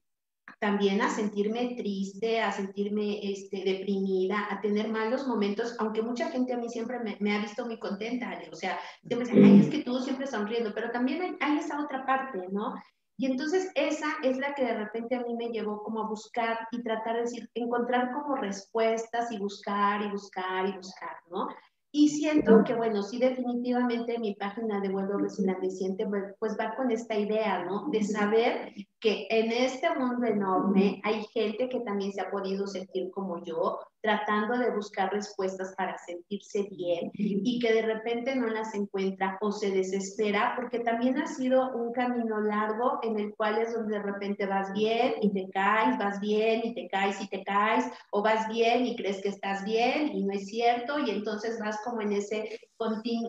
también 0.59 1.01
a 1.01 1.09
sentirme 1.09 1.75
triste, 1.77 2.41
a 2.43 2.53
sentirme 2.53 3.21
este, 3.23 3.65
deprimida, 3.65 4.49
a 4.51 4.61
tener 4.61 4.89
malos 4.89 5.27
momentos, 5.27 5.75
aunque 5.79 6.03
mucha 6.03 6.29
gente 6.29 6.53
a 6.53 6.59
mí 6.59 6.69
siempre 6.69 6.99
me, 7.19 7.35
ha 7.35 7.41
visto 7.41 7.65
muy 7.65 7.79
contenta, 7.79 8.39
o 8.53 8.57
sea, 8.57 8.79
siempre 9.07 9.31
ay, 9.33 9.61
es 9.61 9.69
que 9.69 9.83
tú 9.83 9.99
siempre 10.01 10.27
sonriendo, 10.27 10.75
pero 10.75 10.91
también 10.91 11.39
hay, 11.41 11.59
esa 11.59 11.83
otra 11.83 12.05
parte, 12.05 12.49
¿no? 12.51 12.75
Y 13.21 13.27
entonces 13.27 13.71
esa 13.75 14.07
es 14.23 14.39
la 14.39 14.55
que 14.55 14.65
de 14.65 14.79
repente 14.79 15.15
a 15.15 15.21
mí 15.21 15.35
me 15.37 15.51
llevó 15.51 15.83
como 15.83 16.01
a 16.01 16.09
buscar 16.09 16.59
y 16.73 16.83
tratar 16.83 17.17
de 17.17 17.21
decir, 17.21 17.51
encontrar 17.53 18.13
como 18.15 18.35
respuestas 18.37 19.31
y 19.31 19.39
buscar 19.39 20.01
y 20.01 20.11
buscar 20.11 20.67
y 20.67 20.73
buscar, 20.73 21.17
¿no? 21.31 21.49
Y 21.93 22.09
siento 22.09 22.65
que, 22.65 22.75
bueno, 22.75 23.03
sí, 23.03 23.19
definitivamente 23.19 24.19
mi 24.19 24.37
página 24.37 24.81
de 24.81 24.89
vuelo 24.89 25.19
resplandeciente 25.19 26.09
pues 26.39 26.57
va 26.59 26.75
con 26.75 26.91
esta 26.91 27.15
idea, 27.15 27.63
¿no? 27.63 27.91
De 27.91 28.03
saber 28.03 28.73
que 29.01 29.27
en 29.31 29.51
este 29.51 29.89
mundo 29.95 30.27
enorme 30.27 31.01
hay 31.05 31.25
gente 31.33 31.69
que 31.69 31.81
también 31.81 32.13
se 32.13 32.21
ha 32.21 32.31
podido 32.31 32.67
sentir 32.67 33.11
como 33.11 33.43
yo, 33.43 33.81
tratando 34.03 34.59
de 34.59 34.75
buscar 34.75 35.13
respuestas 35.13 35.75
para 35.77 35.97
sentirse 35.99 36.69
bien 36.71 37.11
y 37.15 37.59
que 37.59 37.73
de 37.73 37.83
repente 37.83 38.35
no 38.35 38.47
las 38.47 38.75
encuentra 38.75 39.39
o 39.41 39.53
se 39.53 39.71
desespera, 39.71 40.55
porque 40.57 40.81
también 40.81 41.19
ha 41.19 41.27
sido 41.27 41.75
un 41.75 41.93
camino 41.93 42.41
largo 42.41 42.99
en 43.03 43.19
el 43.19 43.35
cual 43.35 43.59
es 43.59 43.75
donde 43.75 43.99
de 43.99 44.03
repente 44.03 44.47
vas 44.47 44.73
bien 44.73 45.15
y 45.21 45.33
te 45.33 45.51
caes, 45.51 45.99
vas 45.99 46.21
bien 46.21 46.61
y 46.65 46.75
te 46.75 46.89
caes 46.89 47.21
y 47.21 47.29
te 47.29 47.43
caes, 47.43 47.87
o 48.11 48.23
vas 48.23 48.49
bien 48.49 48.87
y 48.87 48.97
crees 48.97 49.21
que 49.23 49.29
estás 49.29 49.65
bien 49.65 50.15
y 50.15 50.25
no 50.25 50.33
es 50.33 50.47
cierto, 50.47 50.99
y 50.99 51.11
entonces 51.11 51.59
vas 51.59 51.79
como 51.85 52.01
en 52.01 52.13
ese 52.13 52.59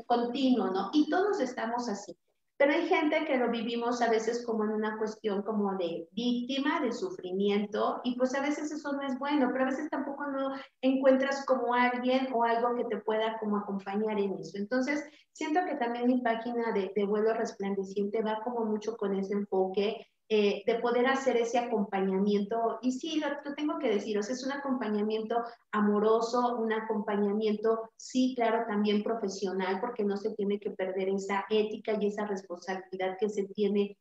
continuo, 0.05 0.67
¿no? 0.69 0.89
Y 0.93 1.09
todos 1.09 1.39
estamos 1.39 1.89
así. 1.89 2.17
Pero 2.61 2.73
hay 2.73 2.87
gente 2.87 3.25
que 3.25 3.37
lo 3.37 3.49
vivimos 3.49 4.03
a 4.03 4.09
veces 4.11 4.45
como 4.45 4.63
en 4.63 4.69
una 4.69 4.95
cuestión 4.99 5.41
como 5.41 5.75
de 5.77 6.07
víctima, 6.11 6.79
de 6.79 6.91
sufrimiento, 6.91 8.01
y 8.03 8.15
pues 8.15 8.35
a 8.35 8.41
veces 8.43 8.71
eso 8.71 8.93
no 8.93 9.01
es 9.01 9.17
bueno, 9.17 9.49
pero 9.51 9.63
a 9.63 9.69
veces 9.69 9.89
tampoco 9.89 10.27
no 10.27 10.51
encuentras 10.79 11.43
como 11.47 11.73
alguien 11.73 12.27
o 12.31 12.43
algo 12.43 12.75
que 12.75 12.83
te 12.83 12.97
pueda 12.97 13.39
como 13.39 13.57
acompañar 13.57 14.19
en 14.19 14.35
eso. 14.35 14.59
Entonces, 14.59 15.03
siento 15.31 15.61
que 15.65 15.73
también 15.77 16.05
mi 16.05 16.21
página 16.21 16.71
de, 16.71 16.91
de 16.95 17.03
vuelo 17.03 17.33
resplandeciente 17.33 18.21
va 18.21 18.43
como 18.43 18.63
mucho 18.65 18.95
con 18.95 19.15
ese 19.15 19.33
enfoque 19.33 20.05
eh, 20.33 20.63
de 20.65 20.75
poder 20.75 21.07
hacer 21.07 21.35
ese 21.35 21.59
acompañamiento. 21.59 22.79
Y 22.81 22.93
sí, 22.93 23.19
lo, 23.19 23.53
tengo 23.53 23.77
que 23.79 23.89
decir, 23.89 24.17
o 24.17 24.23
sea, 24.23 24.33
es 24.33 24.45
un 24.45 24.53
acompañamiento 24.53 25.43
amoroso, 25.73 26.55
un 26.57 26.71
acompañamiento, 26.71 27.91
sí, 27.97 28.33
claro, 28.37 28.63
también 28.65 29.03
profesional, 29.03 29.81
porque 29.81 30.05
no 30.05 30.15
se 30.15 30.33
tiene 30.35 30.57
que 30.57 30.71
perder 30.71 31.09
esa 31.09 31.43
ética 31.49 31.97
y 31.99 32.07
esa 32.07 32.25
responsabilidad 32.27 33.17
que 33.19 33.27
se 33.27 33.43
tiene 33.49 33.97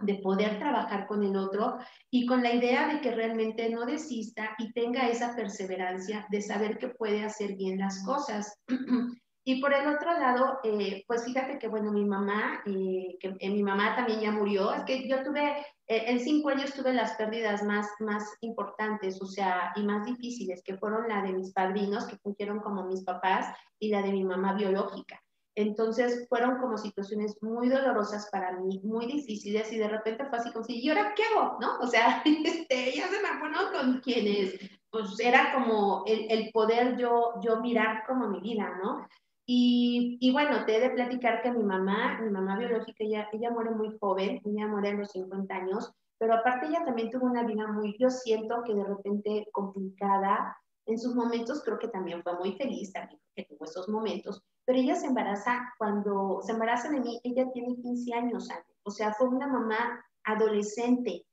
de 0.00 0.14
poder 0.22 0.60
trabajar 0.60 1.08
con 1.08 1.24
el 1.24 1.36
otro 1.36 1.78
y 2.08 2.24
con 2.26 2.44
la 2.44 2.54
idea 2.54 2.86
de 2.94 3.00
que 3.00 3.10
realmente 3.10 3.68
no 3.68 3.84
desista 3.84 4.54
y 4.58 4.72
tenga 4.74 5.08
esa 5.08 5.34
perseverancia 5.34 6.24
de 6.30 6.40
saber 6.40 6.78
que 6.78 6.90
puede 6.90 7.24
hacer 7.24 7.56
bien 7.56 7.80
las 7.80 8.04
cosas. 8.04 8.60
Y 9.46 9.60
por 9.60 9.74
el 9.74 9.86
otro 9.86 10.10
lado, 10.18 10.58
eh, 10.64 11.04
pues 11.06 11.24
fíjate 11.24 11.58
que, 11.58 11.68
bueno, 11.68 11.92
mi 11.92 12.06
mamá, 12.06 12.62
eh, 12.64 13.18
que 13.20 13.36
eh, 13.38 13.50
mi 13.50 13.62
mamá 13.62 13.94
también 13.94 14.20
ya 14.20 14.30
murió, 14.30 14.72
es 14.72 14.84
que 14.84 15.06
yo 15.06 15.22
tuve, 15.22 15.58
eh, 15.86 16.04
en 16.06 16.18
cinco 16.18 16.48
años 16.48 16.72
tuve 16.72 16.94
las 16.94 17.12
pérdidas 17.16 17.62
más, 17.62 17.86
más 18.00 18.24
importantes, 18.40 19.20
o 19.20 19.26
sea, 19.26 19.72
y 19.76 19.82
más 19.82 20.06
difíciles, 20.06 20.62
que 20.64 20.78
fueron 20.78 21.08
la 21.08 21.20
de 21.20 21.34
mis 21.34 21.52
padrinos, 21.52 22.06
que 22.06 22.16
fungieron 22.16 22.60
como 22.60 22.86
mis 22.86 23.04
papás, 23.04 23.54
y 23.78 23.90
la 23.90 24.00
de 24.00 24.12
mi 24.12 24.24
mamá 24.24 24.54
biológica. 24.54 25.20
Entonces 25.56 26.26
fueron 26.30 26.58
como 26.58 26.78
situaciones 26.78 27.36
muy 27.42 27.68
dolorosas 27.68 28.30
para 28.32 28.52
mí, 28.58 28.80
muy 28.82 29.04
difíciles, 29.04 29.70
y 29.72 29.76
de 29.76 29.88
repente 29.88 30.24
fue 30.24 30.38
así 30.38 30.52
como 30.52 30.64
si, 30.64 30.80
¿y 30.80 30.88
ahora 30.88 31.12
qué 31.14 31.22
hago? 31.22 31.58
¿No? 31.60 31.80
O 31.80 31.86
sea, 31.86 32.22
este, 32.44 32.92
ya 32.96 33.08
se 33.08 33.20
me 33.20 33.38
fueron 33.38 33.72
con 33.74 34.00
quienes, 34.00 34.58
pues 34.90 35.20
era 35.20 35.52
como 35.52 36.02
el, 36.06 36.30
el 36.30 36.50
poder 36.50 36.96
yo, 36.96 37.34
yo 37.42 37.60
mirar 37.60 38.04
como 38.06 38.28
mi 38.28 38.40
vida, 38.40 38.72
¿no? 38.82 39.06
Y, 39.46 40.16
y, 40.20 40.32
bueno, 40.32 40.64
te 40.64 40.76
he 40.76 40.80
de 40.80 40.90
platicar 40.90 41.42
que 41.42 41.50
mi 41.50 41.62
mamá, 41.62 42.18
mi 42.22 42.30
mamá 42.30 42.58
biológica, 42.58 43.04
ella, 43.04 43.28
ella 43.32 43.50
muere 43.50 43.70
muy 43.70 43.96
joven, 44.00 44.40
ella 44.44 44.66
muere 44.66 44.90
a 44.90 44.94
los 44.94 45.10
50 45.10 45.54
años, 45.54 45.92
pero 46.18 46.34
aparte 46.34 46.66
ella 46.66 46.84
también 46.84 47.10
tuvo 47.10 47.26
una 47.26 47.44
vida 47.44 47.66
muy, 47.66 47.94
yo 47.98 48.08
siento 48.08 48.62
que 48.64 48.74
de 48.74 48.84
repente 48.84 49.46
complicada, 49.52 50.56
en 50.86 50.98
sus 50.98 51.14
momentos 51.14 51.62
creo 51.62 51.78
que 51.78 51.88
también 51.88 52.22
fue 52.22 52.36
muy 52.38 52.52
feliz, 52.52 52.92
también 52.92 53.20
que 53.34 53.44
tuvo 53.44 53.64
esos 53.64 53.88
momentos, 53.88 54.42
pero 54.64 54.78
ella 54.78 54.94
se 54.94 55.06
embaraza, 55.06 55.72
cuando 55.78 56.40
se 56.42 56.52
embaraza 56.52 56.88
de 56.88 57.00
mí, 57.00 57.20
ella 57.24 57.50
tiene 57.52 57.76
15 57.76 58.14
años, 58.14 58.48
o 58.84 58.90
sea, 58.90 59.12
fue 59.14 59.28
una 59.28 59.46
mamá 59.46 60.04
adolescente, 60.24 61.26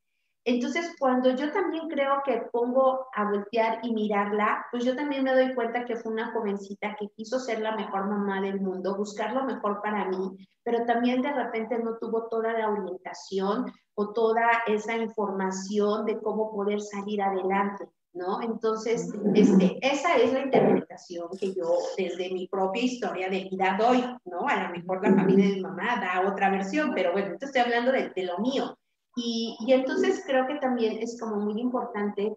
entonces, 0.43 0.95
cuando 0.97 1.35
yo 1.35 1.51
también 1.51 1.87
creo 1.87 2.21
que 2.25 2.41
pongo 2.51 3.07
a 3.13 3.29
voltear 3.29 3.79
y 3.83 3.93
mirarla, 3.93 4.65
pues 4.71 4.83
yo 4.83 4.95
también 4.95 5.23
me 5.23 5.35
doy 5.35 5.53
cuenta 5.53 5.85
que 5.85 5.95
fue 5.95 6.11
una 6.11 6.31
jovencita 6.31 6.95
que 6.99 7.09
quiso 7.09 7.39
ser 7.39 7.61
la 7.61 7.75
mejor 7.75 8.07
mamá 8.07 8.41
del 8.41 8.59
mundo, 8.59 8.97
buscar 8.97 9.33
lo 9.33 9.43
mejor 9.45 9.81
para 9.83 10.09
mí, 10.09 10.35
pero 10.63 10.83
también 10.85 11.21
de 11.21 11.31
repente 11.31 11.77
no 11.77 11.97
tuvo 11.99 12.27
toda 12.27 12.53
la 12.53 12.71
orientación 12.71 13.71
o 13.93 14.13
toda 14.13 14.47
esa 14.65 14.97
información 14.97 16.05
de 16.05 16.19
cómo 16.19 16.51
poder 16.51 16.81
salir 16.81 17.21
adelante. 17.21 17.87
¿No? 18.13 18.41
Entonces, 18.41 19.09
este, 19.35 19.79
esa 19.81 20.17
es 20.17 20.33
la 20.33 20.41
interpretación 20.41 21.29
que 21.39 21.53
yo 21.53 21.77
desde 21.97 22.29
mi 22.33 22.45
propia 22.45 22.83
historia 22.83 23.29
de 23.29 23.47
vida 23.49 23.77
doy, 23.79 24.03
¿no? 24.25 24.49
A 24.49 24.63
lo 24.63 24.69
mejor 24.71 25.01
la 25.01 25.15
familia 25.15 25.47
de 25.47 25.55
mi 25.55 25.61
mamá 25.61 25.95
da 26.01 26.29
otra 26.29 26.49
versión, 26.49 26.91
pero 26.93 27.13
bueno, 27.13 27.37
te 27.37 27.45
estoy 27.45 27.61
hablando 27.61 27.89
de, 27.93 28.09
de 28.09 28.23
lo 28.25 28.37
mío. 28.39 28.77
Y, 29.15 29.57
entonces 29.67 30.23
creo 30.25 30.47
que 30.47 30.55
también 30.55 30.97
es 31.01 31.19
como 31.19 31.37
muy 31.37 31.59
importante 31.59 32.35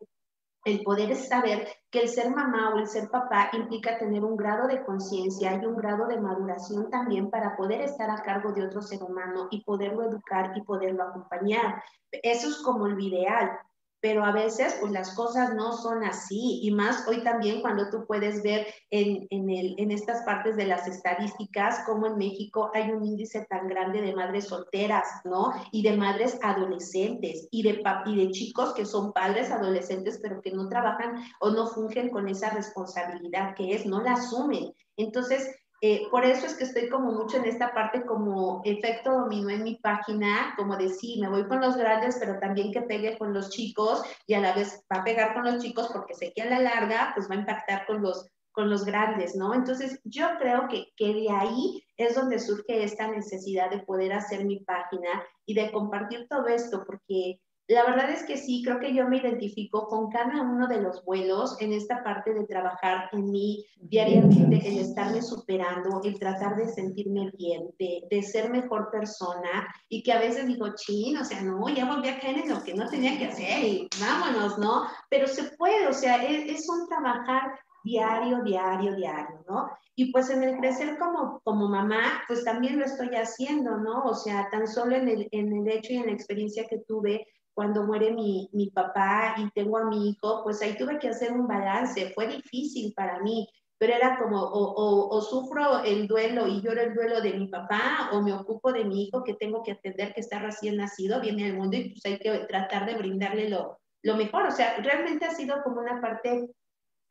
el 0.65 0.83
poder 0.83 1.15
saber 1.15 1.69
que 1.91 2.01
el 2.01 2.09
ser 2.09 2.31
mamá 2.31 2.75
o 2.75 2.79
el 2.79 2.87
ser 2.87 3.11
papá 3.11 3.51
implica 3.53 3.99
tener 3.99 4.25
un 4.25 4.37
grado 4.37 4.67
de 4.67 4.83
conciencia 4.83 5.55
y 5.55 5.67
un 5.67 5.77
grado 5.77 6.07
de 6.07 6.21
maduración 6.21 6.91
también 6.91 7.31
para 7.31 7.55
poder 7.55 7.83
estar 7.83 8.11
a 8.11 8.23
cargo 8.23 8.53
de 8.53 8.67
otro 8.67 8.81
ser 8.81 9.03
humano 9.03 9.49
y 9.51 9.63
poderlo 9.63 10.05
educar 10.05 10.53
y 10.57 10.63
poderlo 10.63 11.05
acompañar. 11.05 11.83
Eso 12.11 12.49
es 12.49 12.57
como 12.63 12.87
el 12.87 12.99
ideal, 12.99 13.59
pero 14.05 14.23
a 14.23 14.33
veces 14.33 14.77
pues 14.83 14.93
las 14.93 15.15
cosas 15.15 15.55
no 15.55 15.73
son 15.73 16.05
así 16.05 16.61
y 16.63 16.71
más 16.73 17.09
hoy 17.09 17.25
también 17.25 17.63
cuando 17.63 17.89
tú 17.89 18.05
puedes 18.07 18.43
ver 18.43 18.67
en, 18.91 19.27
en, 19.31 19.49
el, 19.49 19.75
en 19.79 19.91
estas 19.91 20.23
partes 20.27 20.57
de 20.57 20.67
las 20.67 20.87
estadísticas 20.87 21.87
como 21.87 22.09
en 22.09 22.19
México 22.19 22.71
hay 22.75 22.91
un 22.91 23.03
índice 23.03 23.47
tan 23.49 23.67
grande 23.67 24.03
de 24.03 24.15
madres 24.15 24.49
solteras, 24.49 25.09
¿no? 25.25 25.55
Y 25.73 25.83
de 25.83 25.97
madres 25.97 26.39
adolescentes 26.43 27.49
y 27.51 27.63
de, 27.63 27.83
y 28.05 28.17
de 28.27 28.31
chicos 28.31 28.75
que 28.75 28.85
son 28.85 29.15
padres 29.15 29.51
adolescentes 29.51 30.21
pero 30.23 30.43
que 30.43 30.51
no 30.51 30.69
trabajan 30.69 31.25
o 31.41 31.49
no 31.49 31.67
fungen 31.69 32.11
con 32.11 32.29
esa 32.29 32.51
responsabilidad 32.51 33.55
que 33.55 33.75
es, 33.75 33.87
no 33.87 34.03
la 34.03 34.13
asumen. 34.13 34.75
Entonces, 34.99 35.49
eh, 35.87 36.09
por 36.11 36.25
eso 36.25 36.47
es 36.47 36.55
que 36.55 36.65
estoy 36.65 36.89
como 36.89 37.13
mucho 37.13 37.37
en 37.37 37.45
esta 37.45 37.75
parte 37.75 38.07
como 38.07 38.63
efecto 38.65 39.13
dominó 39.13 39.51
en 39.51 39.65
mi 39.65 39.75
página, 39.75 40.55
como 40.57 40.79
de 40.79 40.89
sí, 40.89 41.21
me 41.21 41.29
voy 41.29 41.47
con 41.47 41.61
los 41.61 41.77
grandes, 41.77 42.17
pero 42.19 42.39
también 42.39 42.73
que 42.73 42.81
pegue 42.81 43.19
con 43.19 43.35
los 43.35 43.51
chicos 43.51 44.03
y 44.27 44.33
a 44.33 44.41
la 44.41 44.55
vez 44.55 44.83
va 44.91 45.03
a 45.03 45.05
pegar 45.05 45.35
con 45.35 45.45
los 45.45 45.63
chicos 45.63 45.91
porque 45.93 46.15
sé 46.15 46.33
que 46.35 46.41
a 46.41 46.49
la 46.49 46.61
larga 46.61 47.13
pues 47.15 47.29
va 47.29 47.35
a 47.35 47.41
impactar 47.41 47.85
con 47.87 48.01
los, 48.01 48.27
con 48.51 48.71
los 48.71 48.87
grandes, 48.87 49.37
¿no? 49.37 49.53
Entonces 49.53 50.01
yo 50.05 50.27
creo 50.39 50.69
que, 50.71 50.87
que 50.97 51.13
de 51.13 51.29
ahí 51.31 51.85
es 51.99 52.15
donde 52.15 52.39
surge 52.39 52.83
esta 52.83 53.07
necesidad 53.09 53.69
de 53.69 53.81
poder 53.81 54.15
hacer 54.15 54.47
mi 54.47 54.61
página 54.61 55.23
y 55.45 55.53
de 55.53 55.71
compartir 55.71 56.27
todo 56.31 56.47
esto, 56.47 56.83
porque 56.87 57.41
La 57.67 57.85
verdad 57.85 58.11
es 58.11 58.25
que 58.25 58.37
sí, 58.37 58.63
creo 58.63 58.79
que 58.79 58.95
yo 58.95 59.09
me 59.09 59.17
identifico 59.17 59.87
con 59.87 60.11
cada 60.11 60.43
uno 60.43 60.69
de 60.69 60.83
los 60.83 61.03
vuelos 61.05 61.57
en 61.61 61.73
esta 61.73 62.05
parte 62.05 62.35
de 62.35 62.45
trabajar 62.45 63.09
en 63.13 63.31
mí 63.31 63.65
diariamente, 63.77 64.69
el 64.69 64.79
estarme 64.79 65.23
superando, 65.23 66.03
el 66.05 66.19
tratar 66.19 66.57
de 66.57 66.69
sentirme 66.69 67.31
bien, 67.39 67.71
de, 67.79 68.03
de 68.11 68.23
ser 68.23 68.51
mejor 68.51 68.91
persona 68.91 69.67
y 69.89 70.03
que 70.03 70.13
a 70.13 70.19
veces 70.19 70.47
digo, 70.47 70.75
chin, 70.75 71.17
o 71.17 71.25
sea, 71.25 71.41
no, 71.41 71.67
ya 71.71 71.87
volví 71.87 72.09
a 72.09 72.21
caer 72.21 72.39
en 72.39 72.51
lo 72.51 72.63
que 72.63 72.75
no 72.75 72.87
tenía 72.91 73.17
que 73.17 73.27
hacer 73.27 73.65
y 73.65 73.89
vámonos, 73.99 74.59
¿no? 74.59 74.83
Pero 75.09 75.27
se 75.27 75.45
puede, 75.57 75.87
o 75.87 75.93
sea, 75.95 76.23
es, 76.23 76.61
es 76.61 76.69
un 76.69 76.87
trabajar 76.87 77.59
diario, 77.83 78.43
diario, 78.43 78.95
diario, 78.95 79.45
¿no? 79.49 79.71
Y 79.95 80.11
pues 80.11 80.29
en 80.29 80.43
el 80.43 80.57
crecer 80.59 80.99
como, 80.99 81.41
como 81.45 81.69
mamá, 81.69 82.23
pues 82.27 82.45
también 82.45 82.79
lo 82.79 82.85
estoy 82.85 83.09
haciendo, 83.15 83.79
¿no? 83.79 84.03
O 84.05 84.15
sea, 84.15 84.49
tan 84.51 84.67
solo 84.67 84.97
en 84.97 85.09
el, 85.09 85.29
en 85.31 85.53
el 85.53 85.69
hecho 85.69 85.93
y 85.93 85.97
en 85.97 86.07
la 86.07 86.13
experiencia 86.13 86.67
que 86.69 86.79
tuve 86.87 87.27
cuando 87.55 87.85
muere 87.85 88.13
mi, 88.13 88.49
mi, 88.53 88.71
papá 88.71 89.37
y 89.39 89.49
tengo 89.51 89.79
a 89.79 89.85
mi 89.85 90.11
hijo, 90.11 90.43
pues 90.43 90.61
ahí 90.61 90.77
tuve 90.77 90.99
que 90.99 91.09
hacer 91.09 91.33
un 91.33 91.47
balance. 91.47 92.13
Fue 92.15 92.27
difícil 92.27 92.93
para 92.95 93.21
mí, 93.21 93.49
pero 93.79 93.95
era 93.95 94.19
como 94.19 94.41
o, 94.41 94.75
o, 94.75 95.17
o, 95.17 95.21
sufro 95.23 95.83
el 95.85 96.07
duelo 96.09 96.47
y 96.49 96.61
lloro 96.61 96.81
el 96.81 96.95
duelo 96.95 97.21
de 97.21 97.35
mi 97.35 97.47
papá 97.49 98.11
o 98.13 98.23
me 98.23 98.33
ocupo 98.33 98.73
de 98.73 98.85
mi 98.85 99.05
hijo 99.05 99.23
que 99.23 99.35
tengo 99.35 99.63
que 99.63 99.73
atender 99.73 100.13
que 100.13 100.21
está 100.21 100.41
recién 100.41 100.77
nacido, 100.77 101.21
viene 101.21 101.47
al 101.47 101.57
mundo 101.57 101.77
y 101.77 101.91
pues 101.91 102.05
hay 102.05 102.19
que 102.19 102.31
tratar 102.47 102.87
de 102.87 102.97
brindarle 102.97 103.49
lo, 103.49 103.79
lo 104.03 104.17
mejor. 104.17 104.47
O 104.47 104.51
sea, 104.51 104.77
realmente 104.79 105.25
ha 105.25 105.35
sido 105.35 105.63
como 105.63 105.81
una 105.81 106.01
parte 106.01 106.49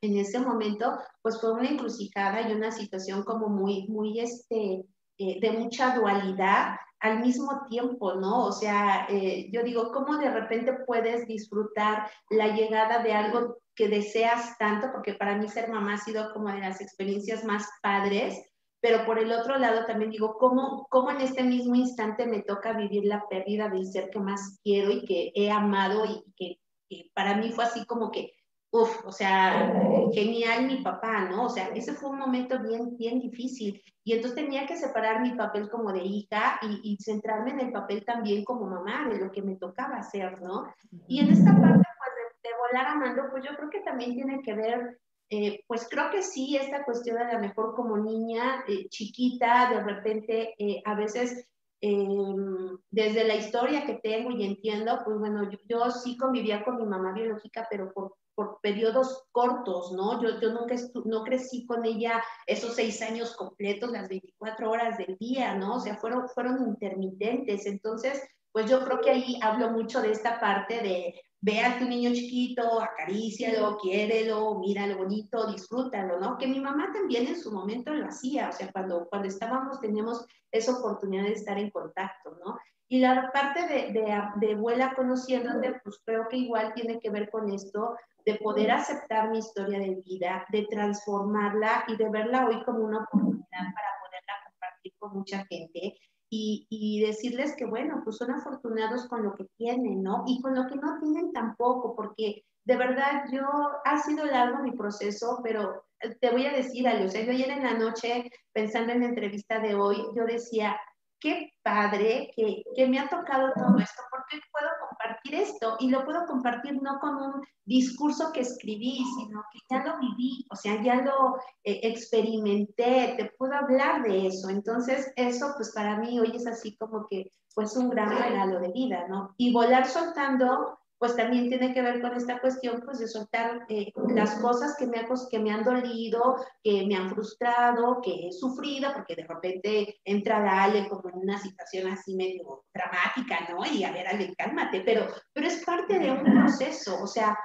en 0.02 0.18
ese 0.18 0.38
momento, 0.38 0.98
pues 1.22 1.40
fue 1.40 1.52
una 1.52 1.68
encrucijada 1.68 2.48
y 2.48 2.52
una 2.52 2.70
situación 2.70 3.24
como 3.24 3.48
muy, 3.48 3.86
muy, 3.88 4.20
este, 4.20 4.84
eh, 5.18 5.38
de 5.40 5.52
mucha 5.52 5.94
dualidad 5.94 6.76
al 7.00 7.20
mismo 7.20 7.66
tiempo, 7.68 8.14
¿no? 8.14 8.46
O 8.46 8.52
sea, 8.52 9.06
eh, 9.10 9.50
yo 9.52 9.62
digo, 9.62 9.92
¿cómo 9.92 10.16
de 10.16 10.30
repente 10.30 10.72
puedes 10.86 11.26
disfrutar 11.26 12.10
la 12.30 12.48
llegada 12.56 13.02
de 13.02 13.12
algo 13.12 13.58
que 13.74 13.88
deseas 13.88 14.56
tanto? 14.58 14.88
Porque 14.90 15.12
para 15.14 15.36
mí 15.36 15.48
ser 15.48 15.68
mamá 15.68 15.94
ha 15.94 15.98
sido 15.98 16.32
como 16.32 16.48
de 16.48 16.60
las 16.60 16.80
experiencias 16.80 17.44
más 17.44 17.68
padres, 17.82 18.42
pero 18.80 19.04
por 19.04 19.18
el 19.18 19.30
otro 19.32 19.58
lado 19.58 19.84
también 19.86 20.10
digo, 20.10 20.36
¿cómo, 20.38 20.86
cómo 20.90 21.10
en 21.10 21.20
este 21.20 21.42
mismo 21.42 21.74
instante 21.74 22.26
me 22.26 22.42
toca 22.42 22.72
vivir 22.72 23.04
la 23.04 23.28
pérdida 23.28 23.68
del 23.68 23.86
ser 23.86 24.10
que 24.10 24.20
más 24.20 24.58
quiero 24.62 24.90
y 24.90 25.04
que 25.04 25.30
he 25.34 25.50
amado 25.50 26.06
y 26.06 26.24
que, 26.36 26.58
que 26.88 27.10
para 27.14 27.36
mí 27.36 27.52
fue 27.52 27.64
así 27.64 27.84
como 27.86 28.10
que 28.10 28.32
uf, 28.74 29.06
o 29.06 29.12
sea, 29.12 29.72
genial 30.12 30.66
mi 30.66 30.82
papá, 30.82 31.28
¿no? 31.30 31.44
O 31.44 31.48
sea, 31.48 31.68
ese 31.68 31.92
fue 31.94 32.10
un 32.10 32.18
momento 32.18 32.58
bien, 32.60 32.96
bien 32.96 33.20
difícil. 33.20 33.80
Y 34.02 34.14
entonces 34.14 34.34
tenía 34.34 34.66
que 34.66 34.76
separar 34.76 35.22
mi 35.22 35.30
papel 35.36 35.70
como 35.70 35.92
de 35.92 36.02
hija 36.02 36.58
y, 36.60 36.80
y 36.82 36.96
centrarme 37.00 37.52
en 37.52 37.60
el 37.60 37.72
papel 37.72 38.04
también 38.04 38.44
como 38.44 38.66
mamá, 38.66 39.08
de 39.08 39.20
lo 39.20 39.30
que 39.30 39.42
me 39.42 39.54
tocaba 39.54 39.98
hacer, 39.98 40.42
¿no? 40.42 40.64
Y 41.06 41.20
en 41.20 41.28
esta 41.28 41.52
parte, 41.52 41.86
pues, 41.98 42.10
de, 42.42 42.48
de 42.48 42.54
volar 42.58 42.88
amando, 42.88 43.22
pues 43.30 43.44
yo 43.44 43.56
creo 43.56 43.70
que 43.70 43.80
también 43.82 44.14
tiene 44.14 44.42
que 44.42 44.54
ver 44.54 44.98
eh, 45.30 45.64
pues 45.68 45.88
creo 45.88 46.10
que 46.10 46.22
sí, 46.22 46.56
esta 46.56 46.84
cuestión 46.84 47.16
a 47.16 47.32
lo 47.32 47.38
mejor 47.38 47.74
como 47.74 47.96
niña 47.96 48.64
eh, 48.68 48.88
chiquita, 48.88 49.70
de 49.70 49.82
repente 49.82 50.54
eh, 50.58 50.82
a 50.84 50.94
veces 50.94 51.48
em, 51.80 52.76
desde 52.90 53.24
la 53.24 53.36
historia 53.36 53.86
que 53.86 53.94
tengo 53.94 54.32
y 54.32 54.44
entiendo, 54.44 55.00
pues 55.04 55.18
bueno, 55.18 55.48
yo, 55.50 55.58
yo, 55.66 55.90
sí 55.90 56.16
convivía 56.16 56.62
con 56.62 56.76
mi 56.76 56.84
mamá 56.84 57.12
biológica, 57.12 57.66
pero 57.70 57.92
por 57.92 58.16
por 58.34 58.58
periodos 58.60 59.24
cortos, 59.32 59.92
¿no? 59.92 60.22
Yo, 60.22 60.40
yo 60.40 60.52
nunca 60.52 60.74
no 61.04 61.22
crecí 61.24 61.66
con 61.66 61.84
ella 61.84 62.22
esos 62.46 62.74
seis 62.74 63.00
años 63.02 63.36
completos, 63.36 63.90
las 63.90 64.08
24 64.08 64.70
horas 64.70 64.98
del 64.98 65.16
día, 65.18 65.54
¿no? 65.54 65.76
O 65.76 65.80
sea, 65.80 65.96
fueron, 65.96 66.28
fueron 66.28 66.66
intermitentes. 66.66 67.66
Entonces, 67.66 68.22
pues 68.52 68.70
yo 68.70 68.84
creo 68.84 69.00
que 69.00 69.10
ahí 69.10 69.38
hablo 69.42 69.70
mucho 69.70 70.00
de 70.00 70.12
esta 70.12 70.38
parte 70.40 70.80
de 70.80 71.14
ve 71.44 71.60
a 71.60 71.78
tu 71.78 71.84
niño 71.84 72.10
chiquito, 72.14 72.80
acarícialo, 72.80 73.76
quiérelo, 73.76 74.58
míralo 74.60 74.96
bonito, 74.96 75.46
disfrútalo, 75.46 76.18
¿no? 76.18 76.38
Que 76.38 76.46
mi 76.46 76.58
mamá 76.58 76.90
también 76.90 77.26
en 77.26 77.38
su 77.38 77.52
momento 77.52 77.92
lo 77.92 78.06
hacía, 78.06 78.48
o 78.48 78.52
sea, 78.52 78.72
cuando, 78.72 79.06
cuando 79.10 79.28
estábamos 79.28 79.78
teníamos 79.78 80.24
esa 80.50 80.78
oportunidad 80.78 81.24
de 81.24 81.32
estar 81.32 81.58
en 81.58 81.70
contacto, 81.70 82.38
¿no? 82.42 82.58
Y 82.88 83.00
la 83.00 83.30
parte 83.30 83.66
de, 83.66 83.92
de, 83.92 84.22
de 84.36 84.54
vuela 84.54 84.94
conociéndote, 84.94 85.80
pues 85.84 86.00
creo 86.06 86.28
que 86.30 86.38
igual 86.38 86.72
tiene 86.72 86.98
que 86.98 87.10
ver 87.10 87.28
con 87.30 87.52
esto 87.52 87.94
de 88.24 88.36
poder 88.36 88.70
aceptar 88.70 89.30
mi 89.30 89.38
historia 89.38 89.78
de 89.78 90.02
vida, 90.04 90.46
de 90.50 90.66
transformarla 90.70 91.84
y 91.88 91.96
de 91.96 92.08
verla 92.08 92.46
hoy 92.46 92.62
como 92.64 92.80
una 92.80 93.04
oportunidad 93.04 93.44
para 93.50 93.90
poderla 94.00 94.34
compartir 94.46 94.92
con 94.98 95.12
mucha 95.12 95.44
gente 95.46 95.94
y, 96.30 96.66
y, 96.68 97.04
decirles 97.06 97.54
que, 97.56 97.64
bueno, 97.64 98.00
pues 98.02 98.16
son 98.16 98.30
afortunados 98.30 99.06
con 99.08 99.22
lo 99.22 99.34
que 99.36 99.46
tienen, 99.56 100.02
¿no? 100.02 100.24
Y 100.26 100.40
con 100.40 100.54
lo 100.54 100.66
que 100.66 100.74
no 100.74 100.98
tienen 100.98 101.32
tampoco, 101.32 101.94
porque 101.94 102.42
de 102.64 102.76
verdad 102.76 103.24
yo, 103.30 103.46
ha 103.84 103.98
sido 103.98 104.24
largo 104.24 104.62
mi 104.62 104.72
proceso, 104.72 105.40
pero 105.44 105.84
te 106.20 106.30
voy 106.30 106.46
a 106.46 106.52
decir 106.52 106.88
algo, 106.88 107.06
o 107.06 107.08
sea, 107.08 107.22
yo 107.22 107.30
ayer 107.30 107.50
en 107.50 107.62
la 107.62 107.74
noche, 107.74 108.30
pensando 108.52 108.92
en 108.92 109.00
la 109.00 109.06
entrevista 109.06 109.58
de 109.60 109.74
hoy, 109.74 109.96
yo 110.16 110.24
decía, 110.24 110.78
qué 111.20 111.52
padre 111.62 112.30
que, 112.36 112.62
que, 112.74 112.86
me 112.86 112.98
ha 112.98 113.08
tocado 113.08 113.52
todo 113.54 113.78
esto, 113.78 114.02
porque 114.10 114.40
puedo 114.50 114.70
compartir 115.04 115.34
esto 115.34 115.76
y 115.80 115.90
lo 115.90 116.04
puedo 116.04 116.26
compartir 116.26 116.80
no 116.82 116.98
con 117.00 117.16
un 117.16 117.42
discurso 117.64 118.32
que 118.32 118.40
escribí, 118.40 119.04
sino 119.16 119.42
que 119.52 119.58
ya 119.70 119.84
lo 119.84 119.98
viví, 119.98 120.46
o 120.50 120.56
sea, 120.56 120.82
ya 120.82 120.96
lo 120.96 121.36
eh, 121.62 121.80
experimenté, 121.82 123.14
te 123.16 123.32
puedo 123.36 123.54
hablar 123.54 124.02
de 124.02 124.26
eso. 124.26 124.48
Entonces, 124.48 125.12
eso 125.16 125.52
pues 125.56 125.72
para 125.72 125.98
mí 125.98 126.18
hoy 126.20 126.32
es 126.34 126.46
así 126.46 126.76
como 126.76 127.06
que 127.08 127.30
pues 127.54 127.76
un 127.76 127.88
gran 127.88 128.10
regalo 128.10 128.60
de 128.60 128.72
vida, 128.72 129.06
¿no? 129.08 129.34
Y 129.36 129.52
volar 129.52 129.86
soltando 129.86 130.78
pues 130.98 131.16
también 131.16 131.48
tiene 131.48 131.74
que 131.74 131.82
ver 131.82 132.00
con 132.00 132.14
esta 132.14 132.40
cuestión, 132.40 132.80
pues 132.84 132.98
de 132.98 133.08
soltar 133.08 133.66
eh, 133.68 133.92
las 134.14 134.36
cosas 134.36 134.76
que 134.78 134.86
me, 134.86 135.06
que 135.30 135.38
me 135.38 135.50
han 135.50 135.64
dolido, 135.64 136.36
que 136.62 136.86
me 136.86 136.96
han 136.96 137.10
frustrado, 137.10 138.00
que 138.02 138.28
he 138.28 138.32
sufrido, 138.32 138.92
porque 138.94 139.16
de 139.16 139.26
repente 139.26 140.00
entra 140.04 140.40
la 140.40 140.64
Ale 140.64 140.88
como 140.88 141.08
en 141.10 141.18
una 141.18 141.38
situación 141.38 141.90
así 141.90 142.14
medio 142.14 142.64
dramática, 142.72 143.48
¿no? 143.50 143.64
Y 143.66 143.84
a 143.84 143.92
ver, 143.92 144.06
Ale, 144.06 144.34
cálmate, 144.36 144.80
pero, 144.80 145.06
pero 145.32 145.46
es 145.46 145.64
parte 145.64 145.98
de 145.98 146.10
un 146.10 146.22
proceso, 146.22 147.02
o 147.02 147.06
sea, 147.06 147.36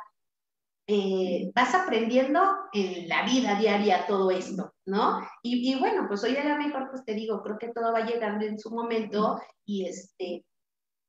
eh, 0.91 1.51
vas 1.53 1.75
aprendiendo 1.75 2.41
en 2.73 3.07
la 3.07 3.23
vida 3.23 3.59
diaria 3.59 4.07
todo 4.07 4.31
esto, 4.31 4.73
¿no? 4.87 5.19
Y, 5.43 5.71
y, 5.71 5.79
bueno, 5.79 6.05
pues 6.07 6.23
hoy 6.23 6.35
a 6.35 6.43
lo 6.43 6.57
mejor, 6.57 6.89
pues 6.89 7.05
te 7.05 7.13
digo, 7.13 7.43
creo 7.43 7.59
que 7.59 7.67
todo 7.67 7.93
va 7.93 8.05
llegando 8.05 8.43
en 8.43 8.57
su 8.57 8.71
momento 8.71 9.39
y 9.65 9.85
este, 9.85 10.45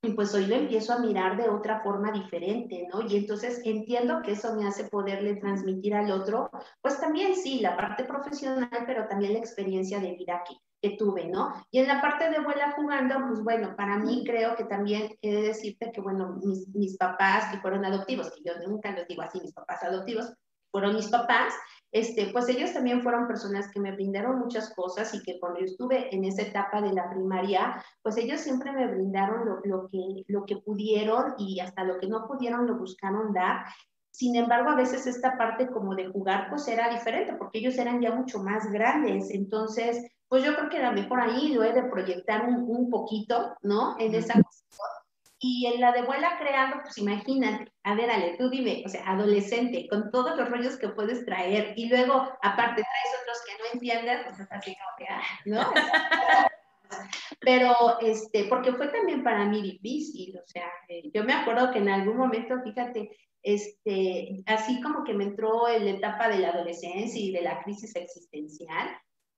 y 0.03 0.13
pues 0.13 0.35
hoy 0.35 0.47
lo 0.47 0.57
empiezo 0.57 0.95
a 0.95 0.99
mirar 0.99 1.37
de 1.37 1.49
otra 1.49 1.81
forma 1.81 2.11
diferente, 2.11 2.89
¿no? 2.91 3.03
Y 3.03 3.17
entonces 3.17 3.61
entiendo 3.65 4.23
que 4.23 4.33
eso 4.33 4.55
me 4.55 4.67
hace 4.67 4.85
poderle 4.85 5.37
transmitir 5.37 5.95
al 5.95 6.11
otro, 6.11 6.51
pues 6.81 6.99
también 7.01 7.37
sí, 7.37 7.61
la 7.61 7.77
parte 7.77 8.05
profesional, 8.05 8.71
pero 8.87 9.07
también 9.09 9.35
la 9.35 9.41
experiencia 9.41 10.01
de 10.01 10.13
vida 10.13 10.43
que, 10.49 10.57
que 10.81 10.97
tuve, 10.97 11.27
¿no? 11.27 11.53
Y 11.71 11.81
en 11.81 11.89
la 11.89 12.01
parte 12.01 12.31
de 12.31 12.41
vuela 12.41 12.73
jugando, 12.73 13.15
pues 13.29 13.43
bueno, 13.43 13.77
para 13.77 13.99
mí 13.99 14.25
creo 14.25 14.57
que 14.57 14.65
también 14.65 15.19
he 15.21 15.35
de 15.35 15.43
decirte 15.43 15.93
que, 15.93 16.01
bueno, 16.01 16.39
mis, 16.43 16.67
mis 16.69 16.97
papás 16.97 17.53
que 17.53 17.61
fueron 17.61 17.85
adoptivos, 17.85 18.31
que 18.31 18.43
yo 18.43 18.55
nunca 18.67 18.93
los 18.93 19.07
digo 19.07 19.21
así, 19.21 19.39
mis 19.41 19.53
papás 19.53 19.83
adoptivos, 19.83 20.33
fueron 20.71 20.95
mis 20.95 21.09
papás, 21.09 21.53
este, 21.93 22.31
pues 22.33 22.49
ellos 22.49 22.73
también 22.73 23.03
fueron 23.03 23.27
personas 23.27 23.71
que 23.73 23.81
me 23.81 23.93
brindaron 23.93 24.39
muchas 24.39 24.73
cosas 24.75 25.13
y 25.15 25.23
que 25.23 25.41
cuando 25.41 25.61
yo 25.61 25.67
estuve 25.67 26.15
en 26.15 26.25
esa 26.25 26.43
etapa 26.43 26.81
de 26.81 26.93
la 26.93 27.11
primaria, 27.11 27.83
pues 28.03 28.17
ellos 28.17 28.41
siempre 28.41 28.71
me 28.73 28.87
brindaron 28.87 29.45
lo, 29.45 29.61
lo, 29.65 29.89
que, 29.89 30.25
lo 30.29 30.45
que 30.45 30.59
pudieron 30.59 31.35
y 31.39 31.59
hasta 31.61 31.85
lo 31.85 31.99
que 31.99 32.07
no 32.07 32.29
pudieron 32.29 32.67
lo 32.67 32.79
buscaron 32.79 33.33
dar. 33.33 33.65
Sin 34.13 34.37
embargo, 34.37 34.71
a 34.71 34.77
veces 34.77 35.07
esta 35.07 35.37
parte 35.37 35.69
como 35.69 35.95
de 35.95 36.09
jugar 36.09 36.49
pues 36.49 36.69
era 36.69 36.91
diferente 36.91 37.35
porque 37.35 37.59
ellos 37.59 37.77
eran 37.79 38.01
ya 38.01 38.13
mucho 38.13 38.39
más 38.39 38.71
grandes. 38.71 39.31
Entonces, 39.31 40.01
pues 40.29 40.45
yo 40.45 40.55
creo 40.55 40.69
que 40.69 40.79
a 40.79 40.91
lo 40.91 41.01
mejor 41.01 41.21
ahí 41.21 41.53
lo 41.53 41.65
he 41.65 41.73
de 41.73 41.85
proyectar 41.85 42.47
un, 42.47 42.65
un 42.69 42.89
poquito, 42.89 43.57
¿no? 43.63 43.97
En 43.99 44.15
esa 44.15 44.41
y 45.43 45.67
en 45.67 45.81
la 45.81 45.93
de 45.93 46.03
vuela 46.03 46.37
creando, 46.39 46.83
pues 46.83 46.99
imagínate, 46.99 47.73
a 47.83 47.95
ver, 47.95 48.11
Ale, 48.11 48.37
tú 48.37 48.51
dime, 48.51 48.83
o 48.85 48.89
sea, 48.91 49.03
adolescente, 49.11 49.89
con 49.89 50.11
todos 50.11 50.37
los 50.37 50.51
rollos 50.51 50.77
que 50.77 50.91
puedes 50.91 51.25
traer, 51.25 51.73
y 51.77 51.89
luego, 51.89 52.15
aparte, 52.43 52.83
traes 52.83 53.21
otros 53.23 53.39
que 53.47 53.53
no 53.59 53.73
entiendes, 53.73 54.21
pues 54.27 54.39
es 54.41 54.53
así 54.53 54.77
como 54.77 54.97
que, 54.99 55.07
ah, 55.09 55.23
¿no? 55.47 55.73
Pero, 57.41 57.99
este, 58.01 58.45
porque 58.45 58.75
fue 58.75 58.89
también 58.89 59.25
para 59.25 59.47
mí 59.47 59.63
difícil, 59.63 60.39
o 60.39 60.47
sea, 60.47 60.67
eh, 60.89 61.11
yo 61.15 61.25
me 61.25 61.33
acuerdo 61.33 61.71
que 61.71 61.79
en 61.79 61.89
algún 61.89 62.19
momento, 62.19 62.61
fíjate, 62.63 63.17
este, 63.43 64.43
así 64.45 64.83
como 64.83 65.05
que 65.05 65.15
me 65.15 65.25
entró 65.25 65.69
en 65.69 65.87
la 65.87 65.93
etapa 65.93 66.29
de 66.29 66.41
la 66.41 66.51
adolescencia 66.51 67.19
y 67.19 67.33
de 67.33 67.41
la 67.41 67.63
crisis 67.63 67.97
existencial, 67.97 68.91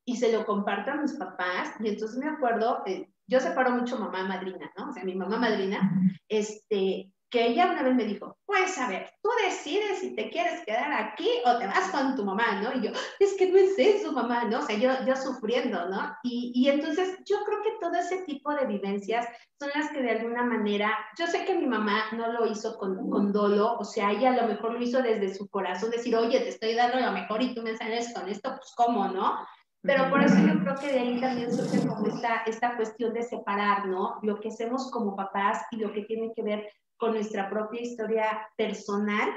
y 0.05 0.17
se 0.17 0.33
lo 0.33 0.45
comparto 0.45 0.91
a 0.91 0.97
mis 0.97 1.13
papás, 1.13 1.75
y 1.79 1.91
entonces 1.91 2.19
me 2.19 2.29
acuerdo, 2.29 2.83
eh, 2.87 3.12
yo 3.27 3.41
separo 3.41 3.71
mucho 3.71 3.99
mamá 3.99 4.25
madrina, 4.25 4.71
¿no? 4.77 4.91
O 4.91 4.93
sea, 4.93 5.05
mi 5.05 5.15
mamá 5.15 5.37
madrina, 5.39 5.91
este, 6.29 7.13
que 7.33 7.47
ella 7.47 7.71
una 7.73 7.83
vez 7.83 7.95
me 7.95 8.05
dijo, 8.05 8.37
pues 8.45 8.77
a 8.77 8.89
ver, 8.89 9.11
tú 9.23 9.31
decides 9.43 10.01
si 10.01 10.15
te 10.15 10.29
quieres 10.29 10.63
quedar 10.67 10.93
aquí 10.93 11.29
o 11.47 11.57
te 11.57 11.67
vas 11.67 11.91
con 11.91 12.15
tu 12.15 12.27
mamá, 12.27 12.61
¿no? 12.61 12.75
Y 12.75 12.83
yo, 12.83 12.93
es 13.19 13.35
que 13.39 13.51
no 13.51 13.57
es 13.57 13.79
eso, 13.79 14.13
mamá, 14.13 14.45
¿no? 14.45 14.59
O 14.59 14.63
sea, 14.63 14.77
yo, 14.77 14.91
yo 15.07 15.17
sufriendo, 15.17 15.89
¿no? 15.89 16.15
Y, 16.23 16.53
y 16.55 16.69
entonces 16.69 17.19
yo 17.25 17.39
creo 17.47 17.63
que 17.63 17.79
todo 17.81 17.95
ese 17.95 18.19
tipo 18.25 18.53
de 18.55 18.67
vivencias 18.67 19.27
son 19.59 19.71
las 19.75 19.91
que 19.93 20.03
de 20.03 20.11
alguna 20.11 20.43
manera, 20.43 20.95
yo 21.19 21.27
sé 21.27 21.47
que 21.47 21.55
mi 21.55 21.67
mamá 21.67 22.05
no 22.13 22.31
lo 22.33 22.45
hizo 22.45 22.77
con, 22.77 23.09
con 23.09 23.33
dolo, 23.33 23.79
o 23.79 23.85
sea, 23.85 24.11
ella 24.11 24.35
a 24.35 24.43
lo 24.43 24.49
mejor 24.49 24.75
lo 24.75 24.83
hizo 24.83 25.01
desde 25.01 25.35
su 25.35 25.49
corazón, 25.49 25.91
decir, 25.91 26.15
oye, 26.15 26.39
te 26.41 26.51
estoy 26.51 26.75
dando 26.75 27.01
lo 27.01 27.13
mejor 27.13 27.41
y 27.41 27.55
tú 27.55 27.63
me 27.63 27.75
sales 27.79 28.13
con 28.13 28.29
esto, 28.29 28.51
pues 28.51 28.75
cómo, 28.77 29.09
¿no? 29.09 29.39
Pero 29.83 30.09
por 30.11 30.23
eso 30.23 30.37
yo 30.39 30.61
creo 30.61 30.75
que 30.77 30.93
de 30.93 30.99
ahí 31.01 31.21
también 31.21 31.53
surge 31.53 31.87
como 31.87 32.07
esta, 32.07 32.43
esta 32.47 32.77
cuestión 32.77 33.13
de 33.13 33.23
separar, 33.25 33.87
¿no? 33.87 34.19
Lo 34.23 34.39
que 34.41 34.49
hacemos 34.49 34.91
como 34.91 35.17
papás 35.17 35.63
y 35.73 35.77
lo 35.77 35.93
que 35.93 36.03
tiene 36.03 36.33
que 36.35 36.43
ver 36.43 36.71
con 36.97 37.15
nuestra 37.15 37.51
propia 37.51 37.81
historia 37.81 38.49
personal, 38.57 39.29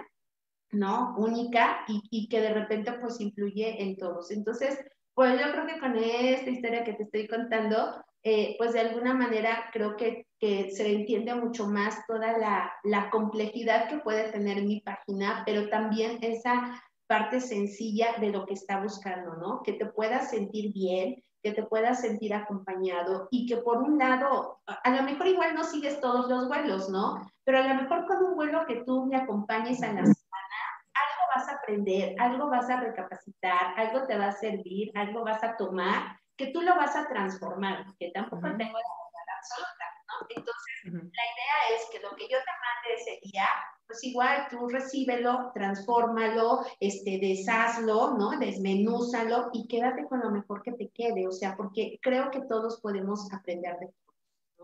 ¿no? 0.72 1.16
Única 1.18 1.84
y, 1.88 2.02
y, 2.12 2.30
que 2.30 2.42
de 2.42 2.54
repente 2.54 2.92
pues 2.94 3.20
influye 3.20 3.82
en 3.82 3.98
todos. 3.98 4.30
Entonces, 4.30 4.78
pues 5.16 5.40
yo 5.40 5.52
creo 5.52 5.66
que 5.66 5.80
con 5.80 5.96
esta 5.96 6.50
historia 6.50 6.84
que 6.84 6.94
te 6.94 7.04
estoy 7.04 7.28
contando, 7.28 8.04
eh, 8.22 8.56
pues 8.58 8.74
de 8.74 8.82
alguna 8.82 9.14
manera 9.14 9.70
creo 9.72 9.96
que, 9.96 10.28
que 10.40 10.72
se 10.72 10.92
entiende 10.92 11.34
mucho 11.36 11.68
más 11.68 12.06
toda 12.06 12.38
la, 12.38 12.72
la, 12.84 13.10
complejidad 13.10 13.88
que 13.88 14.00
puede 14.00 14.32
tener 14.32 14.64
mi 14.64 14.82
página, 14.82 15.44
pero 15.46 15.70
también 15.70 16.20
esa 16.22 16.84
parte 17.08 17.40
sencilla 17.40 18.16
de 18.20 18.32
lo 18.32 18.46
que 18.46 18.54
está 18.54 18.82
buscando, 18.82 19.36
¿no? 19.36 19.62
Que 19.64 19.74
te 19.74 19.86
puedas 19.86 20.30
sentir 20.30 20.74
bien, 20.74 21.24
que 21.44 21.52
te 21.52 21.64
puedas 21.64 22.02
sentir 22.02 22.34
acompañado 22.34 23.28
y 23.30 23.46
que 23.46 23.58
por 23.58 23.78
un 23.78 24.00
lado, 24.00 24.62
a 24.66 24.90
lo 24.90 25.04
mejor 25.04 25.28
igual 25.28 25.54
no 25.54 25.64
sigues 25.64 26.02
todos 26.02 26.28
los 26.28 26.48
vuelos, 26.48 26.90
¿no? 26.90 27.22
Pero 27.44 27.60
a 27.60 27.68
lo 27.68 27.76
mejor 27.76 28.08
con 28.08 28.24
un 28.24 28.36
vuelo 28.36 28.66
que 28.66 28.84
tú 28.84 29.06
me 29.06 29.16
acompañes 29.16 29.84
a 29.84 29.88
la 29.88 30.04
semana, 30.04 30.58
algo 30.96 31.22
vas 31.36 31.48
a 31.48 31.58
aprender, 31.58 32.16
algo 32.20 32.50
vas 32.50 32.68
a 32.70 32.80
recapacitar, 32.80 33.78
algo 33.78 34.08
te 34.08 34.18
va 34.18 34.30
a 34.30 34.32
servir, 34.32 34.92
algo 34.96 35.24
vas 35.24 35.44
a 35.44 35.56
tomar, 35.56 36.18
que 36.36 36.48
tú 36.48 36.62
lo 36.62 36.76
vas 36.76 36.96
a 36.96 37.08
transformar, 37.08 37.86
que 38.00 38.10
tampoco 38.10 38.42
tengo 38.42 38.58
la 38.58 38.66
verdad 38.66 39.38
absoluta, 39.38 39.86
¿no? 40.08 40.28
Entonces, 40.36 40.84
la 40.84 40.92
idea 40.92 41.76
es 41.76 41.88
que 41.92 42.00
lo 42.00 42.10
que 42.16 42.24
yo 42.24 42.38
te 42.40 42.54
mande 42.66 42.96
ese 42.96 43.20
día, 43.22 43.48
pues 43.88 44.04
igual 44.04 44.48
tú 44.50 44.68
recíbelo, 44.68 45.52
transfórmalo, 45.54 46.66
este, 46.80 47.20
deshazlo, 47.20 48.18
¿no? 48.18 48.38
Desmenúzalo 48.40 49.50
y 49.54 49.68
quédate 49.68 50.06
con 50.06 50.20
lo 50.20 50.32
mejor 50.32 50.64
que 50.64 50.74
te 50.74 50.90
quede, 50.90 51.28
o 51.28 51.32
sea, 51.32 51.56
porque 51.56 52.00
creo 52.02 52.32
que 52.32 52.42
todos 52.42 52.82
podemos 52.82 53.32
aprender 53.32 53.78
de 53.80 53.88
todo, 53.88 54.16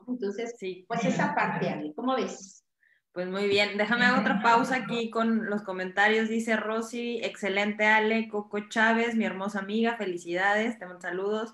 ¿no? 0.07 0.13
Entonces, 0.13 0.55
sí. 0.57 0.85
pues 0.87 1.05
esa 1.05 1.35
parte, 1.35 1.69
Ale, 1.69 1.93
¿cómo 1.93 2.15
ves? 2.15 2.63
Pues 3.13 3.27
muy 3.27 3.47
bien, 3.47 3.77
déjame 3.77 4.09
otra 4.11 4.41
pausa 4.41 4.77
aquí 4.77 5.09
con 5.09 5.49
los 5.49 5.63
comentarios. 5.63 6.29
Dice 6.29 6.55
Rosy, 6.55 7.19
excelente 7.21 7.85
Ale, 7.85 8.29
Coco 8.29 8.69
Chávez, 8.69 9.15
mi 9.15 9.25
hermosa 9.25 9.59
amiga, 9.59 9.97
felicidades, 9.97 10.79
te 10.79 10.85
mando 10.85 11.01
saludos. 11.01 11.51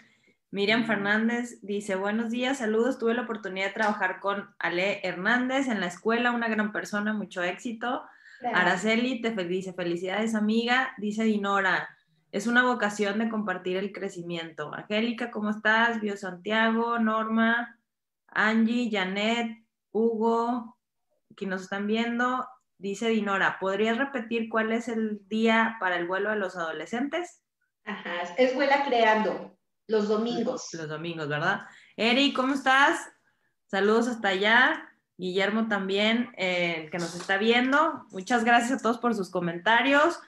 Miriam 0.58 0.88
Fernández 0.88 1.60
dice, 1.62 1.94
buenos 1.94 2.32
días, 2.32 2.58
saludos, 2.58 2.98
tuve 2.98 3.14
la 3.14 3.22
oportunidad 3.22 3.68
de 3.68 3.74
trabajar 3.74 4.20
con 4.20 4.56
Ale 4.58 5.02
Hernández 5.04 5.68
en 5.68 5.80
la 5.80 5.86
escuela, 5.86 6.32
una 6.32 6.48
gran 6.48 6.72
persona, 6.72 7.14
mucho 7.14 7.44
éxito. 7.44 8.04
Araceli 8.56 9.22
te 9.22 9.30
dice, 9.46 9.74
felicidades 9.74 10.34
amiga, 10.34 10.96
dice 10.98 11.26
Dinora, 11.26 11.88
es 12.32 12.48
una 12.48 12.64
vocación 12.64 13.20
de 13.20 13.30
compartir 13.30 13.78
el 13.78 13.92
crecimiento. 13.92 14.74
Angélica, 14.74 15.30
¿cómo 15.30 15.52
estás? 15.52 16.02
Bio 16.02 16.18
Santiago, 16.18 16.98
Norma, 16.98 17.80
Angie, 18.26 18.90
Janet, 18.92 19.64
Hugo, 19.92 20.80
que 21.36 21.46
nos 21.46 21.62
están 21.62 21.86
viendo, 21.86 22.48
dice 22.80 23.10
Dinora, 23.10 23.60
¿podrías 23.60 24.00
repetir 24.00 24.50
cuál 24.50 24.72
es 24.72 24.88
el 24.88 25.22
día 25.28 25.78
para 25.80 25.98
el 25.98 26.08
vuelo 26.08 26.32
de 26.32 26.38
los 26.38 26.56
adolescentes? 26.56 27.44
Ajá, 27.86 28.24
es 28.40 28.56
vuela 28.56 28.86
creando. 28.86 29.56
Los 29.88 30.08
domingos. 30.08 30.68
Los 30.74 30.90
domingos, 30.90 31.28
¿verdad? 31.28 31.62
Eri, 31.96 32.34
¿cómo 32.34 32.54
estás? 32.54 33.10
Saludos 33.66 34.08
hasta 34.08 34.30
allá. 34.30 34.84
Guillermo 35.18 35.68
también, 35.68 36.32
eh, 36.38 36.90
que 36.92 37.00
nos 37.00 37.16
está 37.16 37.38
viendo. 37.38 38.06
Muchas 38.12 38.44
gracias 38.44 38.80
a 38.80 38.82
todos 38.82 39.00
por 39.00 39.16
sus 39.16 39.32
comentarios. 39.32 40.20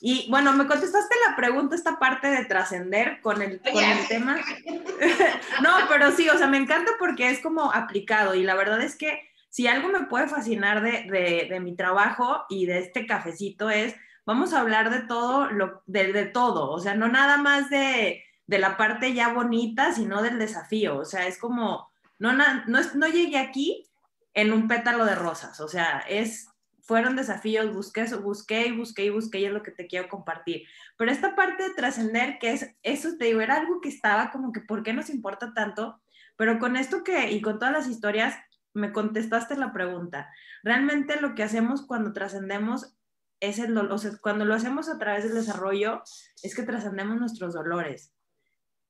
Y 0.00 0.28
bueno, 0.28 0.52
me 0.52 0.66
contestaste 0.66 1.14
la 1.28 1.36
pregunta, 1.36 1.76
esta 1.76 1.98
parte 1.98 2.28
de 2.28 2.44
trascender 2.44 3.20
con 3.22 3.40
el, 3.40 3.60
con 3.60 3.82
el 3.82 4.08
tema. 4.08 4.36
no, 5.62 5.70
pero 5.88 6.10
sí, 6.12 6.28
o 6.28 6.36
sea, 6.36 6.46
me 6.46 6.58
encanta 6.58 6.92
porque 6.98 7.30
es 7.30 7.40
como 7.40 7.72
aplicado 7.72 8.34
y 8.34 8.42
la 8.42 8.54
verdad 8.54 8.82
es 8.82 8.96
que 8.96 9.20
si 9.48 9.66
algo 9.66 9.88
me 9.88 10.06
puede 10.06 10.28
fascinar 10.28 10.82
de, 10.82 11.04
de, 11.10 11.46
de 11.48 11.60
mi 11.60 11.76
trabajo 11.76 12.44
y 12.48 12.66
de 12.66 12.80
este 12.80 13.06
cafecito 13.06 13.70
es, 13.70 13.94
vamos 14.26 14.52
a 14.52 14.60
hablar 14.60 14.90
de 14.90 15.02
todo, 15.06 15.50
lo, 15.50 15.82
de, 15.86 16.12
de 16.12 16.26
todo, 16.26 16.70
o 16.70 16.80
sea, 16.80 16.94
no 16.94 17.08
nada 17.08 17.36
más 17.36 17.70
de, 17.70 18.23
de 18.46 18.58
la 18.58 18.76
parte 18.76 19.14
ya 19.14 19.32
bonita, 19.32 19.92
sino 19.92 20.22
del 20.22 20.38
desafío. 20.38 20.98
O 20.98 21.04
sea, 21.04 21.26
es 21.26 21.38
como, 21.38 21.90
no, 22.18 22.32
no, 22.32 22.44
no 22.66 23.06
llegué 23.08 23.38
aquí 23.38 23.88
en 24.34 24.52
un 24.52 24.68
pétalo 24.68 25.04
de 25.04 25.14
rosas, 25.14 25.60
o 25.60 25.68
sea, 25.68 26.00
es, 26.08 26.48
fueron 26.80 27.16
desafíos, 27.16 27.72
busqué, 27.72 28.04
busqué 28.16 28.66
y 28.66 28.76
busqué 28.76 29.04
y 29.04 29.10
busqué 29.10 29.38
y 29.38 29.44
es 29.46 29.52
lo 29.52 29.62
que 29.62 29.70
te 29.70 29.86
quiero 29.86 30.08
compartir. 30.08 30.64
Pero 30.98 31.10
esta 31.10 31.34
parte 31.34 31.62
de 31.62 31.74
trascender, 31.74 32.38
que 32.38 32.52
es, 32.52 32.74
eso 32.82 33.16
te 33.16 33.26
digo, 33.26 33.40
era 33.40 33.56
algo 33.56 33.80
que 33.80 33.88
estaba 33.88 34.30
como 34.30 34.52
que, 34.52 34.60
¿por 34.60 34.82
qué 34.82 34.92
nos 34.92 35.08
importa 35.08 35.54
tanto? 35.54 36.00
Pero 36.36 36.58
con 36.58 36.76
esto 36.76 37.04
que, 37.04 37.30
y 37.30 37.40
con 37.40 37.58
todas 37.58 37.72
las 37.72 37.88
historias, 37.88 38.36
me 38.74 38.92
contestaste 38.92 39.56
la 39.56 39.72
pregunta. 39.72 40.28
Realmente 40.62 41.20
lo 41.20 41.34
que 41.34 41.44
hacemos 41.44 41.86
cuando 41.86 42.12
trascendemos 42.12 42.96
es 43.40 43.58
el, 43.60 43.76
o 43.78 43.98
sea, 43.98 44.10
cuando 44.20 44.44
lo 44.44 44.54
hacemos 44.54 44.88
a 44.88 44.98
través 44.98 45.24
del 45.24 45.34
desarrollo, 45.34 46.02
es 46.42 46.54
que 46.54 46.64
trascendemos 46.64 47.18
nuestros 47.18 47.54
dolores. 47.54 48.12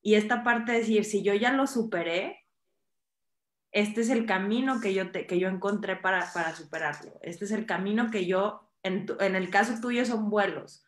Y 0.04 0.16
esta 0.16 0.44
parte 0.44 0.72
de 0.72 0.78
decir, 0.80 1.06
si 1.06 1.22
yo 1.22 1.32
ya 1.32 1.50
lo 1.50 1.66
superé, 1.66 2.44
este 3.72 4.02
es 4.02 4.10
el 4.10 4.26
camino 4.26 4.82
que 4.82 4.92
yo, 4.92 5.10
que 5.10 5.38
yo 5.38 5.48
encontré 5.48 5.96
para, 5.96 6.30
para 6.34 6.54
superarlo. 6.54 7.18
Este 7.22 7.46
es 7.46 7.52
el 7.52 7.64
camino 7.64 8.10
que 8.10 8.26
yo, 8.26 8.70
en, 8.82 9.06
en 9.18 9.34
el 9.34 9.48
caso 9.48 9.80
tuyo, 9.80 10.04
son 10.04 10.28
vuelos. 10.28 10.84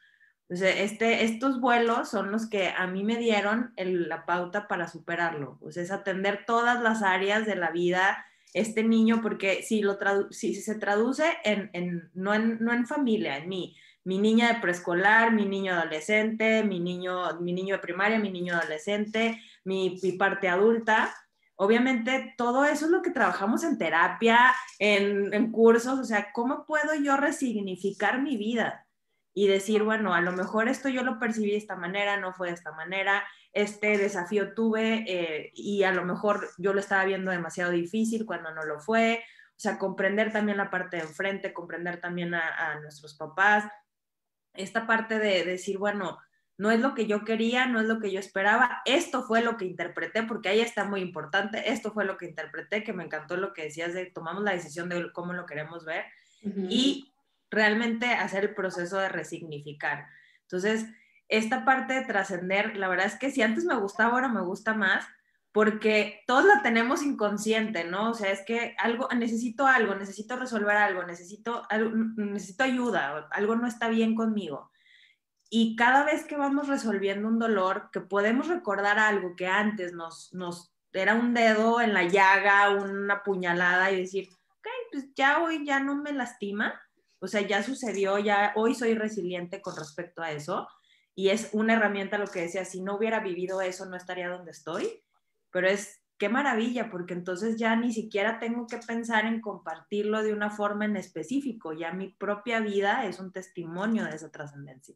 Este, 0.50 1.24
estos 1.24 1.62
vuelos 1.62 2.10
son 2.10 2.30
los 2.30 2.46
que 2.46 2.68
a 2.68 2.86
mí 2.86 3.04
me 3.04 3.16
dieron 3.16 3.72
la 3.78 4.26
pauta 4.26 4.68
para 4.68 4.86
superarlo. 4.86 5.58
Es 5.74 5.90
atender 5.90 6.44
todas 6.46 6.82
las 6.82 7.02
áreas 7.02 7.46
de 7.46 7.56
la 7.56 7.70
vida, 7.70 8.22
este 8.52 8.84
niño, 8.84 9.22
porque 9.22 9.62
si, 9.62 9.80
lo 9.80 9.96
si 10.30 10.54
se 10.54 10.74
traduce 10.74 11.24
en, 11.42 11.70
en, 11.72 12.10
no, 12.12 12.34
en, 12.34 12.58
no 12.60 12.74
en 12.74 12.86
familia, 12.86 13.38
en 13.38 13.48
mí, 13.48 13.76
mi 14.06 14.18
niña 14.18 14.52
de 14.52 14.60
preescolar, 14.60 15.32
mi 15.32 15.46
niño 15.46 15.74
adolescente, 15.74 16.62
mi 16.62 16.78
niño, 16.78 17.40
mi 17.40 17.52
niño 17.52 17.74
de 17.74 17.80
primaria, 17.82 18.20
mi 18.20 18.30
niño 18.30 18.54
adolescente, 18.54 19.42
mi, 19.64 19.98
parte 20.16 20.48
adulta. 20.48 21.12
Obviamente 21.56 22.32
todo 22.38 22.64
eso 22.64 22.84
es 22.84 22.92
lo 22.92 23.02
que 23.02 23.10
trabajamos 23.10 23.64
en 23.64 23.78
terapia, 23.78 24.54
en, 24.78 25.34
en 25.34 25.50
cursos, 25.50 25.98
o 25.98 26.04
sea, 26.04 26.30
¿cómo 26.32 26.66
puedo 26.66 26.94
yo 26.94 27.16
resignificar 27.16 28.22
mi 28.22 28.36
vida? 28.36 28.86
Y 29.34 29.48
decir, 29.48 29.82
bueno, 29.82 30.14
a 30.14 30.20
lo 30.20 30.30
mejor 30.30 30.68
esto 30.68 30.88
yo 30.88 31.02
lo 31.02 31.18
percibí 31.18 31.50
de 31.50 31.56
esta 31.56 31.74
manera, 31.74 32.16
no 32.16 32.32
fue 32.32 32.48
de 32.48 32.54
esta 32.54 32.70
manera, 32.70 33.24
este 33.52 33.98
desafío 33.98 34.54
tuve 34.54 35.04
eh, 35.08 35.50
y 35.52 35.82
a 35.82 35.90
lo 35.90 36.04
mejor 36.04 36.48
yo 36.58 36.72
lo 36.72 36.78
estaba 36.78 37.04
viendo 37.04 37.32
demasiado 37.32 37.72
difícil 37.72 38.24
cuando 38.24 38.54
no 38.54 38.64
lo 38.64 38.78
fue. 38.78 39.24
O 39.48 39.58
sea, 39.58 39.78
comprender 39.78 40.32
también 40.32 40.58
la 40.58 40.70
parte 40.70 40.98
de 40.98 41.02
enfrente, 41.02 41.52
comprender 41.52 42.00
también 42.00 42.34
a 42.34 42.78
nuestros 42.80 43.14
papás, 43.14 43.64
esta 44.58 44.86
parte 44.86 45.18
de, 45.18 45.44
decir, 45.44 45.78
bueno, 45.78 46.18
no 46.58 46.70
es 46.70 46.80
lo 46.80 46.94
que 46.94 47.06
yo 47.06 47.24
quería, 47.24 47.66
no 47.66 47.80
es 47.80 47.86
lo 47.86 47.98
que 48.00 48.10
yo 48.10 48.18
esperaba, 48.18 48.82
esto 48.86 49.22
fue 49.22 49.42
lo 49.42 49.56
que 49.56 49.66
interpreté, 49.66 50.22
porque 50.22 50.48
ahí 50.48 50.60
está 50.60 50.84
muy 50.84 51.00
importante, 51.00 51.70
esto 51.70 51.92
fue 51.92 52.04
lo 52.04 52.16
que 52.16 52.26
interpreté, 52.26 52.82
que 52.82 52.92
me 52.92 53.04
encantó 53.04 53.36
lo 53.36 53.52
que 53.52 53.64
decías 53.64 53.92
de 53.92 54.06
tomamos 54.06 54.42
la 54.42 54.52
decisión 54.52 54.88
de 54.88 55.12
cómo 55.12 55.32
lo 55.32 55.46
queremos 55.46 55.84
ver 55.84 56.04
y 56.42 57.12
realmente 57.50 58.06
hacer 58.06 58.44
el 58.44 58.54
proceso 58.54 58.98
de 58.98 59.08
resignificar. 59.08 60.06
Entonces, 60.42 60.86
esta 61.28 61.64
parte 61.64 61.94
de 61.94 62.04
trascender, 62.04 62.76
la 62.76 62.88
verdad 62.88 63.06
es 63.06 63.16
que 63.16 63.30
si 63.30 63.42
antes 63.42 63.64
me 63.64 63.76
gustaba, 63.76 64.12
ahora 64.12 64.28
me 64.28 64.42
gusta 64.42 64.74
más, 64.74 65.06
porque 65.56 66.22
todos 66.26 66.44
la 66.44 66.60
tenemos 66.60 67.02
inconsciente, 67.02 67.84
¿no? 67.84 68.10
O 68.10 68.14
sea, 68.14 68.30
es 68.30 68.42
que 68.44 68.76
algo, 68.76 69.08
necesito 69.16 69.66
algo, 69.66 69.94
necesito 69.94 70.36
resolver 70.36 70.76
algo, 70.76 71.02
necesito, 71.04 71.66
necesito 72.18 72.62
ayuda, 72.62 73.26
algo 73.30 73.56
no 73.56 73.66
está 73.66 73.88
bien 73.88 74.14
conmigo. 74.14 74.70
Y 75.48 75.74
cada 75.74 76.04
vez 76.04 76.26
que 76.26 76.36
vamos 76.36 76.68
resolviendo 76.68 77.26
un 77.26 77.38
dolor, 77.38 77.88
que 77.90 78.02
podemos 78.02 78.48
recordar 78.48 78.98
algo 78.98 79.34
que 79.34 79.46
antes 79.46 79.94
nos, 79.94 80.28
nos 80.34 80.74
era 80.92 81.14
un 81.14 81.32
dedo 81.32 81.80
en 81.80 81.94
la 81.94 82.02
llaga, 82.02 82.72
una 82.72 83.22
puñalada 83.22 83.90
y 83.90 84.00
decir, 84.02 84.28
ok, 84.58 84.68
pues 84.92 85.06
ya 85.14 85.42
hoy 85.42 85.64
ya 85.64 85.80
no 85.80 85.96
me 85.96 86.12
lastima, 86.12 86.78
o 87.18 87.28
sea, 87.28 87.40
ya 87.40 87.62
sucedió, 87.62 88.18
ya 88.18 88.52
hoy 88.56 88.74
soy 88.74 88.92
resiliente 88.92 89.62
con 89.62 89.74
respecto 89.74 90.20
a 90.20 90.32
eso. 90.32 90.68
Y 91.14 91.30
es 91.30 91.48
una 91.52 91.72
herramienta, 91.72 92.18
lo 92.18 92.26
que 92.26 92.42
decía, 92.42 92.66
si 92.66 92.82
no 92.82 92.98
hubiera 92.98 93.20
vivido 93.20 93.62
eso, 93.62 93.86
no 93.86 93.96
estaría 93.96 94.28
donde 94.28 94.50
estoy 94.50 95.02
pero 95.56 95.70
es 95.70 96.02
qué 96.18 96.28
maravilla, 96.28 96.90
porque 96.90 97.14
entonces 97.14 97.56
ya 97.56 97.74
ni 97.76 97.90
siquiera 97.90 98.38
tengo 98.38 98.66
que 98.66 98.76
pensar 98.76 99.24
en 99.24 99.40
compartirlo 99.40 100.22
de 100.22 100.34
una 100.34 100.50
forma 100.50 100.84
en 100.84 100.98
específico, 100.98 101.72
ya 101.72 101.92
mi 101.92 102.08
propia 102.08 102.60
vida 102.60 103.06
es 103.06 103.18
un 103.20 103.32
testimonio 103.32 104.04
de 104.04 104.16
esa 104.16 104.30
trascendencia. 104.30 104.94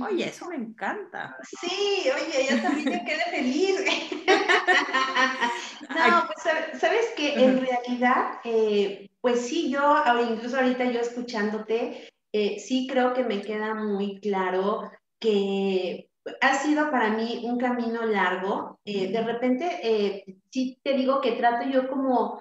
Oye, 0.00 0.28
eso 0.28 0.46
me 0.46 0.54
encanta. 0.54 1.36
Sí, 1.42 2.04
oye, 2.04 2.46
yo 2.50 2.62
también 2.62 2.88
me 2.88 3.04
quedé 3.04 3.24
feliz. 3.32 3.80
no, 5.90 6.28
pues 6.28 6.80
sabes 6.80 7.06
que 7.16 7.34
en 7.34 7.66
realidad, 7.66 8.38
eh, 8.44 9.10
pues 9.20 9.40
sí, 9.48 9.72
yo, 9.72 10.04
incluso 10.30 10.56
ahorita 10.56 10.84
yo 10.84 11.00
escuchándote, 11.00 12.12
eh, 12.30 12.60
sí 12.60 12.86
creo 12.88 13.12
que 13.12 13.24
me 13.24 13.42
queda 13.42 13.74
muy 13.74 14.20
claro 14.20 14.88
que 15.18 16.11
ha 16.40 16.54
sido 16.54 16.90
para 16.90 17.10
mí 17.10 17.42
un 17.44 17.58
camino 17.58 18.04
largo. 18.04 18.78
Eh, 18.84 19.12
de 19.12 19.22
repente, 19.22 20.24
sí 20.50 20.78
te 20.82 20.94
digo 20.94 21.20
que 21.20 21.32
trato 21.32 21.68
yo 21.68 21.88
como 21.88 22.40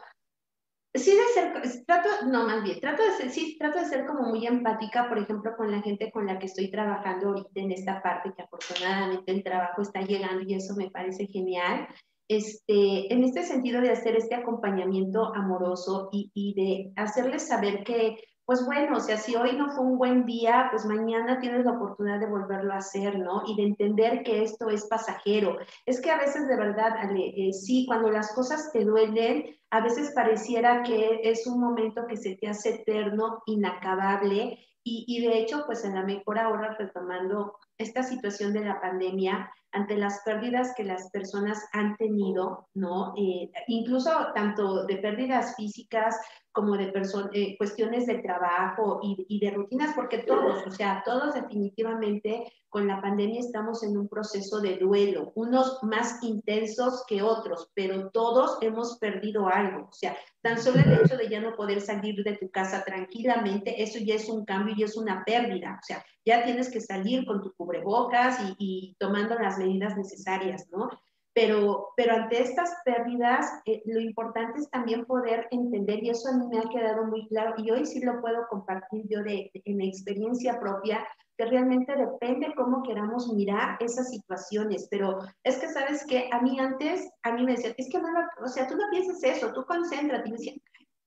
sí 0.94 1.12
de 1.12 1.28
ser, 1.34 1.86
trato, 1.86 2.10
no 2.28 2.46
más 2.46 2.64
bien, 2.64 2.80
trato 2.80 3.04
de 3.04 3.12
ser, 3.12 3.30
sí, 3.30 3.58
trato 3.58 3.80
de 3.80 3.86
ser 3.86 4.06
como 4.06 4.24
muy 4.24 4.46
empática, 4.46 5.08
por 5.08 5.20
ejemplo, 5.20 5.56
con 5.56 5.72
la 5.72 5.82
gente 5.82 6.12
con 6.12 6.26
la 6.26 6.38
que 6.38 6.48
estoy 6.48 6.70
trabajando 6.70 7.30
ahorita 7.30 7.62
en 7.62 7.72
esta 7.72 8.02
parte, 8.02 8.34
que 8.36 8.44
afortunadamente 8.44 9.32
el 9.32 9.44
trabajo 9.44 9.82
está 9.82 10.02
llegando 10.02 10.42
y 10.42 10.56
eso 10.56 10.76
me 10.76 10.92
parece 10.92 11.28
genial. 11.28 11.88
Este, 12.28 13.14
en 13.14 13.24
este 13.24 13.44
sentido 13.44 13.82
de 13.82 13.92
hacer 13.92 14.16
este 14.16 14.36
acompañamiento 14.36 15.34
amoroso 15.36 16.10
y, 16.12 16.32
y 16.34 16.54
de 16.54 17.02
hacerles 17.02 17.48
saber 17.48 17.84
que 17.84 18.18
pues 18.52 18.66
bueno, 18.66 18.98
o 18.98 19.00
sea, 19.00 19.16
si 19.16 19.34
hoy 19.34 19.56
no 19.56 19.72
fue 19.72 19.86
un 19.86 19.98
buen 19.98 20.26
día, 20.26 20.68
pues 20.72 20.86
mañana 20.86 21.40
tienes 21.40 21.64
la 21.64 21.72
oportunidad 21.72 22.20
de 22.20 22.26
volverlo 22.26 22.74
a 22.74 22.80
hacer, 22.80 23.18
¿no? 23.18 23.44
Y 23.48 23.56
de 23.56 23.64
entender 23.64 24.24
que 24.24 24.44
esto 24.44 24.70
es 24.70 24.88
pasajero. 24.88 25.58
Es 25.86 26.02
que 26.02 26.12
a 26.12 26.18
veces 26.18 26.50
de 26.50 26.58
verdad, 26.58 26.98
eh, 27.16 27.54
sí, 27.54 27.86
cuando 27.88 28.12
las 28.12 28.34
cosas 28.34 28.70
te 28.74 28.84
duelen, 28.84 29.56
a 29.70 29.80
veces 29.80 30.12
pareciera 30.14 30.84
que 30.84 31.22
es 31.24 31.48
un 31.48 31.62
momento 31.62 32.06
que 32.08 32.18
se 32.18 32.36
te 32.36 32.50
hace 32.50 32.82
eterno, 32.82 33.42
inacabable. 33.46 34.60
Y, 34.84 35.06
y 35.08 35.26
de 35.26 35.40
hecho, 35.40 35.64
pues 35.66 35.86
en 35.86 35.96
la 35.96 36.04
mejor 36.04 36.38
ahora 36.38 36.76
retomando 36.78 37.56
esta 37.78 38.04
situación 38.04 38.52
de 38.52 38.66
la 38.66 38.82
pandemia, 38.82 39.50
ante 39.72 39.96
las 39.96 40.22
pérdidas 40.26 40.74
que 40.76 40.84
las 40.84 41.10
personas 41.12 41.66
han 41.72 41.96
tenido, 41.98 42.68
¿no? 42.74 43.14
Eh, 43.18 43.50
incluso 43.68 44.12
tanto 44.36 44.86
de 44.86 44.98
pérdidas 44.98 45.56
físicas 45.56 46.20
como 46.52 46.76
de 46.76 46.92
eh, 47.34 47.58
cuestiones 47.58 48.06
de 48.06 48.20
trabajo 48.20 49.00
y, 49.02 49.26
y, 49.30 49.40
de 49.40 49.52
rutinas, 49.52 49.96
porque 49.96 50.20
todos, 50.20 50.66
o 50.68 50.72
sea, 50.72 51.02
todos 51.06 51.34
definitivamente 51.34 52.52
con 52.70 52.88
la 52.88 53.02
pandemia 53.02 53.40
estamos 53.40 53.84
en 53.84 53.98
un 53.98 54.08
proceso 54.08 54.62
de 54.62 54.78
duelo, 54.78 55.32
unos 55.36 55.80
más 55.84 56.24
intensos 56.24 57.04
que 57.08 57.22
otros, 57.22 57.70
pero 57.74 58.10
todos 58.12 58.58
hemos 58.62 58.98
perdido 58.98 59.48
algo, 59.48 59.88
o 59.90 59.94
sea, 59.94 60.16
tan 60.42 60.62
solo 60.62 60.80
el 60.80 60.94
hecho 60.94 61.18
de 61.18 61.30
ya 61.30 61.42
no 61.42 61.56
poder 61.56 61.82
salir 61.82 62.24
de 62.24 62.38
tu 62.38 62.50
casa 62.50 62.84
tranquilamente, 62.84 63.82
eso 63.82 64.00
ya 64.00 64.16
es 64.16 64.30
un 64.30 64.46
cambio 64.46 64.76
y 64.78 64.84
es 64.84 64.96
una 64.98 65.24
pérdida, 65.26 65.80
o 65.82 65.86
sea, 65.86 66.04
ya 66.26 66.44
tienes 66.44 66.70
que 66.70 66.82
salir 66.82 67.26
con 67.26 67.42
tu 67.42 67.54
cubrebocas 67.54 68.40
y, 68.42 68.56
y 68.58 68.96
tomando 69.00 69.36
las 69.36 69.58
medidas 69.58 69.98
necesarias, 69.98 70.68
¿no? 70.72 70.90
Pero, 71.34 71.94
pero 71.96 72.14
ante 72.14 72.42
estas 72.42 72.76
pérdidas, 72.84 73.46
eh, 73.66 73.82
lo 73.86 74.02
importante 74.02 74.60
es 74.60 74.70
también 74.70 75.06
poder 75.06 75.48
entender, 75.52 76.04
y 76.04 76.10
eso 76.10 76.28
a 76.30 76.38
mí 76.38 76.46
me 76.48 76.60
ha 76.60 76.70
quedado 76.70 77.06
muy 77.06 77.28
claro, 77.28 77.54
y 77.58 77.72
hoy 77.72 77.86
sí 77.86 78.02
lo 78.02 78.20
puedo 78.20 78.48
compartir 78.50 79.06
yo 79.10 79.24
de, 79.24 79.50
en 79.54 79.78
mi 79.78 79.88
experiencia 79.88 80.60
propia, 80.60 81.08
que 81.38 81.46
realmente 81.46 81.96
depende 81.96 82.54
cómo 82.56 82.84
queramos 82.84 83.32
mirar 83.34 83.78
esas 83.80 84.10
situaciones, 84.10 84.88
pero 84.92 85.20
es 85.44 85.58
que 85.58 85.70
sabes 85.70 86.06
que 86.06 86.30
a 86.32 86.42
mí 86.42 86.60
antes, 86.60 87.10
a 87.24 87.32
mí 87.32 87.46
me 87.46 87.54
decían, 87.54 87.76
es 87.78 87.90
que 87.90 88.00
no, 88.00 88.10
o 88.44 88.48
sea, 88.50 88.68
tú 88.68 88.76
no 88.76 88.90
pienses 88.90 89.24
eso, 89.24 89.54
tú 89.54 89.66
concéntrate, 89.66 90.28
y 90.28 90.32
me 90.32 90.38
decían, 90.38 90.62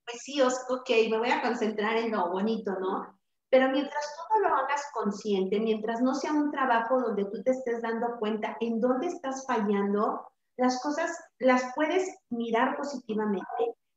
pues 0.07 0.23
sí, 0.23 0.41
ok, 0.41 0.91
me 1.11 1.19
voy 1.19 1.31
a 1.31 1.43
concentrar 1.43 1.97
en 1.97 2.13
lo 2.13 2.31
bonito, 2.31 2.73
¿no? 2.79 3.19
Pero 3.55 3.69
mientras 3.69 4.05
tú 4.17 4.35
no 4.35 4.49
lo 4.49 4.57
hagas 4.57 4.83
consciente, 4.93 5.61
mientras 5.61 6.03
no 6.03 6.13
sea 6.17 6.33
un 6.33 6.51
trabajo 6.51 7.01
donde 7.01 7.25
tú 7.27 7.41
te 7.45 7.53
estés 7.53 7.83
dando 7.83 8.19
cuenta 8.19 8.57
en 8.59 8.81
dónde 8.81 9.07
estás 9.07 9.47
fallando, 9.47 10.27
las 10.57 10.83
cosas 10.83 11.17
las 11.39 11.63
puedes 11.77 12.19
mirar 12.31 12.77
positivamente, 12.77 13.47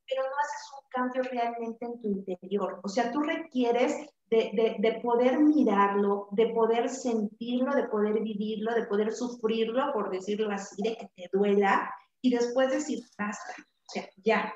pero 0.07 0.21
no 0.21 0.37
haces 0.39 0.71
un 0.79 0.89
cambio 0.91 1.23
realmente 1.23 1.87
en 1.87 1.99
tu 1.99 2.07
interior. 2.07 2.79
O 2.83 2.87
sea, 2.87 3.11
tú 3.11 3.21
requieres 3.21 3.95
de, 4.29 4.77
de, 4.77 5.01
poder 5.01 5.39
mirarlo, 5.39 6.27
de 6.33 6.49
poder 6.53 6.87
sentirlo, 6.87 7.73
de 7.73 7.87
poder 7.87 8.21
vivirlo, 8.21 8.75
de 8.75 8.85
poder 8.85 9.11
sufrirlo, 9.11 9.91
por 9.91 10.11
decirlo 10.11 10.53
así, 10.53 10.83
de 10.83 10.97
que 10.97 11.09
te 11.15 11.29
duela, 11.35 11.91
y 12.21 12.29
después 12.29 12.69
decir, 12.69 12.99
basta, 13.17 13.55
o 13.57 13.91
sea, 13.91 14.07
ya, 14.23 14.53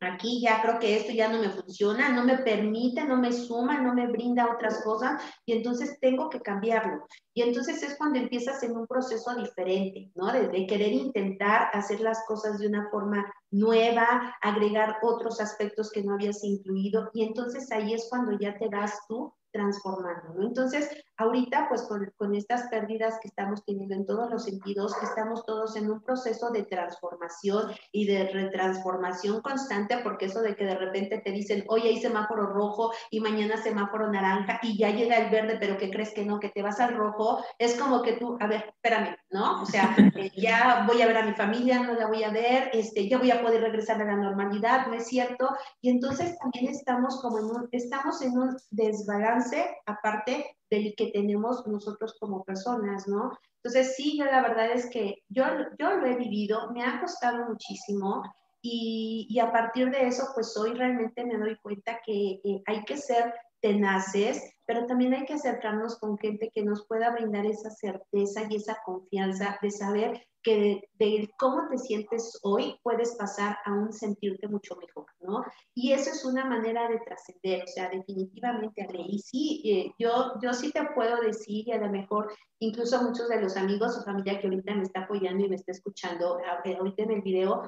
aquí 0.00 0.40
ya 0.40 0.62
creo 0.62 0.78
que 0.78 0.96
esto 0.96 1.12
ya 1.12 1.28
no 1.28 1.38
me 1.40 1.50
funciona, 1.50 2.10
no 2.10 2.24
me 2.24 2.38
permite, 2.38 3.04
no 3.04 3.16
me 3.16 3.32
suma, 3.32 3.80
no 3.80 3.94
me 3.94 4.08
brinda 4.08 4.52
otras 4.52 4.82
cosas 4.82 5.22
y 5.44 5.52
entonces 5.52 5.98
tengo 6.00 6.28
que 6.28 6.40
cambiarlo. 6.40 7.06
Y 7.34 7.42
entonces 7.42 7.82
es 7.82 7.96
cuando 7.96 8.18
empiezas 8.18 8.62
en 8.62 8.76
un 8.76 8.86
proceso 8.86 9.34
diferente, 9.34 10.10
¿no? 10.14 10.32
De, 10.32 10.48
de, 10.48 10.66
querer 10.66 10.92
intentar 10.92 11.68
hacer 11.72 12.00
las 12.00 12.24
cosas 12.26 12.58
de 12.58 12.66
una 12.66 12.88
forma 12.90 13.30
nueva, 13.50 14.34
agregar 14.40 14.96
otros 15.02 15.40
aspectos 15.40 15.90
que 15.90 16.02
no 16.02 16.14
habías 16.14 16.42
incluido 16.44 17.10
y 17.12 17.24
entonces 17.24 17.70
ahí 17.72 17.94
es 17.94 18.06
cuando 18.08 18.38
ya 18.38 18.56
te 18.58 18.68
das 18.68 18.98
tú 19.08 19.34
transformando, 19.52 20.34
¿no? 20.34 20.46
Entonces, 20.46 20.88
ahorita, 21.20 21.66
pues 21.68 21.82
con, 21.82 22.10
con, 22.16 22.34
estas 22.34 22.68
pérdidas 22.68 23.18
que 23.20 23.28
estamos 23.28 23.64
teniendo 23.64 23.94
en 23.94 24.06
todos 24.06 24.30
los 24.30 24.44
sentidos, 24.44 24.94
estamos 25.02 25.44
todos 25.44 25.76
en 25.76 25.90
un 25.90 26.00
proceso 26.00 26.50
de 26.50 26.62
transformación 26.62 27.70
y 27.92 28.06
de 28.06 28.28
retransformación 28.28 29.42
constante, 29.42 29.98
porque 29.98 30.26
eso 30.26 30.40
de 30.40 30.56
que 30.56 30.64
de 30.64 30.76
repente 30.76 31.18
te 31.18 31.30
dicen, 31.30 31.64
hoy 31.68 31.82
hay 31.82 32.00
semáforo 32.00 32.46
rojo 32.46 32.92
y 33.10 33.20
mañana 33.20 33.56
semáforo 33.58 34.10
naranja 34.10 34.60
y 34.62 34.78
ya 34.78 34.90
llega 34.90 35.18
el 35.18 35.30
verde, 35.30 35.58
pero 35.60 35.76
que 35.76 35.90
crees 35.90 36.12
que 36.14 36.24
no, 36.24 36.40
que 36.40 36.48
te 36.48 36.62
vas 36.62 36.80
al 36.80 36.94
rojo, 36.94 37.44
es 37.58 37.78
como 37.78 38.02
que 38.02 38.14
tú, 38.14 38.38
a 38.40 38.46
ver, 38.46 38.72
espérame, 38.74 39.16
¿no? 39.30 39.62
O 39.62 39.66
sea, 39.66 39.94
eh, 40.16 40.30
ya 40.36 40.84
voy 40.86 41.02
a 41.02 41.06
ver 41.06 41.18
a 41.18 41.26
mi 41.26 41.34
familia, 41.34 41.80
no 41.80 41.94
la 41.94 42.06
voy 42.06 42.24
a 42.24 42.30
ver, 42.30 42.70
este, 42.72 43.08
ya 43.08 43.18
voy 43.18 43.30
a 43.30 43.42
poder 43.42 43.60
regresar 43.60 44.00
a 44.00 44.06
la 44.06 44.16
normalidad, 44.16 44.86
¿no 44.86 44.94
es 44.94 45.06
cierto? 45.06 45.50
Y 45.82 45.90
entonces 45.90 46.38
también 46.38 46.68
estamos 46.68 47.20
como 47.20 47.38
en 47.38 47.44
un, 47.44 47.68
estamos 47.72 48.22
en 48.22 48.38
un 48.38 48.56
desbalance 48.70 49.76
aparte 49.84 50.56
del 50.70 50.94
que 50.96 51.10
tenemos 51.10 51.66
nosotros 51.66 52.16
como 52.20 52.44
personas, 52.44 53.08
¿no? 53.08 53.32
Entonces, 53.62 53.94
sí, 53.96 54.16
yo 54.18 54.24
la 54.24 54.42
verdad 54.42 54.70
es 54.72 54.88
que 54.90 55.16
yo, 55.28 55.44
yo 55.78 55.96
lo 55.96 56.06
he 56.06 56.16
vivido, 56.16 56.70
me 56.72 56.82
ha 56.82 57.00
costado 57.00 57.46
muchísimo 57.46 58.22
y, 58.62 59.26
y 59.28 59.38
a 59.38 59.52
partir 59.52 59.90
de 59.90 60.06
eso, 60.06 60.28
pues 60.34 60.56
hoy 60.56 60.74
realmente 60.74 61.24
me 61.24 61.38
doy 61.38 61.56
cuenta 61.60 62.00
que 62.04 62.40
eh, 62.44 62.62
hay 62.66 62.84
que 62.84 62.96
ser 62.96 63.34
tenaces, 63.60 64.42
pero 64.66 64.86
también 64.86 65.14
hay 65.14 65.24
que 65.24 65.34
acercarnos 65.34 65.98
con 65.98 66.16
gente 66.18 66.50
que 66.54 66.62
nos 66.62 66.86
pueda 66.86 67.10
brindar 67.10 67.46
esa 67.46 67.70
certeza 67.70 68.42
y 68.48 68.56
esa 68.56 68.78
confianza 68.84 69.58
de 69.60 69.70
saber 69.70 70.26
que 70.42 70.88
de, 70.94 71.28
cómo 71.38 71.68
te 71.68 71.78
sientes 71.78 72.38
hoy 72.42 72.78
puedes 72.82 73.14
pasar 73.16 73.58
a 73.64 73.72
un 73.72 73.92
sentirte 73.92 74.48
mucho 74.48 74.76
mejor, 74.76 75.06
¿no? 75.20 75.44
Y 75.74 75.92
eso 75.92 76.10
es 76.10 76.24
una 76.24 76.44
manera 76.44 76.88
de 76.88 76.98
trascender, 77.00 77.64
o 77.64 77.66
sea, 77.66 77.90
definitivamente, 77.90 78.82
Ale. 78.82 79.04
Y 79.06 79.18
sí, 79.18 79.62
eh, 79.64 79.92
yo, 79.98 80.32
yo 80.42 80.52
sí 80.52 80.72
te 80.72 80.82
puedo 80.94 81.20
decir, 81.20 81.68
y 81.68 81.72
a 81.72 81.78
lo 81.78 81.90
mejor 81.90 82.32
incluso 82.58 83.02
muchos 83.02 83.28
de 83.28 83.40
los 83.40 83.56
amigos 83.56 83.98
o 83.98 84.04
familia 84.04 84.40
que 84.40 84.46
ahorita 84.46 84.74
me 84.74 84.82
está 84.82 85.00
apoyando 85.00 85.44
y 85.44 85.48
me 85.48 85.56
está 85.56 85.72
escuchando 85.72 86.38
ahorita 86.78 87.02
en 87.02 87.10
el 87.10 87.22
video, 87.22 87.62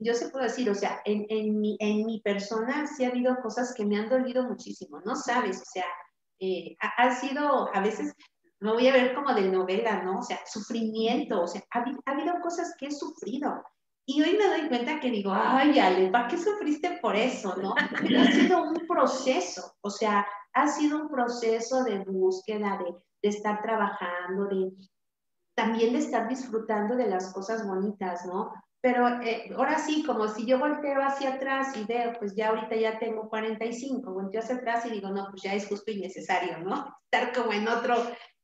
yo 0.00 0.14
se 0.14 0.28
puedo 0.30 0.44
decir, 0.44 0.68
o 0.70 0.74
sea, 0.74 1.00
en, 1.04 1.26
en, 1.28 1.60
mi, 1.60 1.76
en 1.78 2.06
mi 2.06 2.20
persona 2.20 2.86
sí 2.86 3.04
ha 3.04 3.08
habido 3.08 3.36
cosas 3.42 3.74
que 3.74 3.84
me 3.84 3.96
han 3.98 4.08
dolido 4.08 4.44
muchísimo, 4.44 5.00
¿no 5.04 5.14
sabes? 5.14 5.60
O 5.60 5.64
sea, 5.64 5.86
eh, 6.40 6.76
ha, 6.80 7.14
sido 7.14 7.74
a 7.74 7.80
veces 7.80 8.14
no 8.60 8.74
voy 8.74 8.88
a 8.88 8.92
ver 8.92 9.14
como 9.14 9.34
de 9.34 9.50
novela, 9.50 10.02
¿no? 10.02 10.20
O 10.20 10.22
sea, 10.22 10.38
sufrimiento, 10.46 11.42
o 11.42 11.46
sea, 11.46 11.62
ha, 11.70 11.80
ha, 11.80 12.10
habido 12.10 12.40
cosas 12.42 12.74
que 12.78 12.86
he 12.86 12.90
sufrido. 12.90 13.62
Y 14.06 14.22
hoy 14.22 14.36
me 14.36 14.48
doy 14.48 14.68
cuenta 14.68 15.00
que 15.00 15.10
digo, 15.10 15.32
ay, 15.34 15.78
Ale, 15.78 16.10
¿para 16.10 16.28
qué 16.28 16.38
sufriste 16.38 16.98
por 17.00 17.16
eso, 17.16 17.56
no? 17.56 17.74
Ha 17.76 18.32
sido 18.32 18.62
un 18.62 18.86
proceso, 18.86 19.74
o 19.80 19.90
sea, 19.90 20.26
ha 20.52 20.68
sido 20.68 21.02
un 21.02 21.08
proceso 21.08 21.84
de 21.84 22.00
búsqueda, 22.00 22.78
de, 22.78 22.94
de 23.22 23.28
estar 23.28 23.62
trabajando, 23.62 24.46
de 24.46 24.72
también 25.54 25.92
de 25.92 26.00
estar 26.00 26.28
disfrutando 26.28 26.96
de 26.96 27.06
las 27.06 27.32
cosas 27.32 27.66
bonitas, 27.66 28.26
¿no? 28.26 28.52
Pero 28.84 29.08
eh, 29.22 29.50
ahora 29.56 29.78
sí, 29.78 30.04
como 30.04 30.28
si 30.28 30.44
yo 30.44 30.58
volteo 30.58 31.00
hacia 31.02 31.36
atrás 31.36 31.74
y 31.74 31.84
veo, 31.84 32.12
pues 32.18 32.36
ya 32.36 32.50
ahorita 32.50 32.76
ya 32.76 32.98
tengo 32.98 33.30
45, 33.30 34.12
volteo 34.12 34.42
hacia 34.42 34.56
atrás 34.56 34.84
y 34.84 34.90
digo, 34.90 35.08
no, 35.08 35.26
pues 35.30 35.40
ya 35.42 35.54
es 35.54 35.66
justo 35.66 35.90
y 35.90 36.00
necesario, 36.00 36.58
¿no? 36.58 36.94
Estar 37.10 37.32
como 37.32 37.54
en 37.54 37.66
otro, 37.66 37.96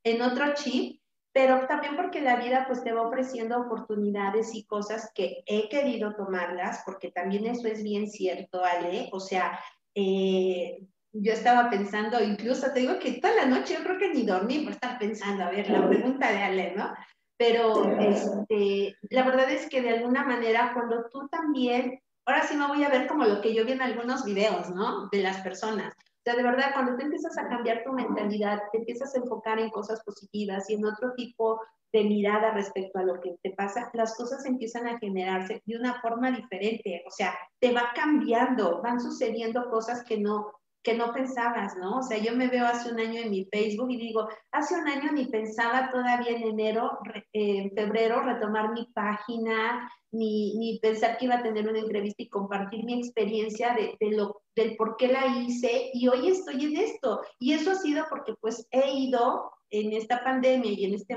en 0.03 0.23
otro 0.23 0.55
chip, 0.55 0.99
pero 1.31 1.67
también 1.67 1.95
porque 1.95 2.23
la 2.23 2.37
vida 2.37 2.65
pues 2.67 2.83
te 2.83 2.91
va 2.91 3.03
ofreciendo 3.03 3.61
oportunidades 3.61 4.55
y 4.55 4.65
cosas 4.65 5.11
que 5.15 5.43
he 5.45 5.69
querido 5.69 6.15
tomarlas, 6.17 6.85
porque 6.87 7.11
también 7.11 7.45
eso 7.45 7.69
es 7.69 7.83
bien 7.83 8.09
cierto, 8.09 8.65
Ale, 8.65 9.11
o 9.13 9.21
sea, 9.21 9.61
eh, 9.95 10.87
yo 11.13 11.35
estaba 11.35 11.69
pensando, 11.69 12.19
incluso 12.25 12.73
te 12.73 12.81
digo 12.81 12.99
que 12.99 13.21
toda 13.21 13.35
la 13.35 13.45
noche 13.45 13.75
yo 13.75 13.85
creo 13.85 13.99
que 13.99 14.15
ni 14.15 14.23
dormí 14.23 14.61
por 14.61 14.73
estar 14.73 14.99
pensando, 14.99 15.45
a 15.45 15.51
ver, 15.51 15.69
la 15.69 15.87
pregunta 15.87 16.33
de 16.33 16.39
Ale, 16.39 16.75
¿no? 16.75 16.95
Pero 17.41 17.85
este, 17.99 18.95
la 19.09 19.25
verdad 19.25 19.51
es 19.51 19.67
que 19.71 19.81
de 19.81 19.89
alguna 19.89 20.25
manera 20.25 20.73
cuando 20.75 21.09
tú 21.11 21.27
también, 21.29 21.99
ahora 22.27 22.43
sí 22.43 22.55
me 22.55 22.67
voy 22.67 22.85
a 22.85 22.91
ver 22.91 23.07
como 23.07 23.25
lo 23.25 23.41
que 23.41 23.55
yo 23.55 23.65
vi 23.65 23.73
en 23.73 23.81
algunos 23.81 24.27
videos, 24.27 24.69
¿no? 24.69 25.09
De 25.09 25.23
las 25.23 25.41
personas. 25.41 25.95
O 25.95 26.23
sea, 26.23 26.37
de 26.37 26.43
verdad, 26.43 26.75
cuando 26.75 26.99
tú 26.99 27.03
empiezas 27.03 27.39
a 27.39 27.49
cambiar 27.49 27.83
tu 27.83 27.95
mentalidad, 27.95 28.61
te 28.71 28.81
empiezas 28.81 29.15
a 29.15 29.21
enfocar 29.21 29.59
en 29.59 29.71
cosas 29.71 30.05
positivas 30.05 30.69
y 30.69 30.75
en 30.75 30.85
otro 30.85 31.15
tipo 31.15 31.59
de 31.95 32.05
mirada 32.05 32.51
respecto 32.51 32.99
a 32.99 33.05
lo 33.05 33.19
que 33.23 33.35
te 33.43 33.53
pasa, 33.53 33.91
las 33.95 34.15
cosas 34.19 34.45
empiezan 34.45 34.87
a 34.87 34.99
generarse 34.99 35.63
de 35.65 35.79
una 35.79 35.99
forma 36.03 36.31
diferente, 36.31 37.03
o 37.07 37.11
sea, 37.11 37.35
te 37.59 37.73
va 37.73 37.93
cambiando, 37.95 38.83
van 38.83 39.01
sucediendo 39.01 39.71
cosas 39.71 40.05
que 40.05 40.19
no 40.19 40.53
que 40.83 40.95
no 40.95 41.13
pensabas, 41.13 41.77
¿no? 41.77 41.99
O 41.99 42.03
sea, 42.03 42.19
yo 42.19 42.35
me 42.35 42.49
veo 42.49 42.67
hace 42.67 42.91
un 42.91 42.99
año 42.99 43.21
en 43.21 43.31
mi 43.31 43.45
Facebook 43.45 43.91
y 43.91 43.99
digo, 43.99 44.29
hace 44.51 44.77
un 44.77 44.89
año 44.89 45.13
ni 45.13 45.27
pensaba 45.27 45.91
todavía 45.91 46.37
en 46.37 46.43
enero, 46.43 46.99
en 47.33 47.71
febrero 47.73 48.23
retomar 48.23 48.73
mi 48.73 48.87
página, 48.95 49.91
ni, 50.13 50.57
ni, 50.57 50.79
pensar 50.81 51.19
que 51.19 51.27
iba 51.27 51.37
a 51.37 51.43
tener 51.43 51.69
una 51.69 51.79
entrevista 51.79 52.23
y 52.23 52.29
compartir 52.29 52.85
mi 52.85 52.99
experiencia 52.99 53.75
de, 53.75 53.97
de, 54.01 54.17
lo, 54.17 54.43
del 54.57 54.77
por 54.77 54.97
qué 54.97 55.09
la 55.09 55.27
hice 55.27 55.91
y 55.93 56.09
hoy 56.09 56.29
estoy 56.29 56.65
en 56.65 56.77
esto. 56.79 57.21
Y 57.39 57.53
eso 57.53 57.73
ha 57.73 57.77
sido 57.77 58.07
porque 58.09 58.35
pues 58.41 58.67
he 58.71 58.91
ido 58.93 59.53
en 59.71 59.93
esta 59.93 60.25
pandemia 60.25 60.73
y 60.73 60.85
en 60.87 60.95
esta 60.95 61.17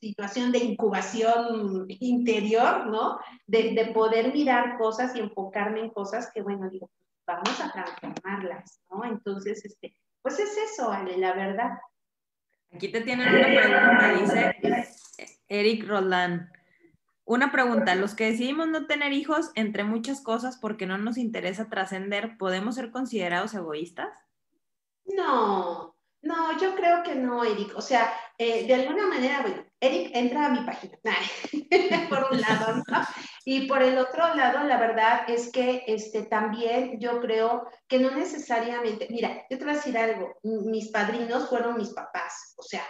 situación 0.00 0.50
de 0.50 0.58
incubación 0.58 1.86
interior, 1.88 2.86
¿no? 2.86 3.18
De, 3.46 3.72
de 3.74 3.86
poder 3.92 4.32
mirar 4.32 4.76
cosas 4.76 5.14
y 5.14 5.20
enfocarme 5.20 5.80
en 5.80 5.90
cosas 5.90 6.30
que, 6.34 6.42
bueno, 6.42 6.68
digo, 6.68 6.90
vamos 7.26 7.60
a 7.60 7.72
transformarlas, 7.72 8.80
¿no? 8.90 9.04
Entonces, 9.04 9.64
este, 9.64 9.96
pues 10.22 10.38
es 10.38 10.56
eso, 10.56 10.90
Ale, 10.90 11.18
la 11.18 11.34
verdad. 11.34 11.78
Aquí 12.72 12.88
te 12.88 13.02
tienen 13.02 13.28
una 13.28 13.44
pregunta, 13.44 14.14
dice 14.14 15.28
Eric 15.48 15.86
Roland. 15.86 16.50
Una 17.24 17.52
pregunta, 17.52 17.94
los 17.94 18.14
que 18.14 18.30
decidimos 18.30 18.68
no 18.68 18.86
tener 18.86 19.12
hijos, 19.12 19.52
entre 19.54 19.84
muchas 19.84 20.20
cosas, 20.20 20.58
porque 20.58 20.86
no 20.86 20.98
nos 20.98 21.18
interesa 21.18 21.68
trascender, 21.68 22.36
¿podemos 22.36 22.74
ser 22.74 22.90
considerados 22.90 23.54
egoístas? 23.54 24.12
No, 25.04 25.94
no, 26.22 26.58
yo 26.58 26.74
creo 26.76 27.02
que 27.02 27.14
no, 27.14 27.44
Eric. 27.44 27.76
O 27.76 27.82
sea, 27.82 28.12
eh, 28.38 28.66
de 28.66 28.74
alguna 28.74 29.06
manera, 29.06 29.42
bueno, 29.42 29.64
Eric 29.80 30.10
entra 30.14 30.46
a 30.46 30.48
mi 30.50 30.64
página, 30.64 30.96
por 32.08 32.28
un 32.30 32.40
lado, 32.40 32.76
¿no? 32.76 33.00
Y 33.44 33.66
por 33.66 33.82
el 33.82 33.98
otro 33.98 34.34
lado, 34.34 34.62
la 34.64 34.78
verdad 34.78 35.28
es 35.28 35.50
que 35.50 35.82
este, 35.86 36.22
también 36.22 37.00
yo 37.00 37.20
creo 37.20 37.68
que 37.88 37.98
no 37.98 38.12
necesariamente, 38.12 39.08
mira, 39.10 39.44
yo 39.50 39.58
te 39.58 39.64
voy 39.64 39.72
a 39.72 39.76
decir 39.76 39.98
algo, 39.98 40.38
mis 40.42 40.90
padrinos 40.90 41.48
fueron 41.48 41.76
mis 41.76 41.90
papás, 41.90 42.54
o 42.56 42.62
sea, 42.62 42.84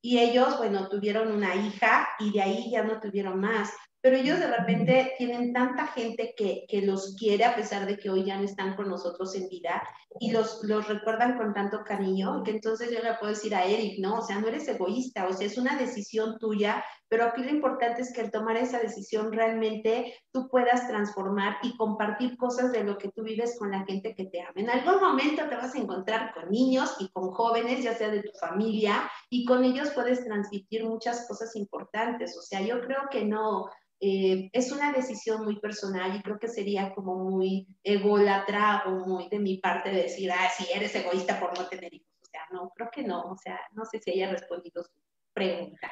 y 0.00 0.18
ellos, 0.18 0.56
bueno, 0.56 0.88
tuvieron 0.88 1.32
una 1.32 1.54
hija 1.56 2.08
y 2.20 2.32
de 2.32 2.40
ahí 2.40 2.70
ya 2.70 2.84
no 2.84 3.00
tuvieron 3.00 3.40
más 3.40 3.72
pero 4.00 4.16
ellos 4.16 4.38
de 4.38 4.46
repente 4.46 5.14
tienen 5.18 5.52
tanta 5.52 5.88
gente 5.88 6.34
que, 6.36 6.64
que, 6.68 6.82
los 6.82 7.16
quiere 7.16 7.44
a 7.44 7.56
pesar 7.56 7.86
de 7.86 7.98
que 7.98 8.10
hoy 8.10 8.24
ya 8.24 8.36
no 8.36 8.44
están 8.44 8.76
con 8.76 8.88
nosotros 8.88 9.34
en 9.34 9.48
vida 9.48 9.82
y 10.20 10.30
los, 10.30 10.60
los 10.62 10.86
recuerdan 10.86 11.36
con 11.36 11.52
tanto 11.52 11.82
cariño 11.84 12.42
que 12.44 12.52
entonces 12.52 12.90
yo 12.92 13.02
le 13.02 13.14
puedo 13.14 13.32
decir 13.32 13.54
a 13.54 13.64
Eric, 13.64 13.98
¿no? 13.98 14.18
O 14.18 14.22
sea, 14.22 14.38
no 14.38 14.48
eres 14.48 14.68
egoísta, 14.68 15.26
o 15.26 15.32
sea, 15.32 15.46
es 15.46 15.58
una 15.58 15.76
decisión 15.76 16.38
tuya, 16.38 16.84
pero 17.08 17.24
aquí 17.24 17.42
lo 17.42 17.50
importante 17.50 18.02
es 18.02 18.12
que 18.12 18.20
al 18.20 18.30
tomar 18.30 18.56
esa 18.56 18.78
decisión 18.78 19.32
realmente 19.32 20.14
tú 20.32 20.48
puedas 20.48 20.86
transformar 20.88 21.56
y 21.62 21.76
compartir 21.76 22.36
cosas 22.36 22.70
de 22.72 22.84
lo 22.84 22.98
que 22.98 23.10
tú 23.10 23.22
vives 23.22 23.56
con 23.58 23.70
la 23.70 23.84
gente 23.84 24.14
que 24.14 24.26
te 24.26 24.42
ama. 24.42 24.52
En 24.56 24.70
algún 24.70 25.00
momento 25.00 25.48
te 25.48 25.56
vas 25.56 25.74
a 25.74 25.78
encontrar 25.78 26.34
con 26.34 26.50
niños 26.50 26.96
y 27.00 27.08
con 27.10 27.30
jóvenes, 27.30 27.82
ya 27.82 27.94
sea 27.94 28.10
de 28.10 28.22
tu 28.22 28.32
familia, 28.38 29.10
y 29.30 29.44
con 29.44 29.64
ellos 29.64 29.90
puedes 29.94 30.24
transmitir 30.24 30.84
muchas 30.84 31.26
cosas 31.26 31.56
importantes. 31.56 32.36
O 32.36 32.42
sea, 32.42 32.60
yo 32.60 32.80
creo 32.80 33.08
que 33.10 33.24
no, 33.24 33.70
eh, 34.00 34.50
es 34.52 34.70
una 34.70 34.92
decisión 34.92 35.44
muy 35.44 35.58
personal 35.58 36.14
y 36.14 36.22
creo 36.22 36.38
que 36.38 36.48
sería 36.48 36.94
como 36.94 37.16
muy 37.16 37.66
ególatra 37.82 38.84
o 38.86 39.06
muy 39.06 39.28
de 39.28 39.38
mi 39.38 39.58
parte 39.58 39.90
decir, 39.90 40.30
ah, 40.30 40.48
sí, 40.56 40.66
eres 40.72 40.94
egoísta 40.94 41.40
por 41.40 41.58
no 41.58 41.66
tener 41.66 41.92
hijos. 41.94 42.08
O 42.22 42.26
sea, 42.26 42.42
no, 42.52 42.70
creo 42.74 42.90
que 42.92 43.02
no. 43.02 43.22
O 43.22 43.36
sea, 43.36 43.58
no 43.72 43.84
sé 43.84 43.98
si 44.00 44.10
haya 44.12 44.30
respondido 44.30 44.84
su 44.84 44.90
pregunta. 45.32 45.90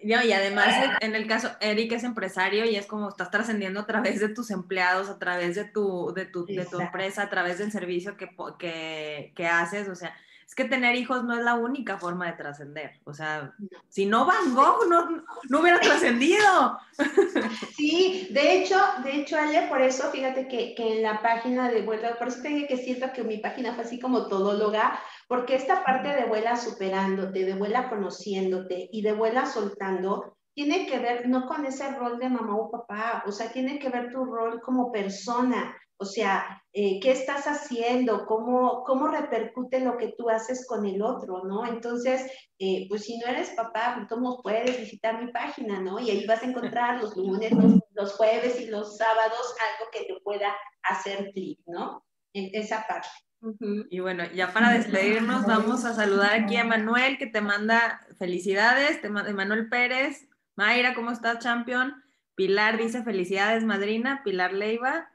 Y 0.00 0.12
además, 0.12 0.68
en 1.00 1.14
el 1.14 1.26
caso, 1.26 1.50
Eric 1.60 1.92
es 1.92 2.04
empresario 2.04 2.64
y 2.64 2.76
es 2.76 2.86
como 2.86 3.08
estás 3.08 3.30
trascendiendo 3.30 3.80
a 3.80 3.86
través 3.86 4.20
de 4.20 4.28
tus 4.28 4.50
empleados, 4.50 5.08
a 5.08 5.18
través 5.18 5.56
de 5.56 5.64
tu, 5.64 6.12
de 6.14 6.24
tu, 6.24 6.46
de 6.46 6.66
tu 6.66 6.80
empresa, 6.80 7.22
a 7.22 7.28
través 7.28 7.58
del 7.58 7.72
servicio 7.72 8.16
que, 8.16 8.30
que, 8.58 9.32
que 9.34 9.46
haces. 9.46 9.88
O 9.88 9.94
sea, 9.94 10.14
es 10.48 10.54
que 10.54 10.64
tener 10.64 10.96
hijos 10.96 11.24
no 11.24 11.36
es 11.36 11.44
la 11.44 11.56
única 11.56 11.98
forma 11.98 12.24
de 12.24 12.32
trascender. 12.32 12.92
O 13.04 13.12
sea, 13.12 13.52
si 13.90 14.06
no 14.06 14.24
Van 14.24 14.54
Gogh 14.54 14.88
no, 14.88 15.22
no 15.50 15.60
hubiera 15.60 15.78
trascendido. 15.80 16.78
Sí, 17.76 18.28
de 18.30 18.54
hecho, 18.54 18.76
de 19.04 19.16
hecho, 19.16 19.36
Ale, 19.36 19.66
por 19.68 19.82
eso, 19.82 20.10
fíjate 20.10 20.48
que, 20.48 20.74
que 20.74 20.96
en 20.96 21.02
la 21.02 21.20
página 21.20 21.70
de 21.70 21.82
vuela, 21.82 22.16
por 22.18 22.28
eso 22.28 22.40
te 22.40 22.48
dije 22.48 22.66
que 22.66 22.78
siento 22.78 23.12
que 23.12 23.24
mi 23.24 23.36
página 23.36 23.74
fue 23.74 23.84
así 23.84 24.00
como 24.00 24.26
todóloga, 24.26 24.98
porque 25.28 25.54
esta 25.54 25.84
parte 25.84 26.08
de 26.08 26.24
vuela 26.24 26.56
superándote, 26.56 27.44
de 27.44 27.54
vuela 27.54 27.88
conociéndote 27.88 28.88
y 28.90 29.02
de 29.02 29.12
vuela 29.12 29.46
soltando, 29.46 30.36
tiene 30.54 30.86
que 30.86 30.98
ver 30.98 31.28
no 31.28 31.46
con 31.46 31.64
ese 31.66 31.88
rol 31.92 32.18
de 32.18 32.28
mamá 32.28 32.56
o 32.56 32.70
papá, 32.70 33.22
o 33.26 33.30
sea, 33.30 33.52
tiene 33.52 33.78
que 33.78 33.90
ver 33.90 34.10
tu 34.10 34.24
rol 34.24 34.60
como 34.60 34.90
persona, 34.90 35.76
o 36.00 36.04
sea, 36.04 36.62
eh, 36.72 37.00
¿qué 37.00 37.10
estás 37.10 37.46
haciendo? 37.46 38.24
¿Cómo, 38.26 38.84
¿Cómo 38.84 39.08
repercute 39.08 39.80
lo 39.80 39.96
que 39.96 40.14
tú 40.16 40.30
haces 40.30 40.64
con 40.66 40.86
el 40.86 41.02
otro, 41.02 41.42
no? 41.44 41.66
Entonces, 41.66 42.30
eh, 42.58 42.86
pues 42.88 43.04
si 43.04 43.18
no 43.18 43.26
eres 43.26 43.50
papá, 43.50 44.06
pues 44.08 44.40
puedes 44.42 44.78
visitar 44.78 45.22
mi 45.22 45.32
página, 45.32 45.80
¿no? 45.80 45.98
Y 45.98 46.10
ahí 46.10 46.24
vas 46.26 46.42
a 46.42 46.46
encontrar 46.46 47.02
los 47.02 47.16
lunes, 47.16 47.52
los, 47.94 48.12
jueves 48.14 48.60
y 48.60 48.66
los 48.66 48.96
sábados 48.96 49.54
algo 49.72 49.90
que 49.92 50.04
te 50.04 50.20
pueda 50.22 50.54
hacer 50.84 51.32
clic, 51.32 51.58
¿no? 51.66 52.04
En 52.32 52.48
esa 52.52 52.86
parte. 52.88 53.08
Y 53.90 54.00
bueno, 54.00 54.24
ya 54.34 54.52
para 54.52 54.72
despedirnos, 54.72 55.46
vamos 55.46 55.84
a 55.84 55.94
saludar 55.94 56.34
aquí 56.34 56.56
a 56.56 56.64
Manuel, 56.64 57.18
que 57.18 57.26
te 57.26 57.40
manda 57.40 58.04
felicidades, 58.18 59.00
te 59.00 59.10
manda 59.10 59.32
Manuel 59.32 59.68
Pérez. 59.68 60.28
Mayra, 60.56 60.94
¿cómo 60.94 61.12
estás, 61.12 61.38
champion? 61.38 62.02
Pilar 62.34 62.78
dice 62.78 63.02
felicidades, 63.02 63.64
madrina. 63.64 64.22
Pilar 64.24 64.52
Leiva. 64.52 65.10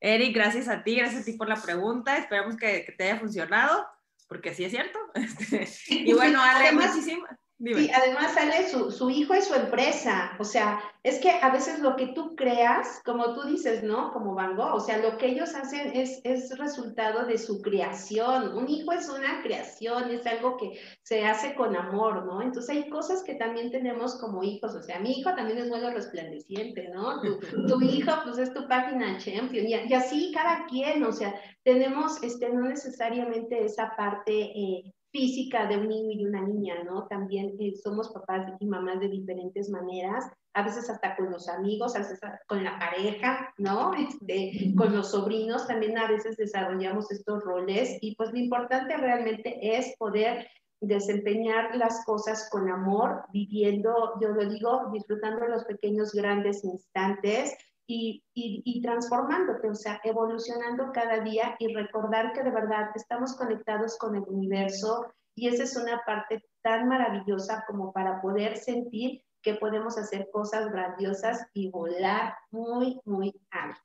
Eric, 0.00 0.34
gracias 0.34 0.68
a 0.68 0.82
ti, 0.82 0.96
gracias 0.96 1.22
a 1.22 1.24
ti 1.24 1.32
por 1.32 1.48
la 1.48 1.56
pregunta. 1.56 2.18
Esperamos 2.18 2.56
que, 2.56 2.94
te 2.98 3.04
haya 3.04 3.18
funcionado, 3.18 3.86
porque 4.28 4.54
sí 4.54 4.64
es 4.64 4.70
cierto. 4.70 4.98
Este, 5.14 5.66
y 5.88 6.12
bueno, 6.12 6.40
Ale, 6.42 6.72
muchísimas. 6.72 7.43
Sí, 7.64 7.90
además 7.94 8.34
sale 8.34 8.68
su, 8.68 8.90
su, 8.90 9.08
hijo 9.10 9.34
y 9.34 9.40
su 9.40 9.54
empresa. 9.54 10.32
O 10.38 10.44
sea, 10.44 10.82
es 11.02 11.18
que 11.18 11.30
a 11.30 11.50
veces 11.50 11.80
lo 11.80 11.96
que 11.96 12.08
tú 12.08 12.34
creas, 12.36 13.00
como 13.04 13.34
tú 13.34 13.42
dices, 13.44 13.82
¿no? 13.82 14.12
Como 14.12 14.34
Van 14.34 14.56
Gogh, 14.56 14.74
o 14.74 14.80
sea, 14.80 14.98
lo 14.98 15.16
que 15.16 15.28
ellos 15.28 15.54
hacen 15.54 15.92
es, 15.94 16.20
es 16.24 16.56
resultado 16.58 17.24
de 17.26 17.38
su 17.38 17.62
creación. 17.62 18.56
Un 18.56 18.68
hijo 18.68 18.92
es 18.92 19.08
una 19.08 19.42
creación, 19.42 20.10
es 20.10 20.26
algo 20.26 20.56
que 20.56 20.78
se 21.02 21.24
hace 21.24 21.54
con 21.54 21.76
amor, 21.76 22.24
¿no? 22.26 22.42
Entonces 22.42 22.76
hay 22.76 22.90
cosas 22.90 23.22
que 23.22 23.34
también 23.34 23.70
tenemos 23.70 24.16
como 24.16 24.42
hijos. 24.42 24.74
O 24.74 24.82
sea, 24.82 24.98
mi 25.00 25.12
hijo 25.12 25.34
también 25.34 25.58
es 25.58 25.68
muy 25.68 25.80
resplandeciente, 25.80 26.88
¿no? 26.88 27.20
Tu, 27.20 27.38
tu 27.66 27.80
hijo, 27.82 28.12
pues 28.24 28.38
es 28.38 28.52
tu 28.52 28.66
página 28.68 29.18
champion. 29.18 29.66
Y, 29.66 29.74
y, 29.74 29.94
así 29.94 30.32
cada 30.34 30.66
quien, 30.66 31.04
o 31.04 31.12
sea, 31.12 31.34
tenemos 31.62 32.22
este, 32.22 32.50
no 32.50 32.62
necesariamente 32.68 33.64
esa 33.64 33.94
parte. 33.96 34.32
Eh, 34.32 34.93
física 35.14 35.66
de 35.66 35.76
un 35.76 35.88
niño 35.88 36.10
y 36.10 36.26
una 36.26 36.42
niña, 36.42 36.82
¿no? 36.82 37.06
También 37.06 37.54
eh, 37.60 37.72
somos 37.76 38.12
papás 38.12 38.52
y 38.58 38.66
mamás 38.66 38.98
de 38.98 39.08
diferentes 39.08 39.70
maneras, 39.70 40.24
a 40.54 40.64
veces 40.64 40.90
hasta 40.90 41.14
con 41.14 41.30
los 41.30 41.48
amigos, 41.48 41.94
a 41.94 42.00
veces 42.00 42.18
con 42.48 42.64
la 42.64 42.76
pareja, 42.80 43.54
¿no? 43.56 43.92
Este, 44.04 44.74
con 44.76 44.92
los 44.92 45.12
sobrinos 45.12 45.68
también 45.68 45.96
a 45.98 46.08
veces 46.08 46.36
desarrollamos 46.36 47.12
estos 47.12 47.44
roles 47.44 47.96
y 48.00 48.16
pues 48.16 48.32
lo 48.32 48.38
importante 48.38 48.96
realmente 48.96 49.76
es 49.76 49.94
poder 49.98 50.48
desempeñar 50.80 51.76
las 51.76 52.04
cosas 52.04 52.48
con 52.50 52.68
amor, 52.68 53.22
viviendo, 53.32 54.14
yo 54.20 54.30
lo 54.30 54.48
digo, 54.50 54.90
disfrutando 54.92 55.46
los 55.46 55.64
pequeños 55.64 56.12
grandes 56.12 56.64
instantes, 56.64 57.56
y, 57.86 58.24
y, 58.34 58.82
transformándote, 58.82 59.68
o 59.68 59.74
sea, 59.74 60.00
evolucionando 60.04 60.90
cada 60.92 61.20
día 61.20 61.54
y 61.58 61.74
recordar 61.74 62.32
que 62.32 62.42
de 62.42 62.50
verdad 62.50 62.90
estamos 62.94 63.36
conectados 63.36 63.98
con 63.98 64.16
el 64.16 64.24
universo 64.26 65.12
y 65.34 65.48
esa 65.48 65.64
es 65.64 65.76
una 65.76 66.02
parte 66.06 66.44
tan 66.62 66.88
maravillosa 66.88 67.64
como 67.66 67.92
para 67.92 68.20
poder 68.22 68.56
sentir 68.56 69.22
que 69.42 69.54
podemos 69.54 69.98
hacer 69.98 70.28
cosas 70.32 70.72
grandiosas 70.72 71.46
y 71.52 71.70
volar 71.70 72.34
muy, 72.50 72.98
muy 73.04 73.34
alto. 73.50 73.80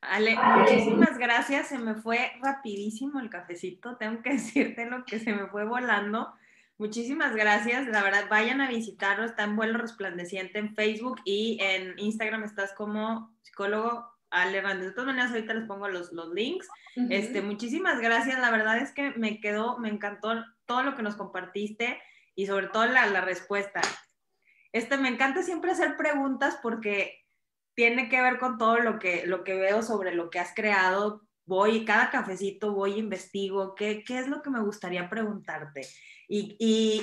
Ale, 0.00 0.36
muchísimas 0.36 1.16
gracias. 1.16 1.68
Se 1.68 1.78
me 1.78 1.94
fue 1.94 2.32
rapidísimo 2.42 3.20
el 3.20 3.30
cafecito. 3.30 3.96
Tengo 3.96 4.20
que 4.22 4.30
decirte 4.32 4.86
lo 4.86 5.04
que 5.04 5.20
se 5.20 5.32
me 5.32 5.46
fue 5.46 5.64
volando. 5.64 6.34
Muchísimas 6.78 7.34
gracias. 7.34 7.86
La 7.86 8.02
verdad, 8.02 8.24
vayan 8.28 8.60
a 8.60 8.68
visitarlo. 8.68 9.24
Está 9.24 9.44
en 9.44 9.56
vuelo 9.56 9.78
resplandeciente 9.78 10.58
en 10.58 10.74
Facebook 10.74 11.20
y 11.24 11.58
en 11.60 11.98
Instagram 11.98 12.44
estás 12.44 12.72
como 12.72 13.36
psicólogo 13.42 14.12
Ale 14.30 14.62
De 14.62 14.92
todas 14.92 15.06
maneras, 15.06 15.30
ahorita 15.30 15.54
les 15.54 15.66
pongo 15.66 15.88
los, 15.88 16.12
los 16.12 16.32
links. 16.32 16.66
este, 17.10 17.42
muchísimas 17.42 18.00
gracias. 18.00 18.38
La 18.40 18.50
verdad 18.50 18.78
es 18.78 18.92
que 18.92 19.10
me 19.10 19.40
quedó, 19.40 19.78
me 19.78 19.90
encantó 19.90 20.42
todo 20.66 20.82
lo 20.82 20.96
que 20.96 21.02
nos 21.02 21.16
compartiste 21.16 22.00
y 22.34 22.46
sobre 22.46 22.68
todo 22.68 22.86
la, 22.86 23.06
la 23.06 23.20
respuesta. 23.20 23.82
Este, 24.72 24.96
me 24.96 25.10
encanta 25.10 25.42
siempre 25.42 25.70
hacer 25.70 25.96
preguntas 25.98 26.58
porque 26.62 27.22
tiene 27.74 28.08
que 28.08 28.22
ver 28.22 28.38
con 28.38 28.56
todo 28.56 28.78
lo 28.78 28.98
que, 28.98 29.26
lo 29.26 29.44
que 29.44 29.54
veo 29.54 29.82
sobre 29.82 30.14
lo 30.14 30.30
que 30.30 30.38
has 30.38 30.54
creado. 30.54 31.22
Voy, 31.44 31.84
cada 31.84 32.10
cafecito 32.10 32.72
voy, 32.72 32.94
investigo 32.94 33.74
qué, 33.74 34.02
qué 34.02 34.18
es 34.18 34.28
lo 34.28 34.42
que 34.42 34.50
me 34.50 34.62
gustaría 34.62 35.10
preguntarte. 35.10 35.86
Y, 36.28 36.56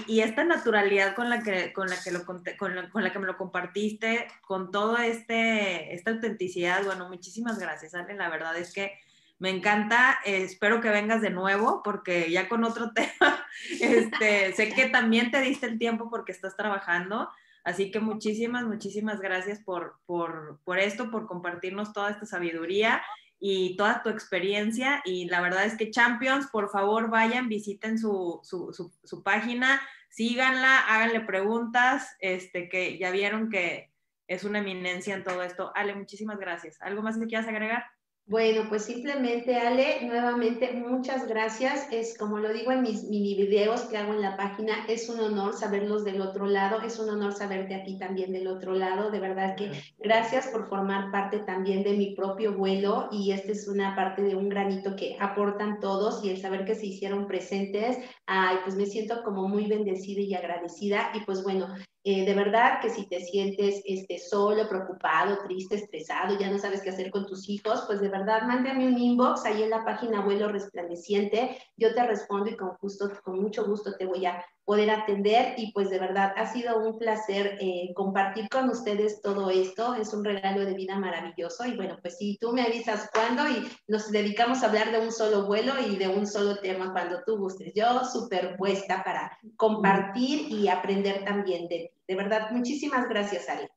y, 0.08 0.22
esta 0.22 0.44
naturalidad 0.44 1.14
con 1.14 1.30
la 1.30 1.44
que, 1.44 1.72
con 1.72 1.88
la 1.88 2.02
que, 2.02 3.20
me 3.20 3.28
lo 3.28 3.38
compartiste, 3.38 4.28
con 4.42 4.72
toda 4.72 5.06
este, 5.06 5.94
esta 5.94 6.12
autenticidad, 6.12 6.84
bueno, 6.84 7.08
muchísimas 7.10 7.60
gracias, 7.60 7.94
Ale. 7.94 8.16
La 8.16 8.30
verdad 8.30 8.58
es 8.58 8.74
que 8.74 8.94
me 9.38 9.50
encanta, 9.50 10.20
espero 10.26 10.82
que 10.82 10.90
vengas 10.90 11.22
de 11.22 11.30
nuevo 11.30 11.82
porque 11.84 12.32
ya 12.32 12.50
con 12.50 12.64
otro 12.64 12.92
tema, 12.94 13.46
este, 13.80 14.54
sé 14.54 14.70
que 14.70 14.90
también 14.90 15.32
te 15.32 15.42
diste 15.42 15.68
el 15.68 15.78
tiempo 15.78 16.10
porque 16.10 16.32
estás 16.32 16.58
trabajando, 16.58 17.30
así 17.64 17.92
que 17.92 18.00
muchísimas, 18.00 18.66
muchísimas 18.66 19.22
gracias 19.22 19.60
por, 19.60 19.98
por, 20.06 20.60
por 20.64 20.80
esto, 20.80 21.12
por 21.12 21.28
compartirnos 21.28 21.94
toda 21.94 22.10
esta 22.10 22.26
sabiduría 22.26 23.02
y 23.40 23.78
toda 23.78 24.04
tu 24.04 24.10
experiencia. 24.10 25.02
Y 25.06 25.26
la 25.30 25.42
verdad 25.42 25.66
es 25.66 25.78
que 25.78 25.92
Champions, 25.92 26.48
por 26.48 26.70
favor, 26.70 27.10
vayan, 27.10 27.50
visiten 27.50 27.98
su, 27.98 28.40
su, 28.44 28.74
su, 28.74 28.92
su 29.04 29.24
página, 29.24 29.82
síganla, 30.10 30.80
háganle 30.80 31.22
preguntas, 31.22 32.16
este, 32.20 32.70
que 32.70 32.98
ya 32.98 33.12
vieron 33.12 33.50
que 33.50 33.92
es 34.28 34.44
una 34.44 34.60
eminencia 34.60 35.16
en 35.16 35.24
todo 35.24 35.44
esto. 35.44 35.72
Ale, 35.76 35.96
muchísimas 35.96 36.38
gracias. 36.38 36.82
¿Algo 36.82 37.02
más 37.02 37.18
que 37.18 37.28
quieras 37.28 37.48
agregar? 37.48 37.86
Bueno, 38.30 38.66
pues 38.70 38.86
simplemente 38.86 39.56
Ale, 39.56 40.06
nuevamente 40.06 40.72
muchas 40.74 41.28
gracias. 41.28 41.88
Es 41.92 42.16
como 42.16 42.38
lo 42.38 42.54
digo 42.54 42.72
en 42.72 42.84
mis 42.84 43.06
mini 43.06 43.34
videos 43.34 43.82
que 43.86 43.98
hago 43.98 44.14
en 44.14 44.22
la 44.22 44.38
página, 44.38 44.86
es 44.88 45.10
un 45.10 45.20
honor 45.20 45.56
saberlos 45.56 46.04
del 46.04 46.22
otro 46.22 46.46
lado, 46.46 46.80
es 46.82 47.00
un 47.00 47.10
honor 47.10 47.34
saberte 47.34 47.74
a 47.74 47.84
ti 47.84 47.98
también 47.98 48.32
del 48.32 48.46
otro 48.46 48.76
lado. 48.76 49.10
De 49.10 49.20
verdad 49.20 49.56
que 49.56 49.72
gracias 49.98 50.46
por 50.50 50.70
formar 50.70 51.12
parte 51.12 51.40
también 51.40 51.82
de 51.82 51.94
mi 51.94 52.14
propio 52.14 52.54
vuelo 52.54 53.10
y 53.12 53.32
esta 53.32 53.52
es 53.52 53.68
una 53.68 53.96
parte 53.96 54.22
de 54.22 54.36
un 54.36 54.48
granito 54.48 54.96
que 54.96 55.18
aportan 55.20 55.80
todos 55.80 56.24
y 56.24 56.30
el 56.30 56.40
saber 56.40 56.66
que 56.66 56.76
se 56.76 56.86
hicieron 56.86 57.26
presentes, 57.26 57.98
ay, 58.28 58.58
pues 58.64 58.76
me 58.76 58.86
siento 58.86 59.24
como 59.24 59.48
muy 59.48 59.66
bendecida 59.66 60.22
y 60.22 60.36
agradecida 60.36 61.10
y 61.16 61.22
pues 61.22 61.42
bueno, 61.42 61.68
eh, 62.12 62.26
de 62.26 62.34
verdad 62.34 62.82
que 62.82 62.90
si 62.90 63.06
te 63.06 63.20
sientes 63.20 63.84
este, 63.86 64.18
solo, 64.18 64.68
preocupado, 64.68 65.38
triste, 65.46 65.76
estresado, 65.76 66.40
ya 66.40 66.50
no 66.50 66.58
sabes 66.58 66.82
qué 66.82 66.90
hacer 66.90 67.12
con 67.12 67.28
tus 67.28 67.48
hijos, 67.48 67.84
pues 67.86 68.02
de 68.02 68.10
verdad 68.10 68.42
mándame 68.48 68.88
un 68.88 68.98
inbox 68.98 69.46
ahí 69.46 69.62
en 69.62 69.70
la 69.70 69.86
página 69.86 70.22
Abuelo 70.22 70.48
Resplandeciente. 70.48 71.56
Yo 71.78 71.94
te 71.94 72.04
respondo 72.08 72.50
y 72.50 72.58
con, 72.58 72.70
justo, 72.78 73.12
con 73.24 73.40
mucho 73.40 73.64
gusto 73.64 73.96
te 73.96 74.08
voy 74.08 74.26
a 74.26 74.44
poder 74.66 74.90
atender 74.90 75.54
y 75.58 75.72
pues 75.72 75.92
de 75.92 76.00
verdad 76.00 76.34
ha 76.36 76.52
sido 76.52 76.80
un 76.80 76.98
placer 76.98 77.60
eh, 77.62 77.94
compartir 77.94 78.50
con 78.50 78.70
ustedes 78.70 79.22
todo 79.22 79.52
esto. 79.52 79.94
Es 79.94 80.12
un 80.12 80.26
regalo 80.26 80.66
de 80.66 80.74
vida 80.74 80.98
maravilloso 80.98 81.64
y 81.68 81.76
bueno, 81.76 82.00
pues 82.02 82.18
si 82.18 82.38
tú 82.38 82.54
me 82.54 82.64
avisas 82.64 83.08
cuándo 83.14 83.48
y 83.48 83.68
nos 83.88 84.12
dedicamos 84.12 84.64
a 84.64 84.68
hablar 84.68 84.92
de 84.92 85.00
un 85.00 85.12
solo 85.12 85.46
vuelo 85.46 85.74
y 85.80 85.96
de 85.96 86.08
un 86.08 86.26
solo 86.26 86.58
tema 86.58 86.92
cuando 86.92 87.22
tú 87.24 87.38
gustes. 87.38 87.72
Yo 87.76 88.04
súper 88.04 88.58
puesta 88.58 89.04
para 89.04 89.38
compartir 89.58 90.52
y 90.52 90.70
aprender 90.70 91.24
también 91.24 91.68
de 91.68 91.92
ti. 91.92 91.99
De 92.10 92.16
verdad, 92.16 92.50
muchísimas 92.50 93.08
gracias, 93.08 93.48
Ale. 93.50 93.70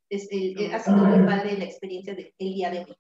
ha 0.72 0.78
sido 0.78 0.96
muy 0.96 1.26
padre 1.26 1.58
la 1.58 1.64
experiencia 1.64 2.14
del 2.14 2.32
día 2.38 2.70
de 2.70 2.78
hoy. 2.78 2.96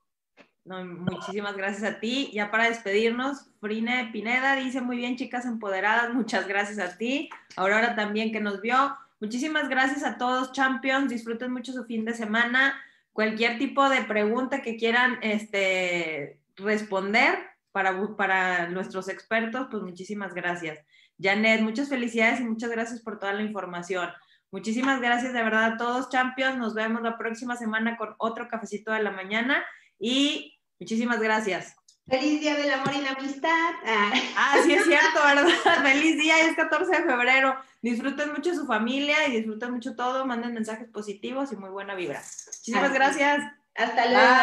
No, 0.66 0.84
muchísimas 0.84 1.56
gracias 1.56 1.90
a 1.90 2.00
ti. 2.00 2.30
Ya 2.34 2.50
para 2.50 2.68
despedirnos, 2.68 3.50
Frine 3.58 4.10
Pineda 4.12 4.56
dice 4.56 4.82
muy 4.82 4.98
bien, 4.98 5.16
chicas 5.16 5.46
empoderadas, 5.46 6.12
muchas 6.12 6.46
gracias 6.46 6.78
a 6.78 6.98
ti. 6.98 7.30
Aurora 7.56 7.96
también 7.96 8.30
que 8.30 8.40
nos 8.40 8.60
vio. 8.60 8.94
Muchísimas 9.20 9.70
gracias 9.70 10.04
a 10.04 10.18
todos, 10.18 10.52
Champions. 10.52 11.08
Disfruten 11.08 11.50
mucho 11.50 11.72
su 11.72 11.86
fin 11.86 12.04
de 12.04 12.12
semana. 12.12 12.78
Cualquier 13.14 13.56
tipo 13.56 13.88
de 13.88 14.02
pregunta 14.02 14.60
que 14.60 14.76
quieran 14.76 15.18
este, 15.22 16.40
responder 16.56 17.38
para, 17.70 17.98
para 18.18 18.68
nuestros 18.68 19.08
expertos, 19.08 19.68
pues 19.70 19.82
muchísimas 19.82 20.34
gracias. 20.34 20.78
Janet, 21.18 21.62
muchas 21.62 21.88
felicidades 21.88 22.40
y 22.40 22.44
muchas 22.44 22.70
gracias 22.70 23.00
por 23.00 23.18
toda 23.18 23.32
la 23.32 23.42
información. 23.42 24.10
Muchísimas 24.52 25.00
gracias 25.00 25.32
de 25.32 25.42
verdad 25.42 25.64
a 25.64 25.76
todos, 25.78 26.10
Champions. 26.10 26.58
Nos 26.58 26.74
vemos 26.74 27.00
la 27.00 27.16
próxima 27.16 27.56
semana 27.56 27.96
con 27.96 28.14
otro 28.18 28.48
cafecito 28.48 28.92
de 28.92 29.02
la 29.02 29.10
mañana 29.10 29.64
y 29.98 30.60
muchísimas 30.78 31.20
gracias. 31.20 31.74
Feliz 32.06 32.40
Día 32.40 32.54
del 32.56 32.70
Amor 32.70 32.92
y 32.94 33.00
la 33.00 33.12
Amistad. 33.12 33.70
Ah. 33.86 34.12
ah, 34.36 34.56
sí 34.62 34.74
es 34.74 34.84
cierto, 34.84 35.20
¿verdad? 35.24 35.82
Feliz 35.82 36.18
día, 36.18 36.44
es 36.44 36.54
14 36.54 36.90
de 36.90 37.02
febrero. 37.02 37.56
Disfruten 37.80 38.32
mucho 38.32 38.54
su 38.54 38.66
familia 38.66 39.26
y 39.26 39.36
disfruten 39.36 39.70
mucho 39.70 39.96
todo. 39.96 40.26
Manden 40.26 40.52
mensajes 40.52 40.88
positivos 40.90 41.50
y 41.52 41.56
muy 41.56 41.70
buena 41.70 41.94
vibra. 41.94 42.20
Muchísimas 42.20 42.92
gracias. 42.92 43.42
Hasta 43.74 44.06
luego. 44.06 44.42